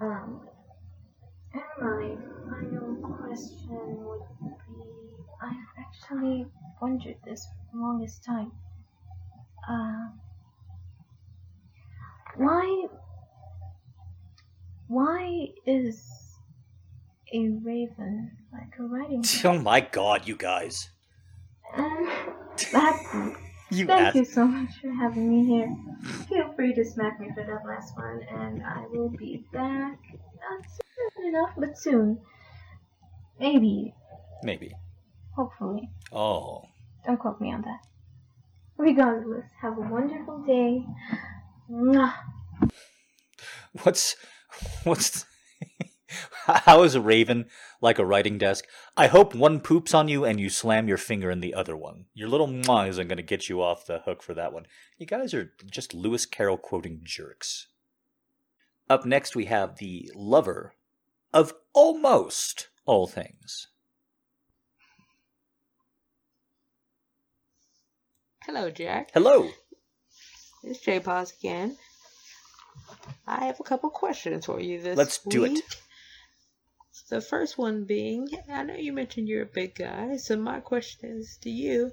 Um, 0.00 0.40
and 1.52 2.33
actually 6.04 6.46
wondered 6.80 7.16
this 7.24 7.46
for 7.46 7.76
the 7.76 7.82
longest 7.82 8.24
time. 8.24 8.52
Uh, 9.68 10.08
why, 12.36 12.86
why 14.88 15.48
is 15.66 16.36
a 17.32 17.48
raven 17.62 18.36
like 18.52 18.74
a 18.78 18.88
horse? 18.88 19.44
Oh 19.44 19.58
my 19.58 19.80
god, 19.80 20.26
you 20.28 20.36
guys! 20.36 20.90
Um, 21.74 22.10
that's 22.72 23.06
You 23.70 23.86
Thank 23.86 24.14
you 24.14 24.24
so 24.24 24.44
much 24.46 24.70
for 24.80 24.90
having 24.90 25.28
me 25.28 25.46
here. 25.46 25.74
Feel 26.28 26.52
free 26.52 26.74
to 26.74 26.84
smack 26.84 27.18
me 27.18 27.28
for 27.34 27.42
that 27.42 27.66
last 27.66 27.96
one, 27.96 28.20
and 28.30 28.62
I 28.62 28.84
will 28.92 29.08
be 29.08 29.44
back. 29.52 29.98
Not 30.48 30.64
soon 30.68 31.28
enough, 31.28 31.54
but 31.56 31.76
soon. 31.76 32.18
Maybe. 33.40 33.94
Maybe. 34.44 34.74
Hopefully. 35.36 35.90
Oh, 36.12 36.62
Don't 37.06 37.18
quote 37.18 37.40
me 37.40 37.52
on 37.52 37.62
that. 37.62 37.80
Regardless, 38.76 39.44
have 39.60 39.76
a 39.78 39.80
wonderful 39.80 40.44
day. 40.46 40.84
Mwah. 41.70 42.12
what's 43.82 44.16
what's 44.84 45.26
how 46.46 46.82
is 46.82 46.94
a 46.94 47.00
raven 47.00 47.46
like 47.80 47.98
a 47.98 48.04
writing 48.04 48.38
desk? 48.38 48.66
I 48.96 49.06
hope 49.06 49.34
one 49.34 49.60
poops 49.60 49.94
on 49.94 50.08
you 50.08 50.24
and 50.24 50.38
you 50.38 50.50
slam 50.50 50.88
your 50.88 50.98
finger 50.98 51.30
in 51.30 51.40
the 51.40 51.54
other 51.54 51.76
one. 51.76 52.06
Your 52.14 52.28
little 52.28 52.48
mwah 52.48 52.88
isn't 52.88 53.08
going 53.08 53.16
to 53.16 53.22
get 53.22 53.48
you 53.48 53.62
off 53.62 53.86
the 53.86 54.00
hook 54.00 54.22
for 54.22 54.34
that 54.34 54.52
one. 54.52 54.66
You 54.98 55.06
guys 55.06 55.34
are 55.34 55.52
just 55.70 55.94
Lewis 55.94 56.26
Carroll 56.26 56.58
quoting 56.58 57.00
jerks. 57.02 57.68
Up 58.88 59.06
next, 59.06 59.34
we 59.34 59.46
have 59.46 59.76
the 59.78 60.10
lover 60.14 60.74
of 61.32 61.54
almost 61.72 62.68
all 62.84 63.06
things. 63.06 63.68
Hello, 68.46 68.70
Jack. 68.70 69.10
Hello. 69.14 69.48
It's 70.62 70.78
J 70.80 71.00
Pause 71.00 71.32
again. 71.40 71.78
I 73.26 73.46
have 73.46 73.58
a 73.58 73.64
couple 73.64 73.88
questions 73.88 74.44
for 74.44 74.60
you 74.60 74.82
this 74.82 74.98
Let's 74.98 75.16
do 75.16 75.44
it. 75.44 75.60
The 77.08 77.22
first 77.22 77.56
one 77.56 77.84
being, 77.84 78.28
I 78.52 78.62
know 78.64 78.74
you 78.74 78.92
mentioned 78.92 79.28
you're 79.28 79.44
a 79.44 79.46
big 79.46 79.74
guy, 79.74 80.18
so 80.18 80.36
my 80.36 80.60
question 80.60 81.18
is 81.18 81.38
to 81.40 81.48
you: 81.48 81.92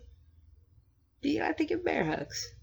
Do 1.22 1.30
you 1.30 1.40
like 1.40 1.56
to 1.58 1.66
give 1.66 1.86
bear 1.86 2.04
hugs? 2.04 2.54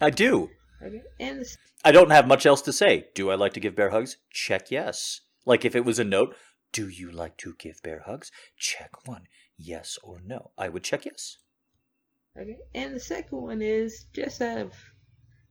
I 0.00 0.08
do. 0.08 0.48
Okay. 0.82 1.02
And 1.20 1.40
the, 1.40 1.56
I 1.84 1.92
don't 1.92 2.10
have 2.10 2.26
much 2.26 2.46
else 2.46 2.62
to 2.62 2.72
say. 2.72 3.08
Do 3.14 3.30
I 3.30 3.34
like 3.34 3.52
to 3.52 3.60
give 3.60 3.76
bear 3.76 3.90
hugs? 3.90 4.16
Check 4.30 4.70
yes. 4.70 5.20
Like 5.44 5.66
if 5.66 5.76
it 5.76 5.84
was 5.84 5.98
a 5.98 6.04
note, 6.04 6.34
do 6.72 6.88
you 6.88 7.10
like 7.10 7.36
to 7.38 7.54
give 7.58 7.82
bear 7.82 8.04
hugs? 8.06 8.32
Check 8.56 9.06
one. 9.06 9.24
Yes 9.58 9.98
or 10.02 10.22
no. 10.24 10.52
I 10.56 10.70
would 10.70 10.84
check 10.84 11.04
yes. 11.04 11.36
Okay. 12.38 12.58
And 12.74 12.94
the 12.94 13.00
second 13.00 13.40
one 13.40 13.62
is 13.62 14.06
just 14.12 14.40
out 14.40 14.58
of 14.58 14.74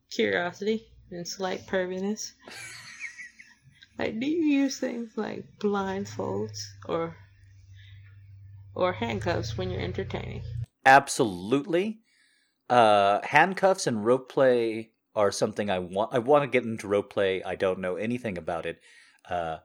curiosity 0.10 0.88
and 1.10 1.28
slight 1.28 1.66
perviness. 1.68 2.34
like, 4.00 4.20
do 4.20 4.26
you 4.26 4.44
use 4.44 4.80
things 4.80 5.12
like 5.16 5.46
blindfolds 5.60 6.60
or 6.88 7.16
or 8.74 8.94
handcuffs 8.94 9.58
when 9.58 9.70
you're 9.70 9.82
entertaining? 9.82 10.42
Absolutely. 10.86 12.00
Uh, 12.70 13.20
handcuffs 13.24 13.86
and 13.86 14.06
rope 14.06 14.32
play 14.32 14.92
are 15.16 15.32
something 15.32 15.70
I 15.70 15.80
want. 15.80 16.14
I 16.14 16.20
want 16.20 16.44
to 16.44 16.48
get 16.48 16.64
into 16.64 16.88
rope 16.88 17.12
play. 17.12 17.44
I 17.44 17.56
don't 17.56 17.80
know 17.80 17.96
anything 17.96 18.38
about 18.38 18.66
it. 18.66 18.80
Uh, 19.30 19.58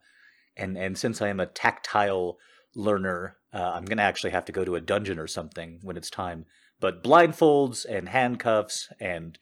and 0.56 0.76
and 0.76 0.98
since 0.98 1.22
I 1.22 1.28
am 1.28 1.40
a 1.40 1.46
tactile 1.46 2.38
learner, 2.74 3.36
uh, 3.52 3.72
I'm 3.74 3.84
gonna 3.84 4.02
actually 4.02 4.30
have 4.30 4.44
to 4.46 4.52
go 4.52 4.64
to 4.64 4.74
a 4.74 4.80
dungeon 4.80 5.18
or 5.18 5.26
something 5.26 5.78
when 5.82 5.96
it's 5.96 6.10
time 6.10 6.46
but 6.80 7.02
blindfolds 7.02 7.84
and 7.88 8.08
handcuffs 8.08 8.88
and 9.00 9.38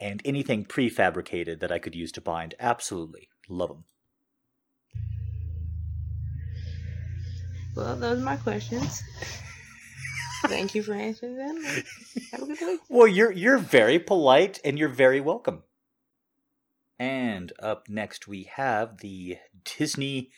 and 0.00 0.22
anything 0.24 0.64
prefabricated 0.64 1.58
that 1.60 1.72
I 1.72 1.80
could 1.80 1.94
use 1.94 2.12
to 2.12 2.20
bind, 2.20 2.54
absolutely 2.60 3.28
love 3.48 3.68
them. 3.68 3.84
Well, 7.74 7.96
those 7.96 8.20
are 8.20 8.24
my 8.24 8.36
questions. 8.36 9.02
Thank 10.46 10.74
you 10.74 10.82
for 10.82 10.94
answering 10.94 11.36
them. 11.36 11.62
Have 12.32 12.42
a 12.42 12.46
good 12.46 12.60
week. 12.60 12.80
Well, 12.88 13.08
you're 13.08 13.32
you're 13.32 13.58
very 13.58 13.98
polite 13.98 14.60
and 14.64 14.78
you're 14.78 14.88
very 14.88 15.20
welcome. 15.20 15.64
And 16.98 17.52
up 17.60 17.88
next 17.88 18.28
we 18.28 18.44
have 18.54 18.98
the 18.98 19.38
Disney 19.64 20.30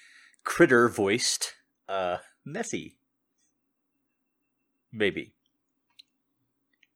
critter 0.44 0.88
voiced 0.88 1.54
uh 1.88 2.18
Nessie. 2.44 2.96
Maybe. 4.92 5.34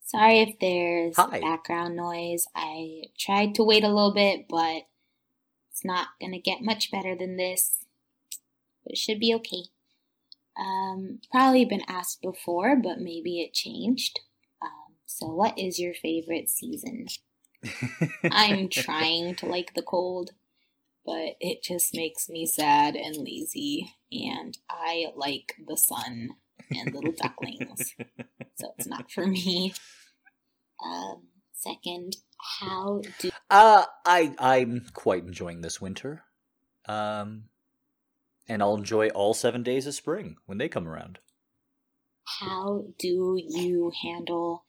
Sorry 0.04 0.40
if 0.40 0.58
there's 0.60 1.16
Hi. 1.16 1.40
background 1.40 1.96
noise. 1.96 2.46
I 2.54 3.04
tried 3.18 3.54
to 3.56 3.64
wait 3.64 3.84
a 3.84 3.88
little 3.88 4.12
bit, 4.12 4.46
but 4.48 4.82
it's 5.70 5.84
not 5.84 6.08
gonna 6.20 6.38
get 6.38 6.62
much 6.62 6.90
better 6.90 7.16
than 7.16 7.36
this. 7.36 7.84
But 8.84 8.92
it 8.92 8.98
should 8.98 9.18
be 9.18 9.34
okay. 9.34 9.64
Um, 10.56 11.20
probably 11.30 11.64
been 11.64 11.82
asked 11.88 12.22
before, 12.22 12.76
but 12.76 13.00
maybe 13.00 13.40
it 13.40 13.54
changed. 13.54 14.20
Um, 14.62 14.94
so, 15.06 15.26
what 15.26 15.58
is 15.58 15.80
your 15.80 15.94
favorite 15.94 16.50
season? 16.50 17.06
I'm 18.30 18.68
trying 18.68 19.34
to 19.36 19.46
like 19.46 19.74
the 19.74 19.82
cold, 19.82 20.32
but 21.04 21.36
it 21.40 21.62
just 21.62 21.94
makes 21.94 22.28
me 22.28 22.46
sad 22.46 22.94
and 22.94 23.16
lazy, 23.16 23.94
and 24.12 24.56
I 24.68 25.06
like 25.16 25.54
the 25.66 25.76
sun 25.76 26.30
and 26.70 26.94
little 26.94 27.12
ducklings, 27.16 27.94
so 28.56 28.72
it's 28.78 28.86
not 28.86 29.10
for 29.10 29.26
me. 29.26 29.72
Um, 30.84 31.28
second, 31.52 32.16
how 32.60 33.02
do 33.18 33.30
Uh 33.50 33.84
I 34.04 34.34
I'm 34.38 34.86
quite 34.92 35.24
enjoying 35.24 35.60
this 35.62 35.80
winter. 35.80 36.24
Um 36.86 37.44
and 38.48 38.62
I'll 38.62 38.74
enjoy 38.74 39.08
all 39.08 39.32
7 39.32 39.62
days 39.62 39.86
of 39.86 39.94
spring 39.94 40.36
when 40.46 40.58
they 40.58 40.68
come 40.68 40.86
around. 40.86 41.18
how 42.40 42.84
do 42.98 43.38
you 43.48 43.92
handle 44.02 44.64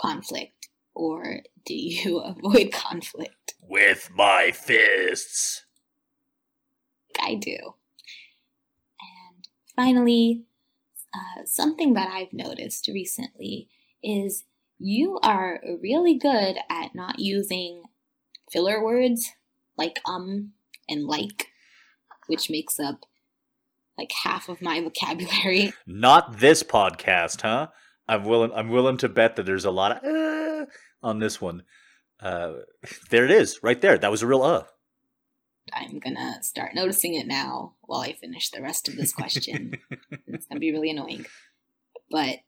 conflict, 0.00 0.68
or 0.94 1.40
do 1.64 1.74
you 1.74 2.18
avoid 2.32 2.72
conflict? 2.72 3.54
With 3.62 4.10
my 4.14 4.50
fists. 4.52 5.64
I 7.20 7.34
do. 7.34 7.56
And 9.00 9.48
finally, 9.76 10.44
uh, 11.14 11.44
something 11.44 11.94
that 11.94 12.08
I've 12.08 12.32
noticed 12.32 12.88
recently 12.88 13.68
is 14.02 14.44
you 14.78 15.18
are 15.22 15.60
really 15.82 16.16
good 16.18 16.56
at 16.70 16.94
not 16.94 17.18
using 17.18 17.82
filler 18.50 18.82
words 18.82 19.30
like 19.76 19.98
um 20.06 20.52
and 20.88 21.04
like, 21.06 21.48
which 22.26 22.50
makes 22.50 22.78
up 22.80 23.06
like 23.96 24.10
half 24.24 24.48
of 24.48 24.62
my 24.62 24.80
vocabulary. 24.82 25.72
Not 25.86 26.38
this 26.38 26.62
podcast, 26.62 27.42
huh? 27.42 27.68
I'm 28.08 28.24
willing. 28.24 28.50
I'm 28.52 28.70
willing 28.70 28.96
to 28.98 29.08
bet 29.08 29.36
that 29.36 29.46
there's 29.46 29.64
a 29.64 29.70
lot 29.70 29.92
of 29.92 30.04
uh, 30.04 30.66
on 31.02 31.18
this 31.18 31.40
one. 31.40 31.62
Uh, 32.18 32.52
there 33.10 33.24
it 33.24 33.30
is, 33.30 33.60
right 33.62 33.80
there. 33.80 33.98
That 33.98 34.10
was 34.10 34.22
a 34.22 34.26
real 34.26 34.42
uh. 34.42 34.64
I'm 35.72 35.98
gonna 35.98 36.42
start 36.42 36.74
noticing 36.74 37.14
it 37.14 37.26
now 37.26 37.74
while 37.82 38.00
I 38.00 38.12
finish 38.12 38.50
the 38.50 38.62
rest 38.62 38.88
of 38.88 38.96
this 38.96 39.12
question. 39.12 39.74
it's 40.26 40.46
gonna 40.46 40.60
be 40.60 40.72
really 40.72 40.90
annoying. 40.90 41.26
But 42.10 42.38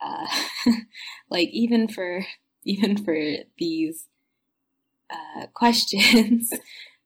uh 0.00 0.26
like 1.30 1.48
even 1.50 1.88
for 1.88 2.24
even 2.64 3.02
for 3.02 3.16
these 3.58 4.06
uh 5.10 5.46
questions 5.54 6.52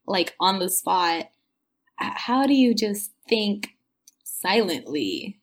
like 0.05 0.35
on 0.39 0.59
the 0.59 0.69
spot, 0.69 1.29
how 1.97 2.45
do 2.45 2.53
you 2.53 2.73
just 2.73 3.11
think 3.27 3.69
silently? 4.23 5.39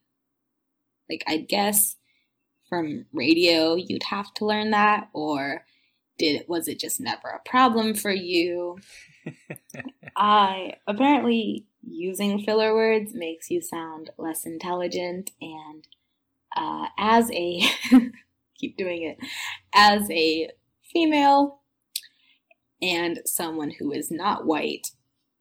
Like 1.09 1.25
I 1.27 1.39
guess 1.39 1.97
from 2.69 3.07
radio 3.13 3.75
you'd 3.75 4.05
have 4.05 4.33
to 4.35 4.47
learn 4.47 4.71
that 4.71 5.09
or 5.13 5.65
did 6.21 6.45
was 6.49 6.69
it 6.69 6.79
just 6.79 7.01
never 7.01 7.29
a 7.29 7.49
problem 7.49 7.95
for 7.95 8.13
you? 8.13 8.79
I 10.17 10.75
apparently 10.87 11.67
using 11.83 12.45
filler 12.45 12.75
words 12.75 13.15
makes 13.15 13.51
you 13.51 13.63
sound 13.63 14.11
less 14.19 14.45
intelligent, 14.45 15.31
and 15.41 15.89
uh, 16.55 16.87
as 16.99 17.31
a 17.33 17.63
keep 18.59 18.77
doing 18.77 19.03
it 19.03 19.19
as 19.75 20.11
a 20.11 20.51
female 20.93 21.61
and 22.83 23.21
someone 23.25 23.71
who 23.79 23.93
is 23.93 24.11
not 24.11 24.47
white 24.47 24.91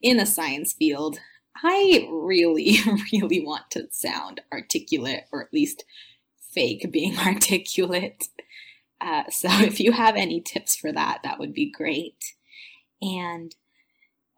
in 0.02 0.20
a 0.20 0.26
science 0.26 0.74
field, 0.74 1.20
I 1.64 2.08
really, 2.10 2.78
really 3.12 3.44
want 3.46 3.70
to 3.72 3.88
sound 3.92 4.42
articulate, 4.52 5.26
or 5.32 5.42
at 5.44 5.54
least 5.54 5.84
fake 6.54 6.90
being 6.92 7.18
articulate. 7.18 8.28
Uh, 9.02 9.24
so 9.30 9.48
if 9.52 9.80
you 9.80 9.92
have 9.92 10.16
any 10.16 10.42
tips 10.42 10.76
for 10.76 10.92
that, 10.92 11.20
that 11.24 11.40
would 11.40 11.54
be 11.54 11.72
great. 11.72 12.36
And 13.02 13.56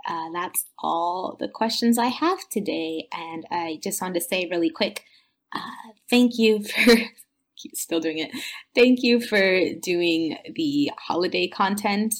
uh, 0.08 0.30
that's 0.34 0.66
all 0.80 1.38
the 1.40 1.48
questions 1.48 1.98
I 1.98 2.08
have 2.08 2.50
today. 2.50 3.08
And 3.12 3.46
I 3.52 3.80
just 3.84 4.02
wanted 4.02 4.16
to 4.16 4.22
say 4.22 4.48
really 4.50 4.70
quick 4.70 5.04
uh, 5.54 5.92
thank 6.10 6.38
you 6.38 6.64
for. 6.64 6.94
still 7.74 8.00
doing 8.00 8.18
it. 8.18 8.32
Thank 8.74 9.04
you 9.04 9.22
for 9.22 9.74
doing 9.82 10.38
the 10.56 10.92
holiday 10.98 11.48
content. 11.48 12.16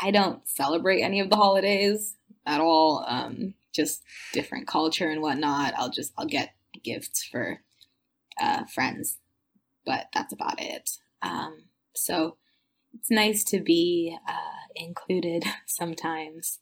I 0.00 0.10
don't 0.10 0.46
celebrate 0.48 1.02
any 1.02 1.20
of 1.20 1.30
the 1.30 1.36
holidays 1.36 2.16
at 2.46 2.60
all. 2.60 3.04
Um, 3.06 3.54
just 3.72 4.02
different 4.32 4.66
culture 4.66 5.08
and 5.08 5.22
whatnot. 5.22 5.74
I'll 5.76 5.90
just 5.90 6.12
I'll 6.18 6.26
get 6.26 6.54
gifts 6.82 7.22
for 7.24 7.60
uh, 8.40 8.64
friends, 8.64 9.18
but 9.86 10.06
that's 10.14 10.32
about 10.32 10.60
it. 10.60 10.90
Um, 11.24 11.64
so 11.94 12.36
it's 12.94 13.10
nice 13.10 13.44
to 13.44 13.60
be 13.60 14.16
uh, 14.28 14.66
included 14.76 15.44
sometimes 15.66 16.60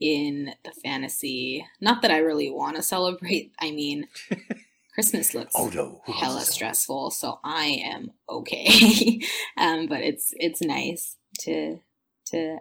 in 0.00 0.54
the 0.64 0.72
fantasy. 0.82 1.66
Not 1.80 2.02
that 2.02 2.10
I 2.10 2.18
really 2.18 2.50
want 2.50 2.76
to 2.76 2.82
celebrate. 2.82 3.52
I 3.60 3.70
mean, 3.70 4.08
Christmas 4.94 5.34
looks 5.34 5.54
Oh 5.56 5.68
no. 5.68 6.02
hella 6.12 6.40
stressful, 6.40 7.10
so 7.12 7.38
I 7.44 7.82
am 7.84 8.10
okay. 8.28 9.20
um, 9.56 9.86
but 9.86 10.00
it's 10.00 10.34
it's 10.36 10.60
nice 10.60 11.16
to 11.40 11.78
to 12.26 12.58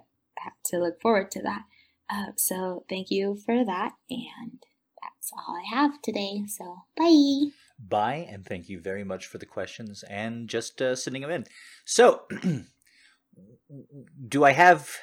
to 0.65 0.77
look 0.77 1.01
forward 1.01 1.31
to 1.31 1.41
that. 1.41 1.63
Uh, 2.09 2.31
so 2.35 2.85
thank 2.89 3.09
you 3.09 3.37
for 3.45 3.65
that, 3.65 3.93
and 4.09 4.63
that's 5.01 5.31
all 5.33 5.57
I 5.57 5.75
have 5.75 6.01
today. 6.01 6.43
So 6.47 6.83
bye. 6.97 7.51
Bye, 7.89 8.27
and 8.29 8.45
thank 8.45 8.69
you 8.69 8.79
very 8.79 9.03
much 9.03 9.25
for 9.25 9.37
the 9.37 9.45
questions 9.45 10.03
and 10.03 10.47
just 10.47 10.81
uh, 10.81 10.95
sending 10.95 11.23
them 11.23 11.31
in. 11.31 11.45
So, 11.83 12.23
do 14.27 14.43
I 14.43 14.51
have 14.51 14.97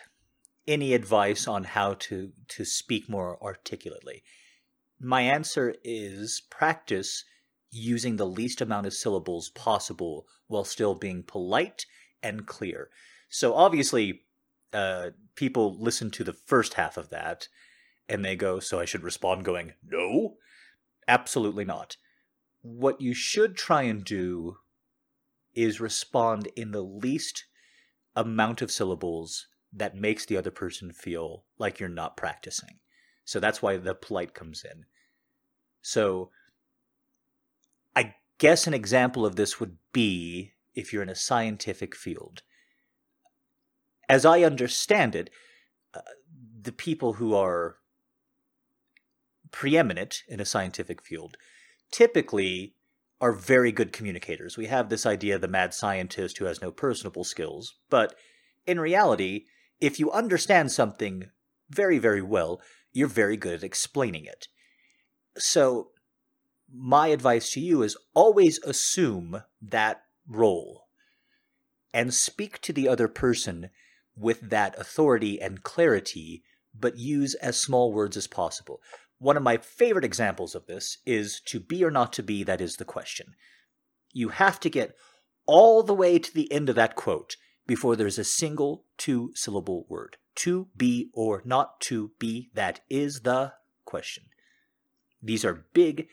any 0.66 0.94
advice 0.94 1.48
on 1.48 1.64
how 1.64 1.94
to 1.94 2.32
to 2.48 2.64
speak 2.64 3.08
more 3.08 3.42
articulately? 3.42 4.22
My 5.00 5.22
answer 5.22 5.74
is 5.82 6.42
practice 6.50 7.24
using 7.70 8.16
the 8.16 8.26
least 8.26 8.60
amount 8.60 8.86
of 8.86 8.94
syllables 8.94 9.50
possible 9.50 10.26
while 10.46 10.64
still 10.64 10.94
being 10.94 11.22
polite 11.22 11.84
and 12.22 12.46
clear. 12.46 12.90
So 13.28 13.54
obviously, 13.54 14.22
uh, 14.72 15.10
people 15.34 15.76
listen 15.78 16.10
to 16.12 16.24
the 16.24 16.32
first 16.32 16.74
half 16.74 16.96
of 16.96 17.10
that 17.10 17.48
and 18.08 18.24
they 18.24 18.36
go, 18.36 18.60
"So 18.60 18.78
I 18.78 18.84
should 18.84 19.02
respond 19.02 19.44
going 19.44 19.74
no." 19.82 20.36
Absolutely 21.08 21.64
not 21.64 21.96
what 22.62 23.00
you 23.00 23.14
should 23.14 23.56
try 23.56 23.82
and 23.82 24.04
do 24.04 24.58
is 25.54 25.80
respond 25.80 26.48
in 26.56 26.72
the 26.72 26.82
least 26.82 27.44
amount 28.14 28.62
of 28.62 28.70
syllables 28.70 29.48
that 29.72 29.96
makes 29.96 30.24
the 30.26 30.36
other 30.36 30.50
person 30.50 30.92
feel 30.92 31.44
like 31.58 31.78
you're 31.78 31.88
not 31.88 32.16
practicing. 32.16 32.78
So 33.24 33.40
that's 33.40 33.60
why 33.60 33.76
the 33.76 33.94
polite 33.94 34.34
comes 34.34 34.64
in. 34.64 34.86
So 35.82 36.30
I 37.94 38.14
guess 38.38 38.66
an 38.66 38.74
example 38.74 39.26
of 39.26 39.36
this 39.36 39.60
would 39.60 39.76
be 39.92 40.54
if 40.74 40.92
you're 40.92 41.02
in 41.02 41.08
a 41.08 41.14
scientific 41.14 41.94
field. 41.94 42.42
As 44.08 44.24
I 44.24 44.42
understand 44.42 45.14
it, 45.14 45.28
uh, 45.92 46.00
the 46.62 46.72
people 46.72 47.14
who 47.14 47.34
are 47.34 47.76
preeminent 49.50 50.22
in 50.28 50.40
a 50.40 50.44
scientific 50.44 51.02
field 51.02 51.36
typically 51.90 52.74
are 53.20 53.32
very 53.32 53.72
good 53.72 53.92
communicators. 53.92 54.56
We 54.56 54.66
have 54.66 54.88
this 54.88 55.06
idea 55.06 55.34
of 55.34 55.40
the 55.40 55.48
mad 55.48 55.74
scientist 55.74 56.38
who 56.38 56.44
has 56.44 56.62
no 56.62 56.70
personable 56.70 57.24
skills, 57.24 57.74
but 57.90 58.14
in 58.66 58.78
reality, 58.78 59.46
if 59.80 59.98
you 59.98 60.10
understand 60.10 60.70
something 60.70 61.30
very, 61.70 61.98
very 61.98 62.22
well, 62.22 62.60
you're 62.92 63.08
very 63.08 63.36
good 63.36 63.54
at 63.54 63.64
explaining 63.64 64.24
it. 64.24 64.48
So, 65.36 65.90
my 66.72 67.08
advice 67.08 67.52
to 67.52 67.60
you 67.60 67.82
is 67.82 67.96
always 68.14 68.58
assume 68.58 69.42
that 69.62 70.02
role 70.26 70.88
and 71.94 72.12
speak 72.12 72.60
to 72.60 72.72
the 72.72 72.88
other 72.88 73.08
person 73.08 73.70
with 74.14 74.50
that 74.50 74.78
authority 74.78 75.40
and 75.40 75.62
clarity, 75.62 76.42
but 76.78 76.98
use 76.98 77.34
as 77.36 77.58
small 77.58 77.92
words 77.92 78.16
as 78.16 78.26
possible. 78.26 78.80
One 79.18 79.36
of 79.36 79.42
my 79.42 79.56
favorite 79.56 80.04
examples 80.04 80.54
of 80.54 80.66
this 80.66 80.98
is 81.04 81.40
to 81.46 81.58
be 81.58 81.84
or 81.84 81.90
not 81.90 82.12
to 82.14 82.22
be, 82.22 82.44
that 82.44 82.60
is 82.60 82.76
the 82.76 82.84
question. 82.84 83.34
You 84.12 84.28
have 84.30 84.60
to 84.60 84.70
get 84.70 84.94
all 85.46 85.82
the 85.82 85.94
way 85.94 86.18
to 86.18 86.32
the 86.32 86.50
end 86.52 86.68
of 86.68 86.76
that 86.76 86.94
quote 86.94 87.36
before 87.66 87.96
there's 87.96 88.18
a 88.18 88.24
single 88.24 88.84
two 88.96 89.32
syllable 89.34 89.86
word. 89.88 90.16
To 90.36 90.68
be 90.76 91.10
or 91.12 91.42
not 91.44 91.80
to 91.82 92.12
be, 92.20 92.50
that 92.54 92.80
is 92.88 93.20
the 93.20 93.54
question. 93.84 94.26
These 95.20 95.44
are 95.44 95.66
big, 95.72 96.08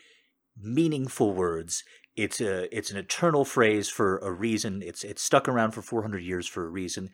meaningful 0.60 1.32
words. 1.32 1.84
It's 2.16 2.40
a 2.40 2.74
it's 2.76 2.90
an 2.90 2.96
eternal 2.96 3.44
phrase 3.44 3.88
for 3.88 4.18
a 4.18 4.32
reason. 4.32 4.82
It's 4.82 5.04
it's 5.04 5.22
stuck 5.22 5.48
around 5.48 5.72
for 5.72 5.82
400 5.82 6.18
years 6.18 6.48
for 6.48 6.64
a 6.64 6.70
reason. 6.70 7.10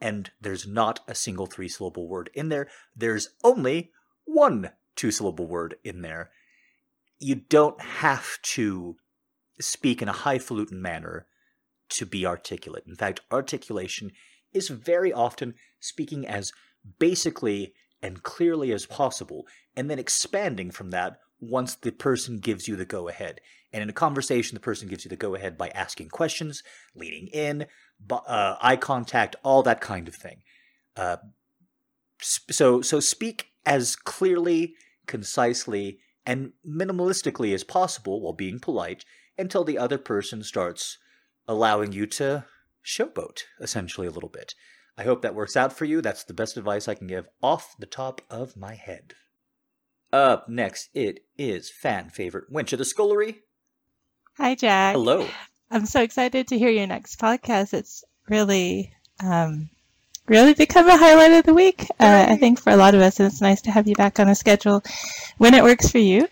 And 0.00 0.30
there's 0.40 0.66
not 0.66 1.00
a 1.06 1.14
single 1.14 1.46
three 1.46 1.68
syllable 1.68 2.08
word 2.08 2.30
in 2.34 2.48
there. 2.48 2.68
There's 2.96 3.30
only 3.44 3.92
one 4.24 4.70
two 4.98 5.10
syllable 5.10 5.46
word 5.46 5.76
in 5.84 6.02
there. 6.02 6.30
You 7.18 7.36
don't 7.36 7.80
have 7.80 8.38
to 8.54 8.96
speak 9.60 10.02
in 10.02 10.08
a 10.08 10.12
highfalutin 10.12 10.82
manner 10.82 11.26
to 11.90 12.04
be 12.04 12.26
articulate. 12.26 12.84
In 12.86 12.94
fact, 12.94 13.20
articulation 13.32 14.12
is 14.52 14.68
very 14.68 15.12
often 15.12 15.54
speaking 15.80 16.26
as 16.26 16.52
basically 16.98 17.72
and 18.02 18.22
clearly 18.22 18.72
as 18.72 18.86
possible, 18.86 19.46
and 19.76 19.90
then 19.90 19.98
expanding 19.98 20.70
from 20.70 20.90
that 20.90 21.18
once 21.40 21.74
the 21.74 21.90
person 21.90 22.38
gives 22.38 22.68
you 22.68 22.76
the 22.76 22.84
go 22.84 23.08
ahead. 23.08 23.40
And 23.72 23.82
in 23.82 23.88
a 23.88 23.94
conversation, 23.94 24.54
the 24.54 24.60
person 24.60 24.88
gives 24.88 25.04
you 25.04 25.08
the 25.08 25.16
go 25.16 25.34
ahead 25.34 25.58
by 25.58 25.68
asking 25.70 26.08
questions, 26.08 26.62
leaning 26.94 27.26
in, 27.28 27.66
uh, 28.10 28.56
eye 28.60 28.76
contact, 28.76 29.36
all 29.42 29.62
that 29.64 29.80
kind 29.80 30.08
of 30.08 30.14
thing. 30.14 30.42
Uh, 30.96 31.18
so, 32.20 32.80
so 32.80 33.00
speak 33.00 33.50
as 33.66 33.96
clearly, 33.96 34.74
concisely, 35.08 35.98
and 36.24 36.52
minimalistically 36.64 37.52
as 37.52 37.64
possible 37.64 38.20
while 38.20 38.32
being 38.32 38.60
polite 38.60 39.04
until 39.36 39.64
the 39.64 39.78
other 39.78 39.98
person 39.98 40.44
starts 40.44 40.98
allowing 41.48 41.92
you 41.92 42.06
to 42.06 42.44
showboat, 42.84 43.42
essentially, 43.60 44.06
a 44.06 44.10
little 44.12 44.28
bit. 44.28 44.54
I 44.96 45.04
hope 45.04 45.22
that 45.22 45.34
works 45.34 45.56
out 45.56 45.72
for 45.72 45.84
you. 45.84 46.00
That's 46.00 46.24
the 46.24 46.34
best 46.34 46.56
advice 46.56 46.86
I 46.86 46.94
can 46.94 47.06
give 47.06 47.28
off 47.42 47.76
the 47.78 47.86
top 47.86 48.20
of 48.28 48.56
my 48.56 48.74
head. 48.74 49.14
Up 50.12 50.48
next, 50.48 50.90
it 50.94 51.20
is 51.36 51.70
fan 51.70 52.10
favorite 52.10 52.50
Winch 52.50 52.72
of 52.72 52.78
the 52.78 52.84
Scullery. 52.84 53.40
Hi, 54.36 54.54
Jack. 54.54 54.94
Hello. 54.94 55.26
I'm 55.70 55.86
so 55.86 56.02
excited 56.02 56.48
to 56.48 56.58
hear 56.58 56.70
your 56.70 56.86
next 56.86 57.20
podcast. 57.20 57.74
It's 57.74 58.04
really, 58.28 58.92
um, 59.22 59.70
really 60.28 60.54
become 60.54 60.88
a 60.88 60.96
highlight 60.96 61.32
of 61.32 61.44
the 61.44 61.54
week. 61.54 61.86
Uh, 61.98 62.26
I 62.28 62.36
think 62.36 62.60
for 62.60 62.70
a 62.70 62.76
lot 62.76 62.94
of 62.94 63.00
us, 63.00 63.18
and 63.18 63.26
it's 63.26 63.40
nice 63.40 63.60
to 63.62 63.70
have 63.70 63.86
you 63.88 63.94
back 63.94 64.20
on 64.20 64.28
a 64.28 64.34
schedule 64.34 64.82
when 65.38 65.54
it 65.54 65.62
works 65.62 65.90
for 65.90 65.98
you. 65.98 66.28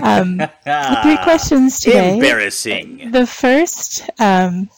Um, 0.00 0.38
three 1.02 1.16
questions 1.18 1.80
today. 1.80 2.14
Embarrassing. 2.14 3.10
The 3.10 3.26
first, 3.26 4.08
um, 4.18 4.68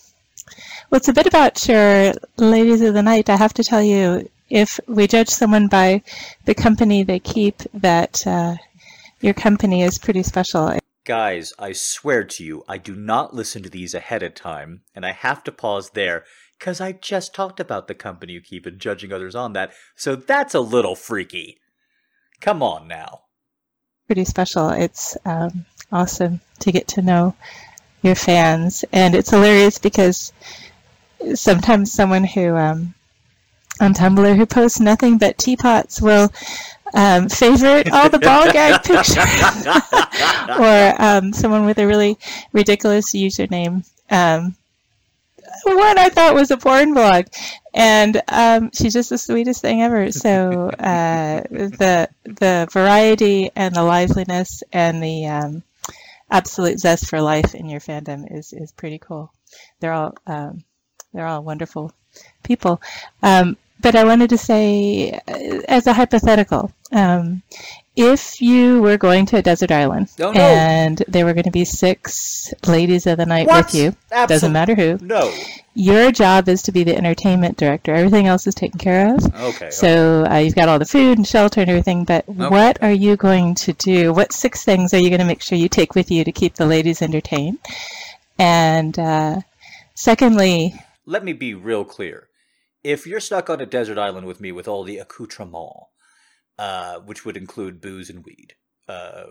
well, 0.90 0.98
it's 0.98 1.08
a 1.08 1.12
bit 1.12 1.26
about 1.26 1.68
your 1.68 2.12
ladies 2.36 2.82
of 2.82 2.94
the 2.94 3.02
night. 3.02 3.28
I 3.28 3.36
have 3.36 3.54
to 3.54 3.64
tell 3.64 3.82
you, 3.82 4.28
if 4.50 4.78
we 4.86 5.06
judge 5.06 5.28
someone 5.28 5.68
by 5.68 6.02
the 6.44 6.54
company 6.54 7.02
they 7.02 7.18
keep, 7.18 7.62
that 7.74 8.26
uh, 8.26 8.56
your 9.20 9.34
company 9.34 9.82
is 9.82 9.98
pretty 9.98 10.22
special. 10.22 10.78
Guys, 11.04 11.52
I 11.58 11.72
swear 11.72 12.22
to 12.24 12.44
you, 12.44 12.64
I 12.68 12.78
do 12.78 12.94
not 12.94 13.34
listen 13.34 13.62
to 13.64 13.70
these 13.70 13.94
ahead 13.94 14.22
of 14.22 14.34
time, 14.34 14.82
and 14.94 15.04
I 15.04 15.12
have 15.12 15.42
to 15.44 15.52
pause 15.52 15.90
there 15.90 16.24
because 16.62 16.80
I 16.80 16.92
just 16.92 17.34
talked 17.34 17.58
about 17.58 17.88
the 17.88 17.94
company 17.94 18.34
you 18.34 18.40
keep 18.40 18.66
and 18.66 18.78
judging 18.78 19.12
others 19.12 19.34
on 19.34 19.52
that, 19.54 19.72
so 19.96 20.14
that's 20.14 20.54
a 20.54 20.60
little 20.60 20.94
freaky. 20.94 21.58
Come 22.40 22.62
on 22.62 22.86
now 22.86 23.22
pretty 24.12 24.24
special. 24.26 24.68
It's 24.68 25.16
um, 25.24 25.64
awesome 25.90 26.42
to 26.58 26.70
get 26.70 26.86
to 26.88 27.00
know 27.00 27.34
your 28.02 28.14
fans, 28.14 28.84
and 28.92 29.14
it's 29.14 29.30
hilarious 29.30 29.78
because 29.78 30.34
sometimes 31.34 31.90
someone 31.90 32.24
who 32.24 32.54
um, 32.54 32.92
on 33.80 33.94
Tumblr 33.94 34.36
who 34.36 34.44
posts 34.44 34.80
nothing 34.80 35.16
but 35.16 35.38
teapots 35.38 36.02
will 36.02 36.30
um, 36.92 37.30
favorite 37.30 37.90
all 37.90 38.10
the 38.10 38.18
ball 38.18 38.44
gag 38.52 38.82
pictures, 38.82 39.16
or 40.58 41.02
um, 41.02 41.32
someone 41.32 41.64
with 41.64 41.78
a 41.78 41.86
really 41.86 42.18
ridiculous 42.52 43.14
username 43.14 43.88
um, 44.10 44.54
one 45.76 45.98
I 45.98 46.08
thought 46.08 46.34
was 46.34 46.50
a 46.50 46.56
porn 46.56 46.94
blog, 46.94 47.26
and 47.74 48.20
um, 48.28 48.70
she's 48.72 48.92
just 48.92 49.10
the 49.10 49.18
sweetest 49.18 49.60
thing 49.60 49.82
ever. 49.82 50.10
So 50.10 50.70
uh, 50.78 51.42
the 51.50 52.08
the 52.24 52.68
variety 52.72 53.50
and 53.54 53.74
the 53.74 53.82
liveliness 53.84 54.62
and 54.72 55.02
the 55.02 55.26
um, 55.26 55.62
absolute 56.30 56.78
zest 56.78 57.08
for 57.08 57.20
life 57.20 57.54
in 57.54 57.68
your 57.68 57.80
fandom 57.80 58.26
is 58.30 58.52
is 58.52 58.72
pretty 58.72 58.98
cool. 58.98 59.32
They're 59.80 59.92
all 59.92 60.14
um, 60.26 60.64
they're 61.12 61.26
all 61.26 61.42
wonderful 61.42 61.92
people. 62.42 62.80
Um, 63.22 63.56
but 63.80 63.96
I 63.96 64.04
wanted 64.04 64.30
to 64.30 64.38
say, 64.38 65.10
uh, 65.26 65.60
as 65.68 65.86
a 65.86 65.92
hypothetical, 65.92 66.72
um, 66.92 67.42
if 67.96 68.40
you 68.40 68.80
were 68.80 68.96
going 68.96 69.26
to 69.26 69.36
a 69.36 69.42
desert 69.42 69.70
island 69.70 70.08
Oh, 70.20 70.32
no. 70.32 70.40
and 70.40 71.02
there 71.08 71.24
were 71.26 71.34
going 71.34 71.44
to 71.44 71.50
be 71.50 71.64
six 71.64 72.52
ladies 72.66 73.06
of 73.06 73.18
the 73.18 73.26
night 73.26 73.46
What? 73.46 73.66
with 73.66 73.74
you, 73.74 73.96
Absol- 74.10 74.28
doesn't 74.28 74.52
matter 74.52 74.74
who, 74.74 74.98
No. 75.02 75.30
your 75.74 76.10
job 76.12 76.48
is 76.48 76.62
to 76.62 76.72
be 76.72 76.84
the 76.84 76.96
entertainment 76.96 77.58
director. 77.58 77.94
Everything 77.94 78.26
else 78.26 78.46
is 78.46 78.54
taken 78.54 78.78
care 78.78 79.14
of. 79.14 79.24
Okay. 79.34 79.70
So 79.70 80.24
uh, 80.30 80.38
you've 80.38 80.54
got 80.54 80.68
all 80.70 80.78
the 80.78 80.86
food 80.86 81.18
and 81.18 81.26
shelter 81.26 81.60
and 81.60 81.68
everything, 81.70 82.04
but 82.04 82.26
what 82.28 82.82
are 82.82 82.92
you 82.92 83.16
going 83.16 83.54
to 83.56 83.72
do? 83.74 84.12
What 84.12 84.32
six 84.32 84.64
things 84.64 84.94
are 84.94 84.98
you 84.98 85.10
going 85.10 85.20
to 85.20 85.26
make 85.26 85.42
sure 85.42 85.58
you 85.58 85.68
take 85.68 85.94
with 85.94 86.10
you 86.10 86.24
to 86.24 86.32
keep 86.32 86.54
the 86.54 86.66
ladies 86.66 87.02
entertained? 87.02 87.58
And 88.38 88.98
uh, 88.98 89.40
secondly, 89.94 90.74
Let 91.06 91.24
me 91.24 91.32
be 91.32 91.54
real 91.54 91.84
clear. 91.84 92.28
If 92.82 93.06
you're 93.06 93.20
stuck 93.20 93.48
on 93.48 93.60
a 93.60 93.66
desert 93.66 93.98
island 93.98 94.26
with 94.26 94.40
me 94.40 94.50
with 94.50 94.66
all 94.66 94.82
the 94.82 94.98
accoutrements, 94.98 95.86
uh, 96.58 96.98
which 97.00 97.24
would 97.24 97.36
include 97.36 97.80
booze 97.80 98.10
and 98.10 98.24
weed, 98.24 98.54
uh, 98.88 99.24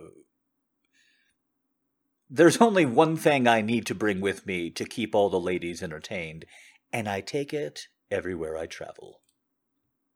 there's 2.30 2.62
only 2.62 2.86
one 2.86 3.18
thing 3.18 3.48
I 3.48 3.62
need 3.62 3.86
to 3.88 3.96
bring 3.96 4.22
with 4.22 4.46
me 4.46 4.70
to 4.72 4.86
keep 4.86 5.14
all 5.14 5.30
the 5.30 5.40
ladies 5.40 5.84
entertained, 5.84 6.46
and 6.94 7.10
I 7.10 7.20
take 7.22 7.54
it 7.54 7.88
everywhere 8.10 8.58
I 8.58 8.68
travel. 8.68 9.20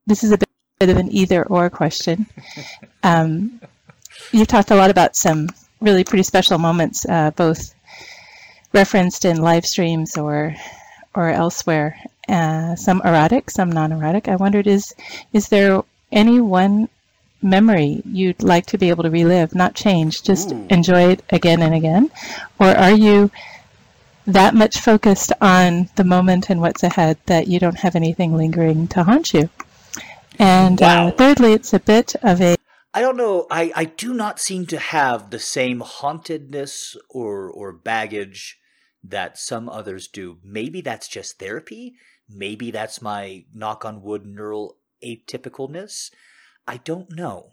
this 0.07 0.23
is 0.23 0.31
a 0.31 0.37
bit, 0.37 0.49
of 0.89 0.97
an 0.97 1.11
either 1.11 1.43
or 1.43 1.69
question. 1.69 2.25
Um, 3.03 3.61
you've 4.31 4.47
talked 4.47 4.71
a 4.71 4.75
lot 4.75 4.89
about 4.89 5.15
some 5.15 5.49
really 5.79 6.03
pretty 6.03 6.23
special 6.23 6.57
moments, 6.57 7.05
uh, 7.07 7.29
both 7.31 7.75
referenced 8.73 9.25
in 9.25 9.37
live 9.37 9.65
streams 9.65 10.17
or 10.17 10.55
or 11.13 11.29
elsewhere. 11.29 11.97
Uh, 12.27 12.75
some 12.75 13.01
erotic, 13.05 13.51
some 13.51 13.71
non-erotic. 13.71 14.27
I 14.27 14.35
wondered 14.37 14.65
is 14.65 14.93
is 15.33 15.49
there 15.49 15.83
any 16.11 16.39
one 16.39 16.89
memory 17.45 18.01
you'd 18.05 18.43
like 18.43 18.65
to 18.67 18.77
be 18.77 18.89
able 18.89 19.03
to 19.03 19.09
relive, 19.09 19.55
not 19.55 19.75
change, 19.75 20.23
just 20.23 20.51
Ooh. 20.51 20.67
enjoy 20.69 21.11
it 21.11 21.23
again 21.29 21.61
and 21.61 21.73
again, 21.73 22.11
or 22.59 22.67
are 22.67 22.91
you 22.91 23.31
that 24.27 24.55
much 24.55 24.79
focused 24.79 25.31
on 25.39 25.89
the 25.95 26.03
moment 26.03 26.49
and 26.49 26.59
what's 26.59 26.83
ahead 26.83 27.17
that 27.27 27.47
you 27.47 27.59
don't 27.59 27.79
have 27.79 27.95
anything 27.95 28.35
lingering 28.35 28.87
to 28.87 29.03
haunt 29.03 29.33
you? 29.33 29.49
And 30.39 30.81
Wow. 30.81 31.07
uh, 31.07 31.11
thirdly, 31.11 31.53
it's 31.53 31.73
a 31.73 31.79
bit 31.79 32.15
of 32.21 32.41
a 32.41 32.57
I 32.93 33.01
don't 33.01 33.17
know. 33.17 33.45
I, 33.51 33.73
I 33.75 33.83
do 33.83 34.13
not 34.13 34.39
seem 34.39 34.67
to 34.67 34.79
have 34.79 35.29
the 35.29 35.39
same 35.39 35.81
hauntedness 35.81 36.95
or 37.09 37.51
or 37.51 37.73
baggage 37.73 38.57
that 39.03 39.37
some 39.37 39.67
others 39.67 40.07
do. 40.07 40.37
Maybe 40.43 40.79
that's 40.81 41.09
just 41.09 41.37
therapy. 41.37 41.95
Maybe 42.29 42.71
that's 42.71 43.01
my 43.01 43.45
knock 43.53 43.83
on 43.83 44.01
wood 44.01 44.25
neural 44.25 44.77
atypicalness. 45.03 46.09
I 46.67 46.77
don't 46.77 47.11
know. 47.11 47.51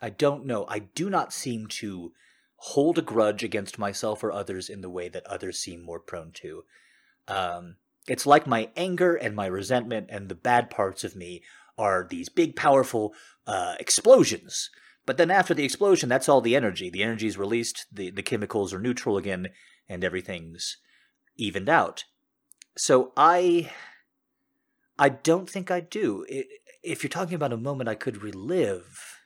I 0.00 0.10
don't 0.10 0.46
know. 0.46 0.66
I 0.68 0.80
do 0.80 1.10
not 1.10 1.32
seem 1.32 1.66
to 1.66 2.12
hold 2.56 2.98
a 2.98 3.02
grudge 3.02 3.42
against 3.42 3.78
myself 3.78 4.22
or 4.22 4.32
others 4.32 4.68
in 4.68 4.80
the 4.80 4.90
way 4.90 5.08
that 5.08 5.26
others 5.26 5.58
seem 5.58 5.82
more 5.82 6.00
prone 6.00 6.32
to. 6.32 6.64
Um, 7.28 7.76
it's 8.06 8.26
like 8.26 8.46
my 8.46 8.70
anger 8.76 9.14
and 9.14 9.34
my 9.34 9.46
resentment 9.46 10.08
and 10.10 10.28
the 10.28 10.34
bad 10.34 10.70
parts 10.70 11.04
of 11.04 11.16
me 11.16 11.42
are 11.76 12.06
these 12.08 12.28
big, 12.28 12.54
powerful 12.54 13.14
uh, 13.46 13.74
explosions. 13.80 14.70
But 15.06 15.16
then 15.16 15.30
after 15.30 15.54
the 15.54 15.64
explosion, 15.64 16.08
that's 16.08 16.28
all 16.28 16.40
the 16.40 16.56
energy. 16.56 16.88
The 16.90 17.02
energy 17.02 17.26
is 17.26 17.36
released, 17.36 17.86
the, 17.92 18.10
the 18.10 18.22
chemicals 18.22 18.72
are 18.72 18.78
neutral 18.78 19.16
again, 19.16 19.48
and 19.88 20.04
everything's 20.04 20.78
evened 21.36 21.68
out. 21.68 22.04
So 22.76 23.12
I. 23.16 23.70
I 24.96 25.08
don't 25.08 25.50
think 25.50 25.72
I 25.72 25.80
do. 25.80 26.24
I 26.30 26.44
if 26.84 27.02
you're 27.02 27.08
talking 27.08 27.34
about 27.34 27.52
a 27.52 27.56
moment 27.56 27.88
I 27.88 27.94
could 27.94 28.22
relive, 28.22 29.18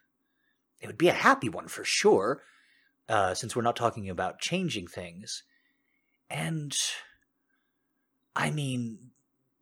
it 0.80 0.86
would 0.86 0.98
be 0.98 1.08
a 1.08 1.12
happy 1.12 1.48
one 1.48 1.68
for 1.68 1.84
sure, 1.84 2.42
uh, 3.08 3.34
since 3.34 3.54
we're 3.54 3.62
not 3.62 3.76
talking 3.76 4.08
about 4.08 4.40
changing 4.40 4.86
things. 4.86 5.42
And. 6.30 6.74
I 8.36 8.52
mean, 8.52 9.10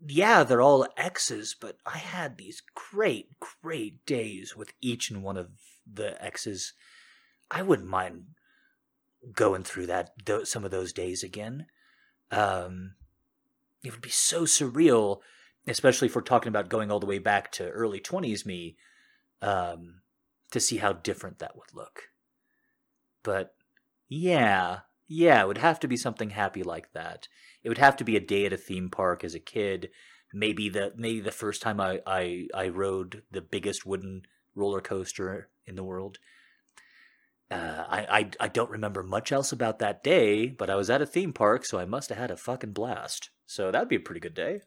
yeah, 0.06 0.44
they're 0.44 0.60
all 0.60 0.86
exes, 0.98 1.56
but 1.58 1.78
I 1.86 1.96
had 1.96 2.36
these 2.36 2.62
great, 2.74 3.28
great 3.62 4.04
days 4.04 4.54
with 4.54 4.74
each 4.82 5.10
and 5.10 5.22
one 5.22 5.38
of 5.38 5.48
the 5.90 6.22
exes. 6.22 6.74
I 7.50 7.62
wouldn't 7.62 7.88
mind 7.88 8.24
going 9.32 9.62
through 9.62 9.86
that 9.86 10.10
tho- 10.26 10.44
some 10.44 10.62
of 10.62 10.70
those 10.70 10.92
days 10.92 11.22
again. 11.22 11.68
Um, 12.30 12.96
it 13.82 13.92
would 13.92 14.02
be 14.02 14.10
so 14.10 14.42
surreal, 14.42 15.20
especially 15.66 16.06
if 16.06 16.14
we're 16.14 16.22
talking 16.22 16.48
about 16.48 16.68
going 16.68 16.90
all 16.90 17.00
the 17.00 17.06
way 17.06 17.18
back 17.18 17.52
to 17.52 17.68
early 17.70 18.00
twenties 18.00 18.46
me, 18.46 18.76
um, 19.42 20.02
to 20.50 20.60
see 20.60 20.76
how 20.78 20.92
different 20.92 21.38
that 21.38 21.56
would 21.56 21.74
look. 21.74 22.02
But 23.22 23.54
yeah, 24.08 24.80
yeah, 25.08 25.42
it 25.42 25.48
would 25.48 25.58
have 25.58 25.80
to 25.80 25.88
be 25.88 25.96
something 25.96 26.30
happy 26.30 26.62
like 26.62 26.92
that. 26.92 27.28
It 27.62 27.68
would 27.68 27.78
have 27.78 27.96
to 27.96 28.04
be 28.04 28.16
a 28.16 28.20
day 28.20 28.46
at 28.46 28.52
a 28.52 28.56
theme 28.56 28.90
park 28.90 29.24
as 29.24 29.34
a 29.34 29.40
kid. 29.40 29.90
Maybe 30.32 30.68
the 30.68 30.92
maybe 30.96 31.20
the 31.20 31.30
first 31.30 31.62
time 31.62 31.80
I 31.80 32.00
I, 32.06 32.48
I 32.54 32.68
rode 32.68 33.22
the 33.30 33.40
biggest 33.40 33.86
wooden 33.86 34.22
roller 34.54 34.80
coaster 34.80 35.48
in 35.66 35.76
the 35.76 35.84
world. 35.84 36.18
Uh, 37.50 37.84
I, 37.88 38.06
I 38.10 38.30
I 38.40 38.48
don't 38.48 38.70
remember 38.70 39.02
much 39.02 39.30
else 39.30 39.52
about 39.52 39.78
that 39.78 40.02
day, 40.02 40.48
but 40.48 40.68
I 40.68 40.74
was 40.74 40.90
at 40.90 41.02
a 41.02 41.06
theme 41.06 41.32
park, 41.32 41.64
so 41.64 41.78
I 41.78 41.84
must 41.84 42.08
have 42.08 42.18
had 42.18 42.30
a 42.30 42.36
fucking 42.36 42.72
blast. 42.72 43.30
So 43.46 43.70
that'd 43.70 43.88
be 43.88 43.96
a 43.96 44.00
pretty 44.00 44.20
good 44.20 44.34
day. 44.34 44.62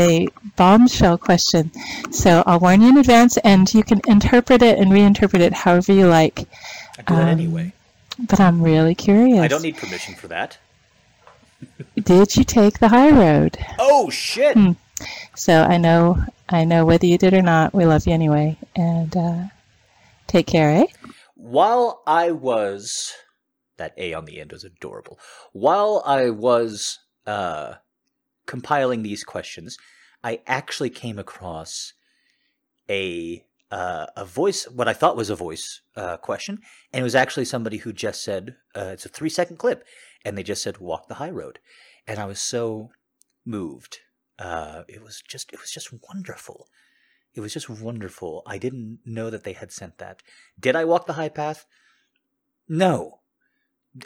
A 0.00 0.26
bombshell 0.56 1.18
question. 1.18 1.70
So 2.10 2.42
I'll 2.46 2.58
warn 2.58 2.80
you 2.80 2.88
in 2.88 2.96
advance, 2.98 3.36
and 3.38 3.72
you 3.72 3.82
can 3.84 4.00
interpret 4.06 4.62
it 4.62 4.78
and 4.78 4.90
reinterpret 4.90 5.40
it 5.40 5.52
however 5.52 5.92
you 5.92 6.06
like. 6.06 6.40
I 6.98 7.02
do 7.02 7.14
that 7.14 7.22
Um, 7.22 7.28
anyway. 7.28 7.72
But 8.18 8.40
I'm 8.40 8.62
really 8.62 8.94
curious. 8.94 9.40
I 9.40 9.48
don't 9.48 9.62
need 9.62 9.76
permission 9.76 10.14
for 10.14 10.28
that. 10.28 10.58
Did 12.02 12.36
you 12.36 12.44
take 12.44 12.78
the 12.78 12.88
high 12.88 13.10
road? 13.10 13.58
Oh 13.78 14.08
shit! 14.10 14.54
Hmm. 14.56 14.72
So 15.34 15.62
I 15.62 15.76
know, 15.76 16.22
I 16.48 16.64
know 16.64 16.84
whether 16.84 17.06
you 17.06 17.18
did 17.18 17.34
or 17.34 17.42
not. 17.42 17.74
We 17.74 17.84
love 17.86 18.06
you 18.06 18.12
anyway, 18.14 18.56
and 18.76 19.14
uh, 19.16 19.42
take 20.26 20.46
care, 20.46 20.70
eh? 20.70 20.86
While 21.34 22.02
I 22.06 22.30
was 22.32 23.12
that 23.78 23.94
A 23.96 24.12
on 24.14 24.26
the 24.26 24.40
end 24.40 24.52
was 24.52 24.64
adorable. 24.64 25.18
While 25.52 26.02
I 26.06 26.30
was 26.30 26.98
uh, 27.26 27.74
compiling 28.50 29.04
these 29.04 29.22
questions, 29.22 29.78
I 30.24 30.40
actually 30.44 30.90
came 30.90 31.20
across 31.20 31.92
a 32.90 33.44
uh, 33.70 34.06
a 34.16 34.24
voice, 34.24 34.64
what 34.64 34.88
I 34.88 34.92
thought 34.92 35.16
was 35.16 35.30
a 35.30 35.36
voice 35.36 35.82
uh, 35.94 36.16
question, 36.16 36.58
and 36.92 37.00
it 37.00 37.04
was 37.04 37.14
actually 37.14 37.44
somebody 37.44 37.76
who 37.76 37.92
just 37.92 38.24
said 38.24 38.56
uh, 38.76 38.90
it's 38.94 39.06
a 39.06 39.08
three 39.08 39.28
second 39.28 39.58
clip, 39.58 39.84
and 40.24 40.36
they 40.36 40.42
just 40.42 40.64
said 40.64 40.78
walk 40.78 41.06
the 41.06 41.20
high 41.22 41.30
road, 41.30 41.60
and 42.08 42.18
I 42.18 42.24
was 42.24 42.40
so 42.40 42.90
moved. 43.46 43.98
Uh, 44.36 44.82
it 44.88 45.00
was 45.00 45.22
just 45.22 45.52
it 45.52 45.60
was 45.60 45.70
just 45.70 45.90
wonderful. 46.08 46.66
It 47.32 47.40
was 47.40 47.52
just 47.52 47.70
wonderful. 47.70 48.42
I 48.44 48.58
didn't 48.58 48.98
know 49.06 49.30
that 49.30 49.44
they 49.44 49.52
had 49.52 49.70
sent 49.70 49.98
that. 49.98 50.24
Did 50.58 50.74
I 50.74 50.84
walk 50.84 51.06
the 51.06 51.12
high 51.12 51.28
path? 51.28 51.66
No, 52.68 53.19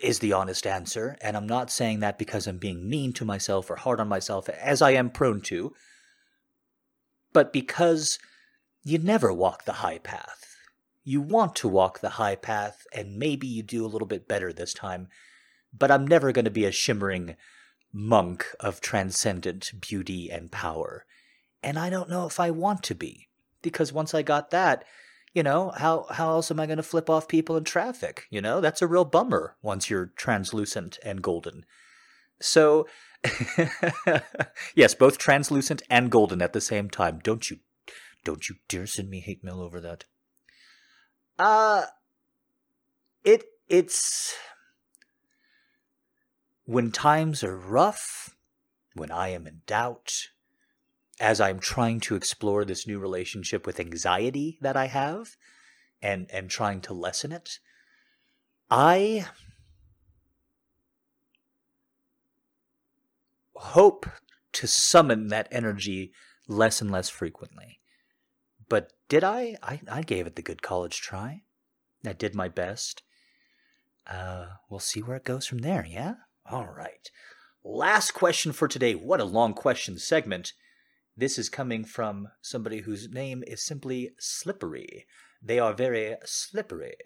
is 0.02 0.18
the 0.18 0.32
honest 0.32 0.66
answer. 0.66 1.16
And 1.20 1.36
I'm 1.36 1.46
not 1.46 1.70
saying 1.70 2.00
that 2.00 2.18
because 2.18 2.46
I'm 2.46 2.58
being 2.58 2.88
mean 2.88 3.12
to 3.14 3.24
myself 3.24 3.70
or 3.70 3.76
hard 3.76 4.00
on 4.00 4.08
myself, 4.08 4.48
as 4.48 4.80
I 4.80 4.92
am 4.92 5.10
prone 5.10 5.40
to, 5.42 5.72
but 7.32 7.52
because 7.52 8.18
you 8.82 8.98
never 8.98 9.32
walk 9.32 9.64
the 9.64 9.72
high 9.74 9.98
path. 9.98 10.56
You 11.02 11.20
want 11.20 11.54
to 11.56 11.68
walk 11.68 12.00
the 12.00 12.10
high 12.10 12.36
path, 12.36 12.86
and 12.92 13.18
maybe 13.18 13.46
you 13.46 13.62
do 13.62 13.84
a 13.84 13.88
little 13.88 14.08
bit 14.08 14.26
better 14.26 14.52
this 14.52 14.72
time, 14.72 15.08
but 15.76 15.90
I'm 15.90 16.06
never 16.06 16.32
going 16.32 16.46
to 16.46 16.50
be 16.50 16.64
a 16.64 16.72
shimmering 16.72 17.36
monk 17.92 18.46
of 18.58 18.80
transcendent 18.80 19.72
beauty 19.80 20.30
and 20.30 20.50
power. 20.50 21.04
And 21.62 21.78
I 21.78 21.90
don't 21.90 22.08
know 22.08 22.26
if 22.26 22.40
I 22.40 22.50
want 22.50 22.82
to 22.84 22.94
be, 22.94 23.28
because 23.60 23.92
once 23.92 24.14
I 24.14 24.22
got 24.22 24.50
that, 24.50 24.84
you 25.34 25.42
know, 25.42 25.70
how, 25.76 26.06
how 26.10 26.30
else 26.30 26.50
am 26.50 26.60
I 26.60 26.66
going 26.66 26.78
to 26.78 26.82
flip 26.82 27.10
off 27.10 27.26
people 27.26 27.56
in 27.56 27.64
traffic? 27.64 28.26
You 28.30 28.40
know, 28.40 28.60
that's 28.60 28.80
a 28.80 28.86
real 28.86 29.04
bummer 29.04 29.56
once 29.62 29.90
you're 29.90 30.12
translucent 30.16 30.98
and 31.02 31.20
golden. 31.20 31.66
So, 32.40 32.86
yes, 34.74 34.94
both 34.94 35.18
translucent 35.18 35.82
and 35.90 36.10
golden 36.10 36.40
at 36.40 36.52
the 36.52 36.60
same 36.60 36.88
time. 36.88 37.20
Don't 37.22 37.50
you, 37.50 37.58
don't 38.24 38.48
you 38.48 38.56
dare 38.68 38.86
send 38.86 39.10
me 39.10 39.18
hate 39.18 39.42
mail 39.42 39.60
over 39.60 39.80
that. 39.80 40.04
Uh, 41.36 41.82
it, 43.24 43.44
it's, 43.68 44.34
when 46.64 46.92
times 46.92 47.42
are 47.42 47.56
rough, 47.56 48.36
when 48.94 49.10
I 49.10 49.28
am 49.30 49.48
in 49.48 49.62
doubt, 49.66 50.28
as 51.20 51.40
I'm 51.40 51.58
trying 51.58 52.00
to 52.00 52.16
explore 52.16 52.64
this 52.64 52.86
new 52.86 52.98
relationship 52.98 53.66
with 53.66 53.80
anxiety 53.80 54.58
that 54.60 54.76
I 54.76 54.86
have 54.86 55.36
and 56.02 56.28
and 56.30 56.50
trying 56.50 56.80
to 56.82 56.94
lessen 56.94 57.32
it, 57.32 57.58
I 58.70 59.26
hope 63.54 64.06
to 64.52 64.66
summon 64.66 65.28
that 65.28 65.48
energy 65.50 66.12
less 66.46 66.80
and 66.80 66.90
less 66.90 67.08
frequently. 67.08 67.80
But 68.68 68.92
did 69.08 69.24
I? 69.24 69.56
I, 69.62 69.80
I 69.90 70.02
gave 70.02 70.26
it 70.26 70.36
the 70.36 70.42
good 70.42 70.62
college 70.62 71.00
try. 71.00 71.42
I 72.06 72.12
did 72.12 72.34
my 72.34 72.48
best. 72.48 73.02
Uh, 74.06 74.46
we'll 74.68 74.80
see 74.80 75.00
where 75.00 75.16
it 75.16 75.24
goes 75.24 75.46
from 75.46 75.58
there, 75.58 75.86
yeah? 75.86 76.14
All 76.46 76.66
right. 76.66 77.10
Last 77.64 78.12
question 78.12 78.52
for 78.52 78.68
today. 78.68 78.94
What 78.94 79.20
a 79.20 79.24
long 79.24 79.54
question 79.54 79.98
segment. 79.98 80.52
This 81.16 81.38
is 81.38 81.48
coming 81.48 81.84
from 81.84 82.28
somebody 82.42 82.80
whose 82.80 83.08
name 83.08 83.44
is 83.46 83.62
simply 83.62 84.10
Slippery. 84.18 85.06
They 85.40 85.60
are 85.60 85.72
very 85.72 86.16
slippery. 86.24 86.96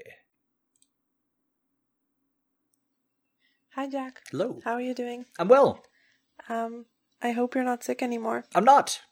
Hi, 3.74 3.86
Jack. 3.86 4.22
Hello. 4.30 4.60
How 4.64 4.72
are 4.72 4.80
you 4.80 4.94
doing? 4.94 5.26
I'm 5.38 5.48
well. 5.48 5.84
Um, 6.48 6.86
I 7.20 7.32
hope 7.32 7.54
you're 7.54 7.64
not 7.64 7.84
sick 7.84 8.02
anymore. 8.02 8.44
I'm 8.54 8.64
not. 8.64 9.02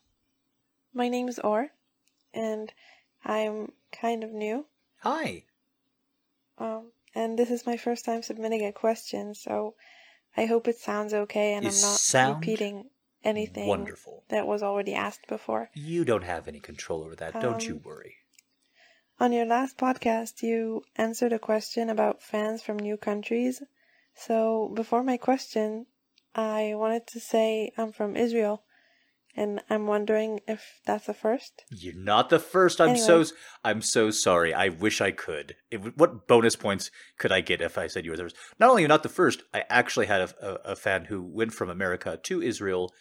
My 0.94 1.08
name 1.10 1.28
is 1.28 1.38
Or, 1.40 1.68
and 2.32 2.72
I'm 3.22 3.72
kind 3.92 4.24
of 4.24 4.32
new. 4.32 4.64
Hi. 5.00 5.44
Um, 6.56 6.92
and 7.14 7.38
this 7.38 7.50
is 7.50 7.66
my 7.66 7.76
first 7.76 8.06
time 8.06 8.22
submitting 8.22 8.64
a 8.64 8.72
question, 8.72 9.34
so 9.34 9.74
I 10.36 10.46
hope 10.46 10.68
it 10.68 10.78
sounds 10.78 11.12
okay 11.12 11.52
and 11.52 11.64
You 11.64 11.70
I'm 11.70 11.80
not 11.82 11.98
sound 11.98 12.36
repeating 12.36 12.86
anything 13.24 13.68
wonderful. 13.68 14.24
that 14.28 14.46
was 14.46 14.62
already 14.62 14.94
asked 14.94 15.26
before. 15.28 15.70
You 15.74 16.04
don't 16.04 16.24
have 16.24 16.48
any 16.48 16.60
control 16.60 17.02
over 17.04 17.16
that. 17.16 17.40
don't 17.40 17.66
you 17.68 17.76
Um, 17.76 17.82
worry. 17.84 18.16
On 19.18 19.32
your 19.32 19.46
last 19.46 19.78
podcast, 19.78 20.42
you 20.42 20.82
answered 20.96 21.32
a 21.32 21.38
question 21.38 21.88
about 21.88 22.22
fans 22.22 22.62
from 22.62 22.78
new 22.78 22.98
countries. 22.98 23.62
So, 24.14 24.70
before 24.74 25.02
my 25.02 25.16
question, 25.16 25.86
I 26.34 26.74
wanted 26.74 27.06
to 27.08 27.20
say 27.20 27.72
I'm 27.78 27.92
from 27.92 28.14
Israel, 28.16 28.64
and 29.36 29.62
I'm 29.68 29.86
wondering 29.86 30.40
if 30.48 30.80
that's 30.86 31.06
the 31.06 31.14
first. 31.14 31.64
You're 31.70 31.94
not 31.94 32.30
the 32.30 32.38
first. 32.38 32.80
I'm 32.80 32.96
so 32.96 33.24
I'm 33.62 33.82
so 33.82 34.10
sorry. 34.10 34.54
I 34.54 34.68
wish 34.68 35.00
I 35.00 35.10
could. 35.10 35.56
It, 35.70 35.96
what 35.96 36.26
bonus 36.26 36.56
points 36.56 36.90
could 37.18 37.32
I 37.32 37.42
get 37.42 37.60
if 37.60 37.76
I 37.76 37.86
said 37.86 38.04
you 38.04 38.12
were 38.12 38.16
the 38.16 38.24
first? 38.24 38.36
Not 38.58 38.70
only 38.70 38.82
you're 38.82 38.88
not 38.88 39.02
the 39.02 39.08
first, 39.08 39.42
I 39.52 39.64
actually 39.68 40.06
had 40.06 40.22
a, 40.22 40.34
a, 40.40 40.72
a 40.72 40.76
fan 40.76 41.04
who 41.04 41.22
went 41.22 41.52
from 41.52 41.68
America 41.68 42.18
to 42.24 42.42
Israel, 42.42 42.92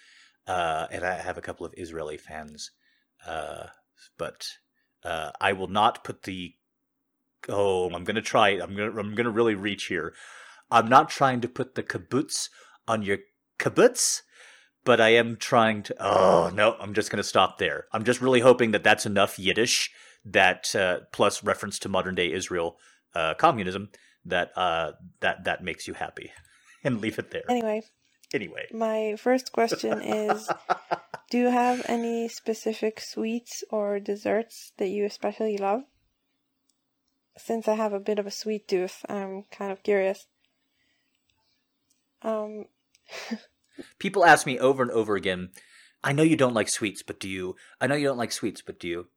uh, 0.46 0.88
and 0.92 1.06
I 1.06 1.16
have 1.16 1.38
a 1.38 1.42
couple 1.42 1.66
of 1.66 1.74
Israeli 1.78 2.18
fans. 2.18 2.72
Uh, 3.26 3.68
but 4.18 4.46
uh, 5.04 5.32
I 5.40 5.54
will 5.54 5.68
not 5.68 6.04
put 6.04 6.24
the. 6.24 6.56
Oh, 7.48 7.90
I'm 7.92 8.04
gonna 8.04 8.22
try. 8.22 8.50
it. 8.50 8.62
I'm 8.62 8.76
gonna. 8.76 9.00
I'm 9.00 9.16
gonna 9.16 9.30
really 9.30 9.56
reach 9.56 9.86
here. 9.86 10.14
I'm 10.70 10.90
not 10.90 11.10
trying 11.10 11.42
to 11.42 11.48
put 11.48 11.76
the 11.76 11.84
kibosh 11.84 12.48
on 12.88 13.04
your 13.04 13.20
kibbutz, 13.60 14.22
but 14.86 15.02
I 15.02 15.10
am 15.10 15.36
trying 15.36 15.84
to. 15.84 15.96
Oh 16.00 16.52
no, 16.54 16.76
I'm 16.80 16.94
just 16.94 17.12
going 17.12 17.18
to 17.18 17.28
stop 17.28 17.58
there. 17.58 17.86
I'm 17.92 18.04
just 18.04 18.22
really 18.22 18.40
hoping 18.40 18.72
that 18.72 18.84
that's 18.84 19.06
enough 19.06 19.38
Yiddish 19.38 19.92
that 20.24 20.74
uh, 20.76 21.02
plus 21.12 21.44
reference 21.44 21.78
to 21.80 21.90
modern 21.90 22.16
day 22.16 22.32
Israel 22.32 22.78
uh, 23.14 23.34
communism 23.34 23.90
that 24.24 24.52
uh, 24.56 24.94
that 25.20 25.44
that 25.44 25.64
makes 25.64 25.88
you 25.88 25.94
happy, 25.94 26.32
and 26.84 27.02
leave 27.02 27.20
it 27.20 27.32
there. 27.32 27.44
Anyway, 27.50 27.82
Anyway, 28.34 28.68
my 28.74 29.16
first 29.18 29.52
question 29.52 30.02
is 30.02 30.50
Do 31.30 31.38
you 31.38 31.50
have 31.50 31.86
any 31.88 32.28
specific 32.28 33.00
sweets 33.00 33.64
or 33.70 34.00
desserts 34.00 34.74
that 34.78 34.90
you 34.90 35.06
especially 35.06 35.58
love? 35.58 35.84
Since 37.38 37.68
I 37.68 37.76
have 37.76 37.94
a 37.94 38.00
bit 38.00 38.20
of 38.20 38.28
a 38.28 38.32
sweet 38.32 38.68
tooth, 38.68 39.06
I'm 39.10 39.44
kind 39.52 39.72
of 39.72 39.84
curious. 39.84 40.28
Um, 42.22 42.66
people 44.00 44.26
ask 44.26 44.46
me 44.46 44.60
over 44.60 44.82
and 44.84 44.92
over 44.92 45.16
again. 45.16 45.50
I 46.04 46.12
know 46.12 46.24
you 46.24 46.38
don't 46.38 46.54
like 46.54 46.70
sweets, 46.70 47.02
but 47.02 47.20
do 47.20 47.28
you? 47.28 47.56
I 47.82 47.88
know 47.88 47.96
you 47.96 48.08
don't 48.08 48.18
like 48.18 48.32
sweets, 48.32 48.62
but 48.62 48.80
do 48.80 48.88
you? 48.88 49.08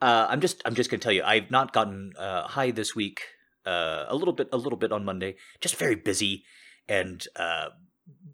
Uh, 0.00 0.26
I'm 0.28 0.40
just 0.40 0.62
I'm 0.64 0.74
just 0.74 0.90
gonna 0.90 1.00
tell 1.00 1.12
you. 1.12 1.22
I've 1.22 1.50
not 1.50 1.72
gotten 1.72 2.12
uh, 2.18 2.46
high 2.48 2.70
this 2.70 2.94
week. 2.94 3.22
Uh, 3.66 4.06
a 4.08 4.16
little 4.16 4.32
bit, 4.32 4.48
a 4.52 4.56
little 4.56 4.78
bit 4.78 4.92
on 4.92 5.04
Monday. 5.04 5.36
Just 5.60 5.76
very 5.76 5.94
busy, 5.96 6.44
and 6.88 7.26
uh, 7.36 7.68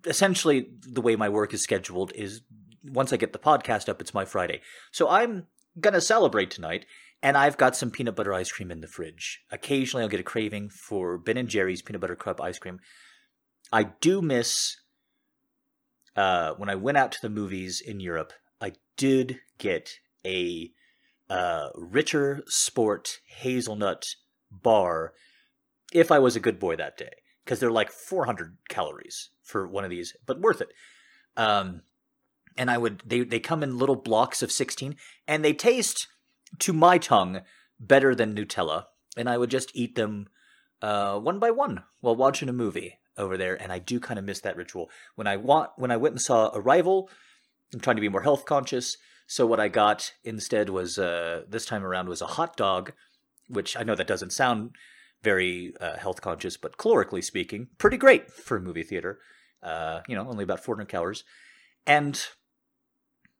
essentially 0.06 0.68
the 0.82 1.00
way 1.00 1.16
my 1.16 1.28
work 1.28 1.52
is 1.54 1.62
scheduled 1.62 2.12
is 2.14 2.42
once 2.84 3.12
I 3.12 3.16
get 3.16 3.32
the 3.32 3.38
podcast 3.38 3.88
up, 3.88 4.00
it's 4.00 4.14
my 4.14 4.24
Friday. 4.24 4.60
So 4.92 5.08
I'm 5.08 5.46
gonna 5.80 6.00
celebrate 6.00 6.50
tonight, 6.50 6.86
And 7.22 7.38
I've 7.38 7.56
got 7.56 7.74
some 7.74 7.90
peanut 7.90 8.14
butter 8.14 8.34
ice 8.34 8.52
cream 8.52 8.70
in 8.70 8.80
the 8.80 8.86
fridge. 8.86 9.40
Occasionally, 9.50 10.02
I'll 10.04 10.10
get 10.10 10.20
a 10.20 10.24
craving 10.24 10.68
for 10.68 11.16
Ben 11.16 11.38
and 11.38 11.48
Jerry's 11.48 11.82
peanut 11.82 12.02
butter 12.02 12.14
cup 12.14 12.40
ice 12.40 12.58
cream. 12.58 12.80
I 13.72 13.84
do 13.84 14.20
miss 14.20 14.76
uh, 16.16 16.54
when 16.54 16.68
I 16.68 16.74
went 16.74 16.98
out 16.98 17.12
to 17.12 17.22
the 17.22 17.30
movies 17.30 17.80
in 17.80 18.00
Europe. 18.00 18.32
I 18.60 18.72
did 18.96 19.40
get 19.58 19.98
a 20.24 20.72
uh, 21.28 21.68
Ritter 21.74 22.44
Sport 22.46 23.18
hazelnut 23.26 24.14
bar 24.50 25.14
if 25.92 26.10
I 26.10 26.18
was 26.18 26.36
a 26.36 26.40
good 26.40 26.58
boy 26.58 26.76
that 26.76 26.96
day 26.96 27.10
because 27.44 27.60
they're 27.60 27.70
like 27.70 27.90
400 27.90 28.56
calories 28.68 29.30
for 29.42 29.66
one 29.66 29.84
of 29.84 29.90
these, 29.90 30.16
but 30.26 30.40
worth 30.40 30.60
it. 30.60 30.72
Um, 31.36 31.82
and 32.56 32.70
I 32.70 32.78
would 32.78 33.02
they 33.04 33.20
they 33.20 33.40
come 33.40 33.62
in 33.62 33.78
little 33.78 33.96
blocks 33.96 34.42
of 34.42 34.52
16 34.52 34.96
and 35.26 35.44
they 35.44 35.52
taste 35.52 36.06
to 36.60 36.72
my 36.72 36.98
tongue 36.98 37.40
better 37.80 38.14
than 38.14 38.34
Nutella 38.34 38.84
and 39.16 39.28
I 39.28 39.38
would 39.38 39.50
just 39.50 39.72
eat 39.74 39.96
them 39.96 40.28
uh, 40.80 41.18
one 41.18 41.38
by 41.38 41.50
one 41.50 41.82
while 42.00 42.14
watching 42.14 42.48
a 42.48 42.52
movie 42.52 42.98
over 43.16 43.36
there 43.36 43.60
and 43.60 43.72
I 43.72 43.78
do 43.78 44.00
kind 44.00 44.18
of 44.18 44.24
miss 44.24 44.40
that 44.40 44.56
ritual. 44.56 44.90
When 45.14 45.26
I 45.26 45.36
want 45.36 45.70
when 45.76 45.90
I 45.90 45.96
went 45.96 46.14
and 46.14 46.22
saw 46.22 46.50
Arrival, 46.54 47.10
I'm 47.72 47.80
trying 47.80 47.96
to 47.96 48.02
be 48.02 48.08
more 48.08 48.22
health 48.22 48.44
conscious, 48.44 48.96
so 49.26 49.46
what 49.46 49.60
I 49.60 49.68
got 49.68 50.12
instead 50.22 50.70
was 50.70 50.98
uh, 50.98 51.42
this 51.48 51.66
time 51.66 51.84
around 51.84 52.08
was 52.08 52.20
a 52.20 52.26
hot 52.26 52.56
dog, 52.56 52.92
which 53.48 53.76
I 53.76 53.82
know 53.82 53.94
that 53.94 54.06
doesn't 54.06 54.32
sound 54.32 54.72
very 55.22 55.72
uh, 55.80 55.96
health 55.96 56.20
conscious, 56.20 56.56
but 56.56 56.76
calorically 56.76 57.24
speaking, 57.24 57.68
pretty 57.78 57.96
great 57.96 58.30
for 58.30 58.58
a 58.58 58.60
movie 58.60 58.82
theater. 58.82 59.18
Uh, 59.62 60.02
you 60.06 60.14
know, 60.14 60.28
only 60.28 60.44
about 60.44 60.62
400 60.62 60.88
calories. 60.88 61.24
And 61.86 62.22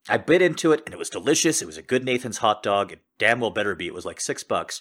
I 0.09 0.17
bit 0.17 0.41
into 0.41 0.73
it, 0.73 0.83
and 0.87 0.95
it 0.95 0.99
was 0.99 1.11
delicious. 1.11 1.61
It 1.61 1.67
was 1.67 1.77
a 1.77 1.83
good 1.83 2.05
Nathan's 2.05 2.39
hot 2.39 2.63
dog. 2.63 2.93
It 2.93 3.03
damn 3.19 3.41
well 3.41 3.51
better 3.51 3.75
be. 3.75 3.87
It 3.87 3.95
was 3.95 4.07
like 4.07 4.21
six 4.21 4.43
bucks. 4.43 4.81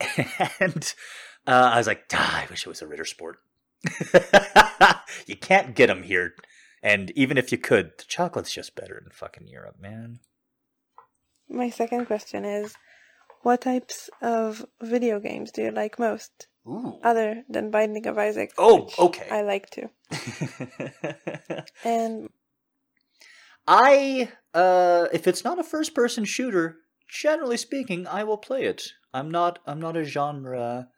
And 0.60 0.94
uh, 1.46 1.70
I 1.74 1.78
was 1.78 1.86
like, 1.86 2.04
ah, 2.12 2.42
I 2.42 2.46
wish 2.50 2.66
it 2.66 2.68
was 2.68 2.82
a 2.82 2.86
Ritter 2.86 3.04
Sport. 3.04 3.38
you 5.26 5.36
can't 5.36 5.74
get 5.74 5.88
them 5.88 6.02
here. 6.02 6.34
And 6.82 7.10
even 7.16 7.38
if 7.38 7.50
you 7.52 7.58
could, 7.58 7.92
the 7.98 8.04
chocolate's 8.06 8.52
just 8.52 8.74
better 8.74 8.96
in 8.96 9.10
fucking 9.10 9.48
Europe, 9.48 9.76
man. 9.80 10.20
My 11.48 11.70
second 11.70 12.06
question 12.06 12.44
is 12.44 12.74
what 13.42 13.60
types 13.60 14.10
of 14.20 14.66
video 14.82 15.20
games 15.20 15.50
do 15.52 15.62
you 15.62 15.70
like 15.70 15.98
most? 15.98 16.48
Ooh. 16.66 16.98
Other 17.02 17.44
than 17.48 17.70
Binding 17.70 18.06
of 18.06 18.18
Isaac. 18.18 18.52
Oh, 18.58 18.84
which 18.84 18.98
okay. 18.98 19.28
I 19.30 19.42
like 19.42 19.70
to. 19.70 19.90
And 21.84 22.28
I, 23.66 24.30
uh, 24.54 25.06
if 25.12 25.26
it's 25.26 25.44
not 25.44 25.58
a 25.58 25.64
first 25.64 25.94
person 25.94 26.24
shooter, 26.24 26.78
generally 27.08 27.56
speaking, 27.56 28.06
I 28.06 28.24
will 28.24 28.36
play 28.36 28.64
it. 28.64 28.88
I'm 29.14 29.30
not, 29.30 29.60
I'm 29.66 29.80
not 29.80 29.96
a 29.96 30.04
genre, 30.04 30.88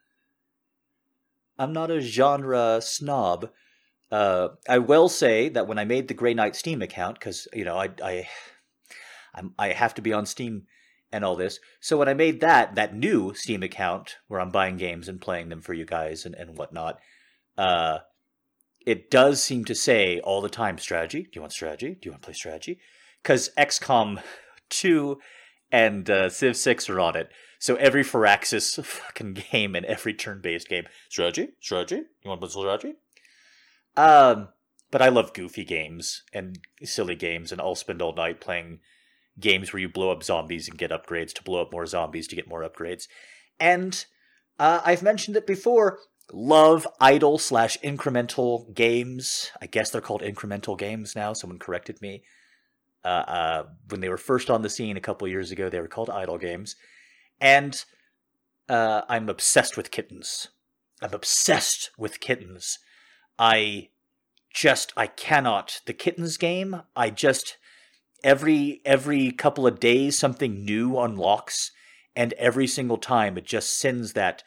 I'm 1.59 1.73
not 1.73 1.91
a 1.91 2.01
genre 2.01 2.81
snob. 2.81 3.51
Uh, 4.11 4.49
I 4.69 4.79
will 4.79 5.09
say 5.09 5.49
that 5.51 5.67
when 5.67 5.79
I 5.79 5.85
made 5.85 6.09
the 6.09 6.15
Grey 6.15 6.35
Knight 6.35 6.57
Steam 6.57 6.81
account, 6.81 7.19
because, 7.19 7.49
you 7.53 7.65
know, 7.65 7.77
I, 7.77 7.91
I, 8.03 8.29
I'm, 9.35 9.55
I 9.59 9.69
have 9.73 9.95
to 9.95 10.03
be 10.03 10.13
on 10.13 10.25
Steam 10.25 10.63
and 11.13 11.25
all 11.25 11.37
this. 11.37 11.59
So 11.81 11.97
when 11.97 12.09
I 12.09 12.15
made 12.15 12.41
that, 12.41 12.75
that 12.75 12.95
new 12.95 13.35
Steam 13.35 13.63
account 13.63 14.17
where 14.29 14.41
I'm 14.41 14.51
buying 14.51 14.77
games 14.77 15.09
and 15.09 15.21
playing 15.21 15.49
them 15.49 15.61
for 15.61 15.75
you 15.75 15.85
guys 15.85 16.25
and, 16.25 16.35
and 16.35 16.57
whatnot, 16.57 16.99
uh, 17.57 17.99
it 18.87 19.11
does 19.11 19.43
seem 19.43 19.65
to 19.67 19.75
say 19.75 20.21
all 20.21 20.41
the 20.41 20.49
time 20.49 20.79
strategy. 20.79 21.25
Do 21.25 21.31
you 21.35 21.41
want 21.43 21.53
strategy? 21.53 21.99
Do 22.01 22.07
you 22.07 22.13
want 22.13 22.23
to 22.23 22.27
play 22.27 22.35
strategy? 22.35 22.79
Because 23.23 23.51
XCOM 23.59 24.23
2 24.71 25.19
and 25.71 26.09
uh, 26.09 26.31
Civ 26.31 26.57
6 26.57 26.89
are 26.89 27.01
on 27.01 27.17
it. 27.17 27.31
So 27.59 27.75
every 27.77 28.05
Firaxis 28.05 28.83
fucking 28.85 29.35
game 29.51 29.75
and 29.75 29.85
every 29.87 30.15
turn 30.15 30.41
based 30.41 30.69
game, 30.69 30.85
strategy? 31.09 31.51
Strategy? 31.61 32.03
You 32.23 32.29
want 32.29 32.41
to 32.41 32.47
play 32.47 32.63
strategy? 32.63 32.95
Um, 33.97 34.49
but 34.91 35.03
I 35.03 35.09
love 35.09 35.35
goofy 35.35 35.65
games 35.65 36.23
and 36.33 36.59
silly 36.83 37.17
games, 37.17 37.53
and 37.53 37.61
I'll 37.61 37.75
spend 37.75 38.01
all 38.01 38.15
night 38.15 38.41
playing 38.41 38.81
games 39.39 39.73
where 39.73 39.81
you 39.81 39.89
blow 39.89 40.11
up 40.11 40.23
zombies 40.23 40.69
and 40.69 40.79
get 40.79 40.91
upgrades 40.91 41.33
to 41.35 41.43
blow 41.43 41.63
up 41.63 41.73
more 41.73 41.87
zombies 41.87 42.27
to 42.29 42.37
get 42.37 42.49
more 42.49 42.69
upgrades. 42.69 43.07
And 43.61 44.05
uh, 44.59 44.81
I've 44.85 45.03
mentioned 45.03 45.37
it 45.37 45.47
before. 45.47 45.99
Love 46.33 46.87
idle 47.01 47.39
slash 47.39 47.79
incremental 47.81 48.73
games. 48.75 49.51
I 49.61 49.67
guess 49.67 49.91
they're 49.91 50.01
called 50.01 50.23
incremental 50.23 50.79
games 50.79 51.17
now. 51.17 51.33
Someone 51.33 51.59
corrected 51.59 52.01
me. 52.03 52.23
Uh, 53.05 53.09
uh, 53.09 53.63
when 53.89 54.01
they 54.01 54.09
were 54.09 54.19
first 54.19 54.51
on 54.51 54.63
the 54.63 54.69
scene 54.69 54.97
a 54.97 55.01
couple 55.01 55.27
years 55.29 55.51
ago, 55.51 55.71
they 55.71 55.81
were 55.81 55.89
called 55.89 56.11
idle 56.11 56.37
games. 56.37 56.77
And 57.41 57.85
uh, 58.69 59.03
I'm 59.09 59.29
obsessed 59.29 59.77
with 59.77 59.91
kittens. 59.91 60.49
I'm 61.01 61.15
obsessed 61.15 61.91
with 61.97 62.21
kittens. 62.21 62.79
I 63.39 63.89
just 64.53 64.93
I 64.97 65.07
cannot. 65.07 65.81
The 65.87 65.93
kittens 65.93 66.37
game. 66.37 66.83
I 66.97 67.11
just 67.11 67.57
every 68.25 68.81
every 68.85 69.31
couple 69.31 69.67
of 69.67 69.79
days 69.79 70.19
something 70.19 70.65
new 70.65 70.99
unlocks 70.99 71.71
and 72.17 72.33
every 72.33 72.67
single 72.67 72.99
time 72.99 73.39
it 73.39 73.45
just 73.45 73.79
sends 73.79 74.15
that 74.15 74.43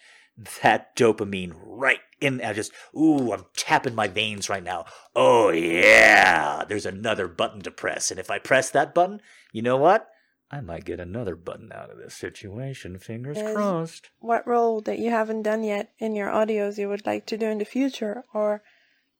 that 0.61 0.95
dopamine 0.97 1.53
right 1.55 1.99
in 2.19 2.41
I 2.41 2.51
just 2.51 2.73
ooh 2.95 3.31
I'm 3.31 3.45
tapping 3.55 3.95
my 3.95 4.07
veins 4.07 4.49
right 4.49 4.63
now. 4.63 4.85
Oh 5.15 5.49
yeah, 5.49 6.65
there's 6.67 6.85
another 6.85 7.27
button 7.27 7.61
to 7.61 7.71
press 7.71 8.11
and 8.11 8.19
if 8.19 8.29
I 8.29 8.39
press 8.39 8.69
that 8.71 8.93
button, 8.93 9.21
you 9.53 9.61
know 9.61 9.77
what? 9.77 10.10
I 10.51 10.59
might 10.59 10.83
get 10.83 10.99
another 10.99 11.37
button 11.37 11.71
out 11.73 11.89
of 11.89 11.97
this 11.97 12.13
situation. 12.13 12.97
Fingers 12.97 13.37
crossed. 13.53 14.09
what 14.19 14.45
role 14.45 14.81
that 14.81 14.99
you 14.99 15.09
haven't 15.09 15.43
done 15.43 15.63
yet 15.63 15.93
in 15.97 16.13
your 16.13 16.27
audios 16.27 16.77
you 16.77 16.89
would 16.89 17.05
like 17.05 17.25
to 17.27 17.37
do 17.37 17.45
in 17.45 17.57
the 17.59 17.65
future 17.65 18.25
or 18.33 18.61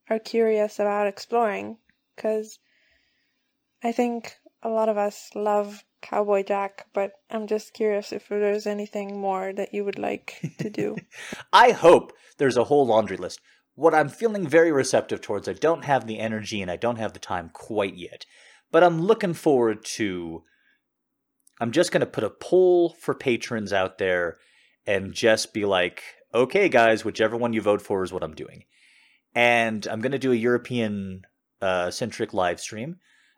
are 0.10 0.20
curious 0.20 0.78
about 0.78 1.08
exploring? 1.08 1.78
Because 2.16 2.60
I 3.82 3.94
think 3.94 4.40
a 4.62 4.68
lot 4.68 4.90
of 4.90 4.98
us 4.98 5.30
love 5.34 5.86
Cowboy 6.02 6.44
Jack, 6.44 6.88
but 6.94 7.14
I'm 7.30 7.48
just 7.48 7.74
curious 7.74 8.12
if 8.12 8.28
there's 8.28 8.68
anything 8.68 9.18
more 9.18 9.54
that 9.54 9.74
you 9.74 9.86
would 9.86 10.00
like 10.00 10.54
to 10.60 10.70
do. 10.70 10.98
I 11.54 11.72
hope 11.72 12.12
there's 12.40 12.58
a 12.58 12.66
whole 12.66 12.86
laundry 12.86 13.18
list. 13.18 13.40
What 13.76 13.96
I'm 13.96 14.10
feeling 14.10 14.46
very 14.46 14.72
receptive 14.72 15.22
towards, 15.22 15.48
I 15.48 15.54
don't 15.54 15.86
have 15.86 16.08
the 16.08 16.20
energy 16.20 16.62
and 16.62 16.70
I 16.70 16.76
don't 16.76 16.98
have 16.98 17.14
the 17.14 17.20
time 17.20 17.50
quite 17.54 17.96
yet. 17.96 18.26
But 18.70 18.84
I'm 18.84 19.02
looking 19.02 19.34
forward 19.34 19.86
to. 19.96 20.44
I'm 21.62 21.72
just 21.72 21.92
going 21.92 22.02
to 22.02 22.08
put 22.08 22.24
a 22.24 22.30
poll 22.30 22.90
for 23.00 23.14
patrons 23.14 23.72
out 23.72 23.98
there 23.98 24.38
and 24.86 25.14
just 25.14 25.54
be 25.54 25.64
like, 25.64 26.04
okay, 26.34 26.68
guys, 26.68 27.06
whichever 27.06 27.38
one 27.38 27.54
you 27.54 27.62
vote 27.62 27.82
for 27.82 28.04
is 28.04 28.12
what 28.12 28.24
I'm 28.24 28.36
doing. 28.36 28.66
And 29.34 29.88
I'm 29.88 30.02
going 30.02 30.12
to 30.12 30.20
do 30.20 30.34
a 30.34 30.36
European 30.36 31.22
uh, 31.62 31.92
centric 31.92 32.34
live 32.34 32.60
stream. 32.60 32.98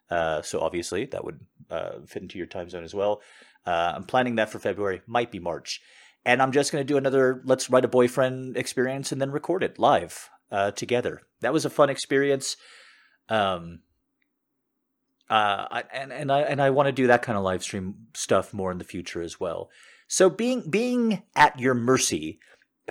Uh, 0.09 0.41
so 0.41 0.59
obviously 0.61 1.05
that 1.05 1.23
would 1.23 1.39
uh, 1.69 1.99
fit 2.07 2.23
into 2.23 2.37
your 2.37 2.47
time 2.47 2.69
zone 2.69 2.83
as 2.83 2.95
well. 2.95 3.21
Uh, 3.65 3.93
I'm 3.95 4.05
planning 4.05 4.35
that 4.35 4.49
for 4.49 4.57
February, 4.57 5.01
might 5.05 5.31
be 5.31 5.39
March 5.39 5.81
and 6.25 6.41
I'm 6.41 6.51
just 6.51 6.71
going 6.71 6.81
to 6.81 6.87
do 6.87 6.97
another 6.97 7.41
let's 7.45 7.69
write 7.69 7.85
a 7.85 7.89
boyfriend 7.89 8.57
experience 8.57 9.11
and 9.11 9.21
then 9.21 9.31
record 9.31 9.63
it 9.63 9.79
live 9.79 10.29
uh, 10.51 10.71
together. 10.71 11.21
That 11.41 11.53
was 11.53 11.65
a 11.65 11.69
fun 11.69 11.89
experience. 11.89 12.57
Um, 13.29 13.79
uh, 15.29 15.81
and 15.93 16.11
and 16.11 16.31
I 16.31 16.41
and 16.41 16.61
I 16.61 16.69
want 16.69 16.87
to 16.87 16.91
do 16.91 17.07
that 17.07 17.21
kind 17.21 17.37
of 17.37 17.43
live 17.43 17.63
stream 17.63 18.07
stuff 18.13 18.53
more 18.53 18.71
in 18.71 18.77
the 18.77 18.83
future 18.83 19.21
as 19.21 19.39
well. 19.39 19.69
So 20.07 20.29
being 20.29 20.69
being 20.69 21.23
at 21.35 21.59
your 21.59 21.73
mercy, 21.73 22.39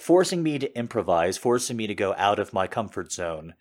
forcing 0.00 0.42
me 0.42 0.58
to 0.58 0.76
improvise, 0.76 1.36
forcing 1.36 1.76
me 1.76 1.86
to 1.86 1.94
go 1.94 2.14
out 2.16 2.38
of 2.38 2.52
my 2.52 2.66
comfort 2.66 3.12
zone. 3.12 3.54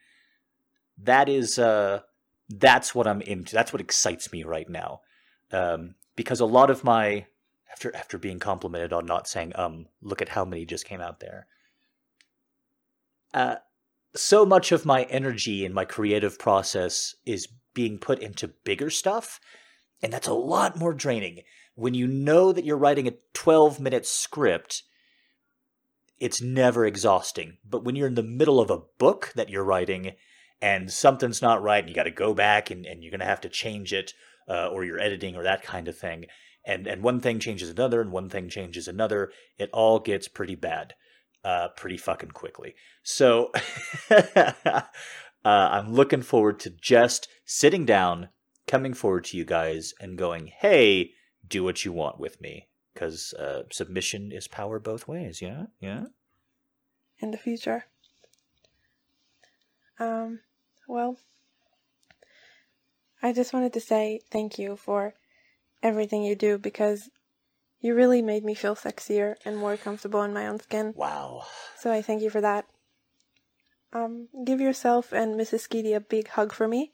That 0.97 1.29
is 1.29 1.57
uh, 1.57 2.01
that's 2.49 2.93
what 2.93 3.07
I'm 3.07 3.21
into. 3.21 3.53
That's 3.53 3.73
what 3.73 3.81
excites 3.81 4.31
me 4.31 4.43
right 4.43 4.69
now, 4.69 5.01
um, 5.51 5.95
because 6.15 6.39
a 6.39 6.45
lot 6.45 6.69
of 6.69 6.83
my 6.83 7.25
after 7.71 7.95
after 7.95 8.17
being 8.17 8.39
complimented 8.39 8.93
on 8.93 9.05
not 9.05 9.27
saying 9.27 9.53
um 9.55 9.87
look 10.01 10.21
at 10.21 10.29
how 10.29 10.45
many 10.45 10.65
just 10.65 10.85
came 10.85 11.01
out 11.01 11.19
there 11.19 11.47
uh 13.33 13.55
so 14.13 14.45
much 14.45 14.71
of 14.71 14.85
my 14.85 15.03
energy 15.03 15.65
and 15.65 15.73
my 15.73 15.85
creative 15.85 16.37
process 16.37 17.15
is 17.25 17.47
being 17.73 17.97
put 17.97 18.19
into 18.19 18.53
bigger 18.63 18.89
stuff 18.89 19.39
and 20.01 20.11
that's 20.11 20.27
a 20.27 20.33
lot 20.33 20.77
more 20.77 20.93
draining. 20.93 21.41
When 21.75 21.93
you 21.93 22.07
know 22.07 22.51
that 22.51 22.65
you're 22.65 22.77
writing 22.77 23.07
a 23.07 23.13
12 23.33 23.79
minute 23.79 24.05
script 24.05 24.83
it's 26.19 26.39
never 26.39 26.85
exhausting. 26.85 27.57
But 27.67 27.83
when 27.83 27.95
you're 27.95 28.07
in 28.07 28.13
the 28.13 28.21
middle 28.21 28.59
of 28.59 28.69
a 28.69 28.83
book 28.99 29.31
that 29.35 29.49
you're 29.49 29.63
writing 29.63 30.13
and 30.61 30.91
something's 30.91 31.41
not 31.41 31.63
right 31.63 31.79
and 31.79 31.89
you 31.89 31.95
got 31.95 32.03
to 32.03 32.11
go 32.11 32.35
back 32.35 32.69
and, 32.69 32.85
and 32.85 33.01
you're 33.01 33.09
going 33.09 33.21
to 33.21 33.25
have 33.25 33.41
to 33.41 33.49
change 33.49 33.91
it 33.91 34.13
uh, 34.47 34.67
or 34.67 34.85
you're 34.85 34.99
editing 34.99 35.35
or 35.35 35.41
that 35.41 35.63
kind 35.63 35.87
of 35.87 35.97
thing 35.97 36.25
and 36.65 36.87
and 36.87 37.03
one 37.03 37.19
thing 37.19 37.39
changes 37.39 37.69
another 37.69 38.01
and 38.01 38.11
one 38.11 38.29
thing 38.29 38.49
changes 38.49 38.87
another 38.87 39.31
it 39.57 39.69
all 39.73 39.99
gets 39.99 40.27
pretty 40.27 40.55
bad 40.55 40.93
uh 41.43 41.69
pretty 41.69 41.97
fucking 41.97 42.31
quickly. 42.31 42.75
So 43.03 43.51
uh, 45.45 45.69
i'm 45.71 45.93
looking 45.93 46.21
forward 46.21 46.59
to 46.59 46.69
just 46.69 47.27
sitting 47.45 47.85
down 47.85 48.29
coming 48.67 48.93
forward 48.93 49.23
to 49.23 49.37
you 49.37 49.45
guys 49.45 49.93
and 49.99 50.17
going 50.17 50.51
hey 50.59 51.11
do 51.47 51.63
what 51.63 51.83
you 51.83 51.91
want 51.91 52.19
with 52.19 52.39
me 52.41 52.67
because 52.93 53.33
uh, 53.33 53.63
submission 53.71 54.31
is 54.31 54.47
power 54.47 54.79
both 54.79 55.07
ways. 55.07 55.41
Yeah, 55.41 55.65
yeah. 55.79 56.05
in 57.19 57.31
the 57.31 57.37
future. 57.37 57.85
Um, 59.99 60.39
well, 60.87 61.17
I 63.21 63.33
just 63.33 63.53
wanted 63.53 63.73
to 63.73 63.79
say 63.79 64.21
thank 64.31 64.57
you 64.57 64.75
for 64.75 65.13
everything 65.83 66.23
you 66.23 66.35
do 66.35 66.57
because 66.57 67.09
you 67.79 67.93
really 67.93 68.21
made 68.21 68.43
me 68.43 68.55
feel 68.55 68.75
sexier 68.75 69.35
and 69.45 69.57
more 69.57 69.77
comfortable 69.77 70.23
in 70.23 70.33
my 70.33 70.47
own 70.47 70.59
skin. 70.59 70.93
Wow. 70.95 71.43
So 71.77 71.91
I 71.91 72.01
thank 72.01 72.21
you 72.21 72.29
for 72.29 72.41
that. 72.41 72.65
Um, 73.93 74.29
give 74.45 74.61
yourself 74.61 75.11
and 75.11 75.39
Mrs. 75.39 75.67
Skeety 75.67 75.95
a 75.95 75.99
big 75.99 76.29
hug 76.29 76.53
for 76.53 76.67
me. 76.67 76.93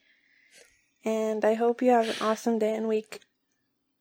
And 1.06 1.46
I 1.46 1.54
hope 1.54 1.82
you 1.82 1.92
have 1.92 2.10
an 2.10 2.16
awesome 2.22 2.60
day 2.60 2.74
and 2.74 2.88
week. 2.88 3.22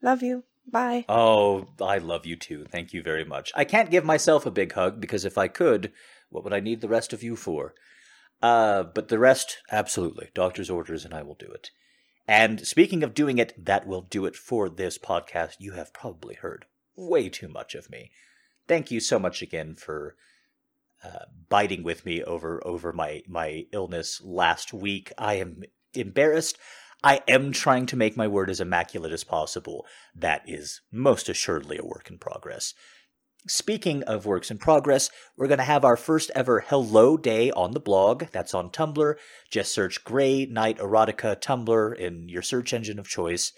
Love 0.03 0.23
you. 0.23 0.45
Bye. 0.67 1.05
Oh, 1.09 1.69
I 1.81 1.99
love 1.99 2.27
you 2.27 2.37
too. 2.37 2.65
Thank 2.65 2.93
you 2.93 3.03
very 3.03 3.25
much. 3.25 3.53
I 3.55 3.65
can't 3.65 3.91
give 3.91 4.05
myself 4.05 4.47
a 4.47 4.51
big 4.51 4.73
hug 4.73 5.01
because 5.01 5.25
if 5.25 5.39
I 5.39 5.47
could, 5.47 5.93
what 6.31 6.43
would 6.43 6.53
I 6.53 6.61
need 6.61 6.81
the 6.81 6.89
rest 6.89 7.13
of 7.13 7.23
you 7.23 7.37
for? 7.37 7.75
Uh, 8.43 8.83
but 8.83 9.09
the 9.09 9.19
rest, 9.19 9.59
absolutely. 9.71 10.31
Doctor's 10.35 10.71
orders, 10.71 11.05
and 11.05 11.15
I 11.15 11.23
will 11.23 11.35
do 11.35 11.47
it. 11.47 11.71
And 12.29 12.67
speaking 12.67 13.03
of 13.03 13.15
doing 13.15 13.39
it, 13.39 13.65
that 13.65 13.87
will 13.87 14.03
do 14.03 14.27
it 14.27 14.35
for 14.35 14.69
this 14.69 14.99
podcast. 14.99 15.57
You 15.61 15.73
have 15.73 15.93
probably 15.93 16.35
heard 16.35 16.67
way 16.97 17.29
too 17.29 17.49
much 17.49 17.75
of 17.75 17.89
me. 17.89 18.11
Thank 18.67 18.91
you 18.91 18.99
so 18.99 19.19
much 19.19 19.43
again 19.43 19.75
for 19.75 20.17
uh, 21.07 21.27
biting 21.49 21.83
with 21.83 22.05
me 22.05 22.23
over 22.25 22.61
over 22.67 22.93
my 22.93 23.23
my 23.29 23.67
illness 23.73 24.21
last 24.25 24.73
week. 24.73 25.13
I 25.17 25.35
am 25.35 25.63
embarrassed. 25.95 26.59
I 27.05 27.21
am 27.29 27.53
trying 27.53 27.87
to 27.87 27.97
make 27.97 28.17
my 28.17 28.27
word 28.27 28.51
as 28.51 28.61
immaculate 28.61 29.13
as 29.13 29.23
possible. 29.23 29.87
That 30.15 30.43
is 30.47 30.81
most 30.91 31.29
assuredly 31.29 31.79
a 31.79 31.85
work 31.85 32.11
in 32.11 32.19
progress. 32.19 32.75
Speaking 33.47 34.03
of 34.05 34.27
works 34.27 34.51
in 34.51 34.59
progress, 34.59 35.09
we're 35.37 35.47
going 35.47 35.59
to 35.59 35.65
have 35.65 35.85
our 35.85 35.97
first 35.97 36.33
ever 36.35 36.65
Hello 36.67 37.17
Day 37.17 37.53
on 37.53 37.73
the 37.73 37.81
blog. 37.81 38.25
That's 38.33 38.55
on 38.55 38.71
Tumblr. 38.71 39.15
Just 39.53 39.73
search 39.73 40.03
Grey 40.03 40.47
Night 40.47 40.79
Erotica 40.79 41.41
Tumblr 41.41 41.97
in 41.97 42.29
your 42.29 42.43
search 42.43 42.73
engine 42.73 42.99
of 42.99 43.09
choice. 43.09 43.53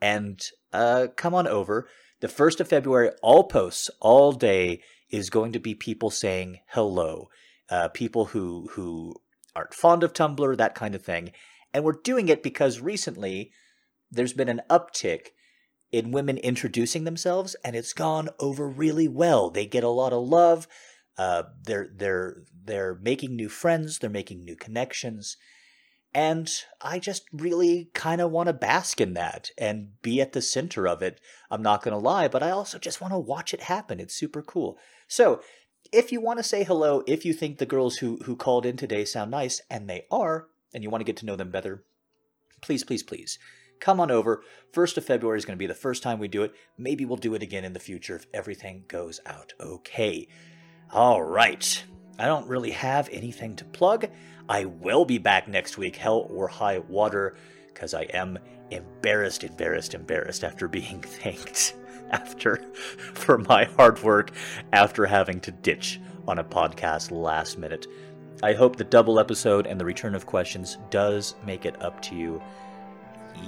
And 0.00 0.40
uh, 0.72 1.08
come 1.16 1.34
on 1.34 1.46
over. 1.46 1.86
The 2.20 2.28
1st 2.28 2.60
of 2.60 2.68
February, 2.68 3.10
all 3.22 3.44
posts, 3.44 3.90
all 4.00 4.32
day, 4.32 4.80
is 5.16 5.30
going 5.30 5.52
to 5.52 5.58
be 5.58 5.74
people 5.74 6.10
saying 6.10 6.58
hello. 6.68 7.28
Uh, 7.70 7.88
people 7.88 8.26
who, 8.26 8.68
who 8.72 9.14
aren't 9.54 9.74
fond 9.74 10.02
of 10.02 10.12
Tumblr, 10.12 10.56
that 10.56 10.74
kind 10.74 10.94
of 10.94 11.02
thing. 11.02 11.32
And 11.72 11.84
we're 11.84 11.92
doing 12.04 12.28
it 12.28 12.42
because 12.42 12.80
recently 12.80 13.50
there's 14.10 14.34
been 14.34 14.48
an 14.48 14.60
uptick 14.70 15.28
in 15.90 16.12
women 16.12 16.36
introducing 16.38 17.04
themselves, 17.04 17.56
and 17.64 17.74
it's 17.74 17.92
gone 17.92 18.28
over 18.38 18.68
really 18.68 19.08
well. 19.08 19.50
They 19.50 19.66
get 19.66 19.84
a 19.84 19.88
lot 19.88 20.12
of 20.12 20.28
love. 20.28 20.68
Uh, 21.16 21.44
they're 21.64 21.88
they're 21.96 22.42
they're 22.64 22.98
making 23.00 23.34
new 23.34 23.48
friends. 23.48 23.98
They're 23.98 24.10
making 24.10 24.44
new 24.44 24.56
connections, 24.56 25.36
and 26.12 26.50
I 26.82 26.98
just 26.98 27.24
really 27.32 27.90
kind 27.94 28.20
of 28.20 28.30
want 28.30 28.48
to 28.48 28.52
bask 28.52 29.00
in 29.00 29.14
that 29.14 29.50
and 29.56 30.00
be 30.02 30.20
at 30.20 30.32
the 30.32 30.42
center 30.42 30.86
of 30.86 31.02
it. 31.02 31.20
I'm 31.50 31.62
not 31.62 31.82
gonna 31.82 31.98
lie, 31.98 32.28
but 32.28 32.42
I 32.42 32.50
also 32.50 32.78
just 32.78 33.00
want 33.00 33.14
to 33.14 33.18
watch 33.18 33.54
it 33.54 33.62
happen. 33.62 34.00
It's 34.00 34.14
super 34.14 34.42
cool. 34.42 34.76
So. 35.08 35.40
If 35.92 36.10
you 36.10 36.20
want 36.20 36.40
to 36.40 36.42
say 36.42 36.64
hello, 36.64 37.04
if 37.06 37.24
you 37.24 37.32
think 37.32 37.58
the 37.58 37.64
girls 37.64 37.98
who, 37.98 38.16
who 38.24 38.34
called 38.34 38.66
in 38.66 38.76
today 38.76 39.04
sound 39.04 39.30
nice, 39.30 39.62
and 39.70 39.88
they 39.88 40.04
are, 40.10 40.48
and 40.74 40.82
you 40.82 40.90
want 40.90 41.00
to 41.00 41.04
get 41.04 41.16
to 41.18 41.26
know 41.26 41.36
them 41.36 41.52
better, 41.52 41.84
please, 42.60 42.82
please, 42.82 43.04
please 43.04 43.38
come 43.80 44.00
on 44.00 44.10
over. 44.10 44.42
1st 44.72 44.98
of 44.98 45.04
February 45.04 45.38
is 45.38 45.44
going 45.44 45.56
to 45.56 45.62
be 45.62 45.66
the 45.66 45.74
first 45.74 46.02
time 46.02 46.18
we 46.18 46.28
do 46.28 46.42
it. 46.42 46.54
Maybe 46.78 47.04
we'll 47.04 47.16
do 47.16 47.34
it 47.34 47.42
again 47.42 47.64
in 47.64 47.72
the 47.72 47.80
future 47.80 48.16
if 48.16 48.26
everything 48.32 48.84
goes 48.88 49.20
out 49.26 49.52
okay. 49.60 50.28
All 50.92 51.22
right. 51.22 51.84
I 52.18 52.26
don't 52.26 52.48
really 52.48 52.70
have 52.70 53.08
anything 53.12 53.56
to 53.56 53.64
plug. 53.64 54.08
I 54.48 54.64
will 54.64 55.04
be 55.04 55.18
back 55.18 55.48
next 55.48 55.76
week, 55.76 55.96
hell 55.96 56.26
or 56.30 56.48
high 56.48 56.78
water, 56.78 57.36
because 57.68 57.94
I 57.94 58.02
am 58.02 58.38
embarrassed, 58.70 59.44
embarrassed, 59.44 59.94
embarrassed 59.94 60.44
after 60.44 60.68
being 60.68 61.00
thanked 61.02 61.74
after 62.10 62.56
for 63.14 63.38
my 63.38 63.64
hard 63.64 64.02
work 64.02 64.30
after 64.72 65.06
having 65.06 65.40
to 65.40 65.50
ditch 65.50 66.00
on 66.28 66.38
a 66.38 66.44
podcast 66.44 67.10
last 67.10 67.58
minute. 67.58 67.86
I 68.42 68.52
hope 68.52 68.76
the 68.76 68.84
double 68.84 69.18
episode 69.18 69.66
and 69.66 69.80
the 69.80 69.84
return 69.84 70.14
of 70.14 70.26
questions 70.26 70.76
does 70.90 71.34
make 71.46 71.64
it 71.64 71.80
up 71.82 72.02
to 72.02 72.14
you. 72.14 72.42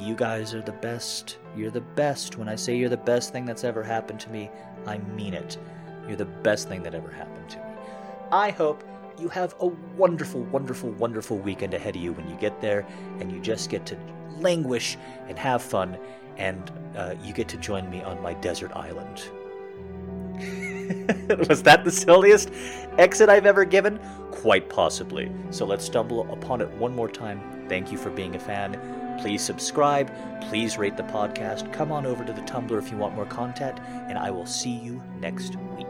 You 0.00 0.14
guys 0.14 0.54
are 0.54 0.62
the 0.62 0.72
best. 0.72 1.38
You're 1.56 1.70
the 1.70 1.80
best. 1.80 2.38
When 2.38 2.48
I 2.48 2.54
say 2.54 2.76
you're 2.76 2.88
the 2.88 2.96
best 2.96 3.32
thing 3.32 3.44
that's 3.44 3.64
ever 3.64 3.82
happened 3.82 4.20
to 4.20 4.30
me, 4.30 4.50
I 4.86 4.98
mean 4.98 5.34
it. 5.34 5.58
You're 6.06 6.16
the 6.16 6.24
best 6.24 6.68
thing 6.68 6.82
that 6.84 6.94
ever 6.94 7.10
happened 7.10 7.50
to 7.50 7.58
me. 7.58 7.64
I 8.32 8.50
hope 8.50 8.82
you 9.18 9.28
have 9.28 9.54
a 9.60 9.66
wonderful, 9.66 10.42
wonderful, 10.44 10.90
wonderful 10.92 11.38
weekend 11.38 11.74
ahead 11.74 11.96
of 11.96 12.02
you 12.02 12.12
when 12.12 12.28
you 12.28 12.36
get 12.36 12.60
there 12.60 12.86
and 13.20 13.32
you 13.32 13.40
just 13.40 13.68
get 13.68 13.84
to 13.86 13.98
languish 14.38 14.96
and 15.28 15.38
have 15.38 15.62
fun 15.62 15.98
and 16.38 16.70
uh, 16.96 17.14
you 17.22 17.32
get 17.32 17.48
to 17.48 17.56
join 17.56 17.88
me 17.90 18.02
on 18.02 18.20
my 18.22 18.34
desert 18.34 18.72
island. 18.74 19.28
Was 21.48 21.62
that 21.64 21.84
the 21.84 21.90
silliest 21.90 22.50
exit 22.96 23.28
I've 23.28 23.46
ever 23.46 23.64
given? 23.64 24.00
Quite 24.30 24.68
possibly. 24.68 25.30
So 25.50 25.66
let's 25.66 25.84
stumble 25.84 26.30
upon 26.32 26.60
it 26.60 26.70
one 26.70 26.94
more 26.94 27.10
time. 27.10 27.66
Thank 27.68 27.92
you 27.92 27.98
for 27.98 28.10
being 28.10 28.34
a 28.36 28.38
fan. 28.38 28.80
Please 29.20 29.42
subscribe. 29.42 30.10
Please 30.42 30.78
rate 30.78 30.96
the 30.96 31.02
podcast. 31.02 31.72
Come 31.72 31.92
on 31.92 32.06
over 32.06 32.24
to 32.24 32.32
the 32.32 32.42
Tumblr 32.42 32.78
if 32.78 32.90
you 32.90 32.96
want 32.96 33.14
more 33.14 33.26
content, 33.26 33.80
and 33.80 34.16
I 34.16 34.30
will 34.30 34.46
see 34.46 34.70
you 34.70 35.02
next 35.20 35.56
week. 35.76 35.87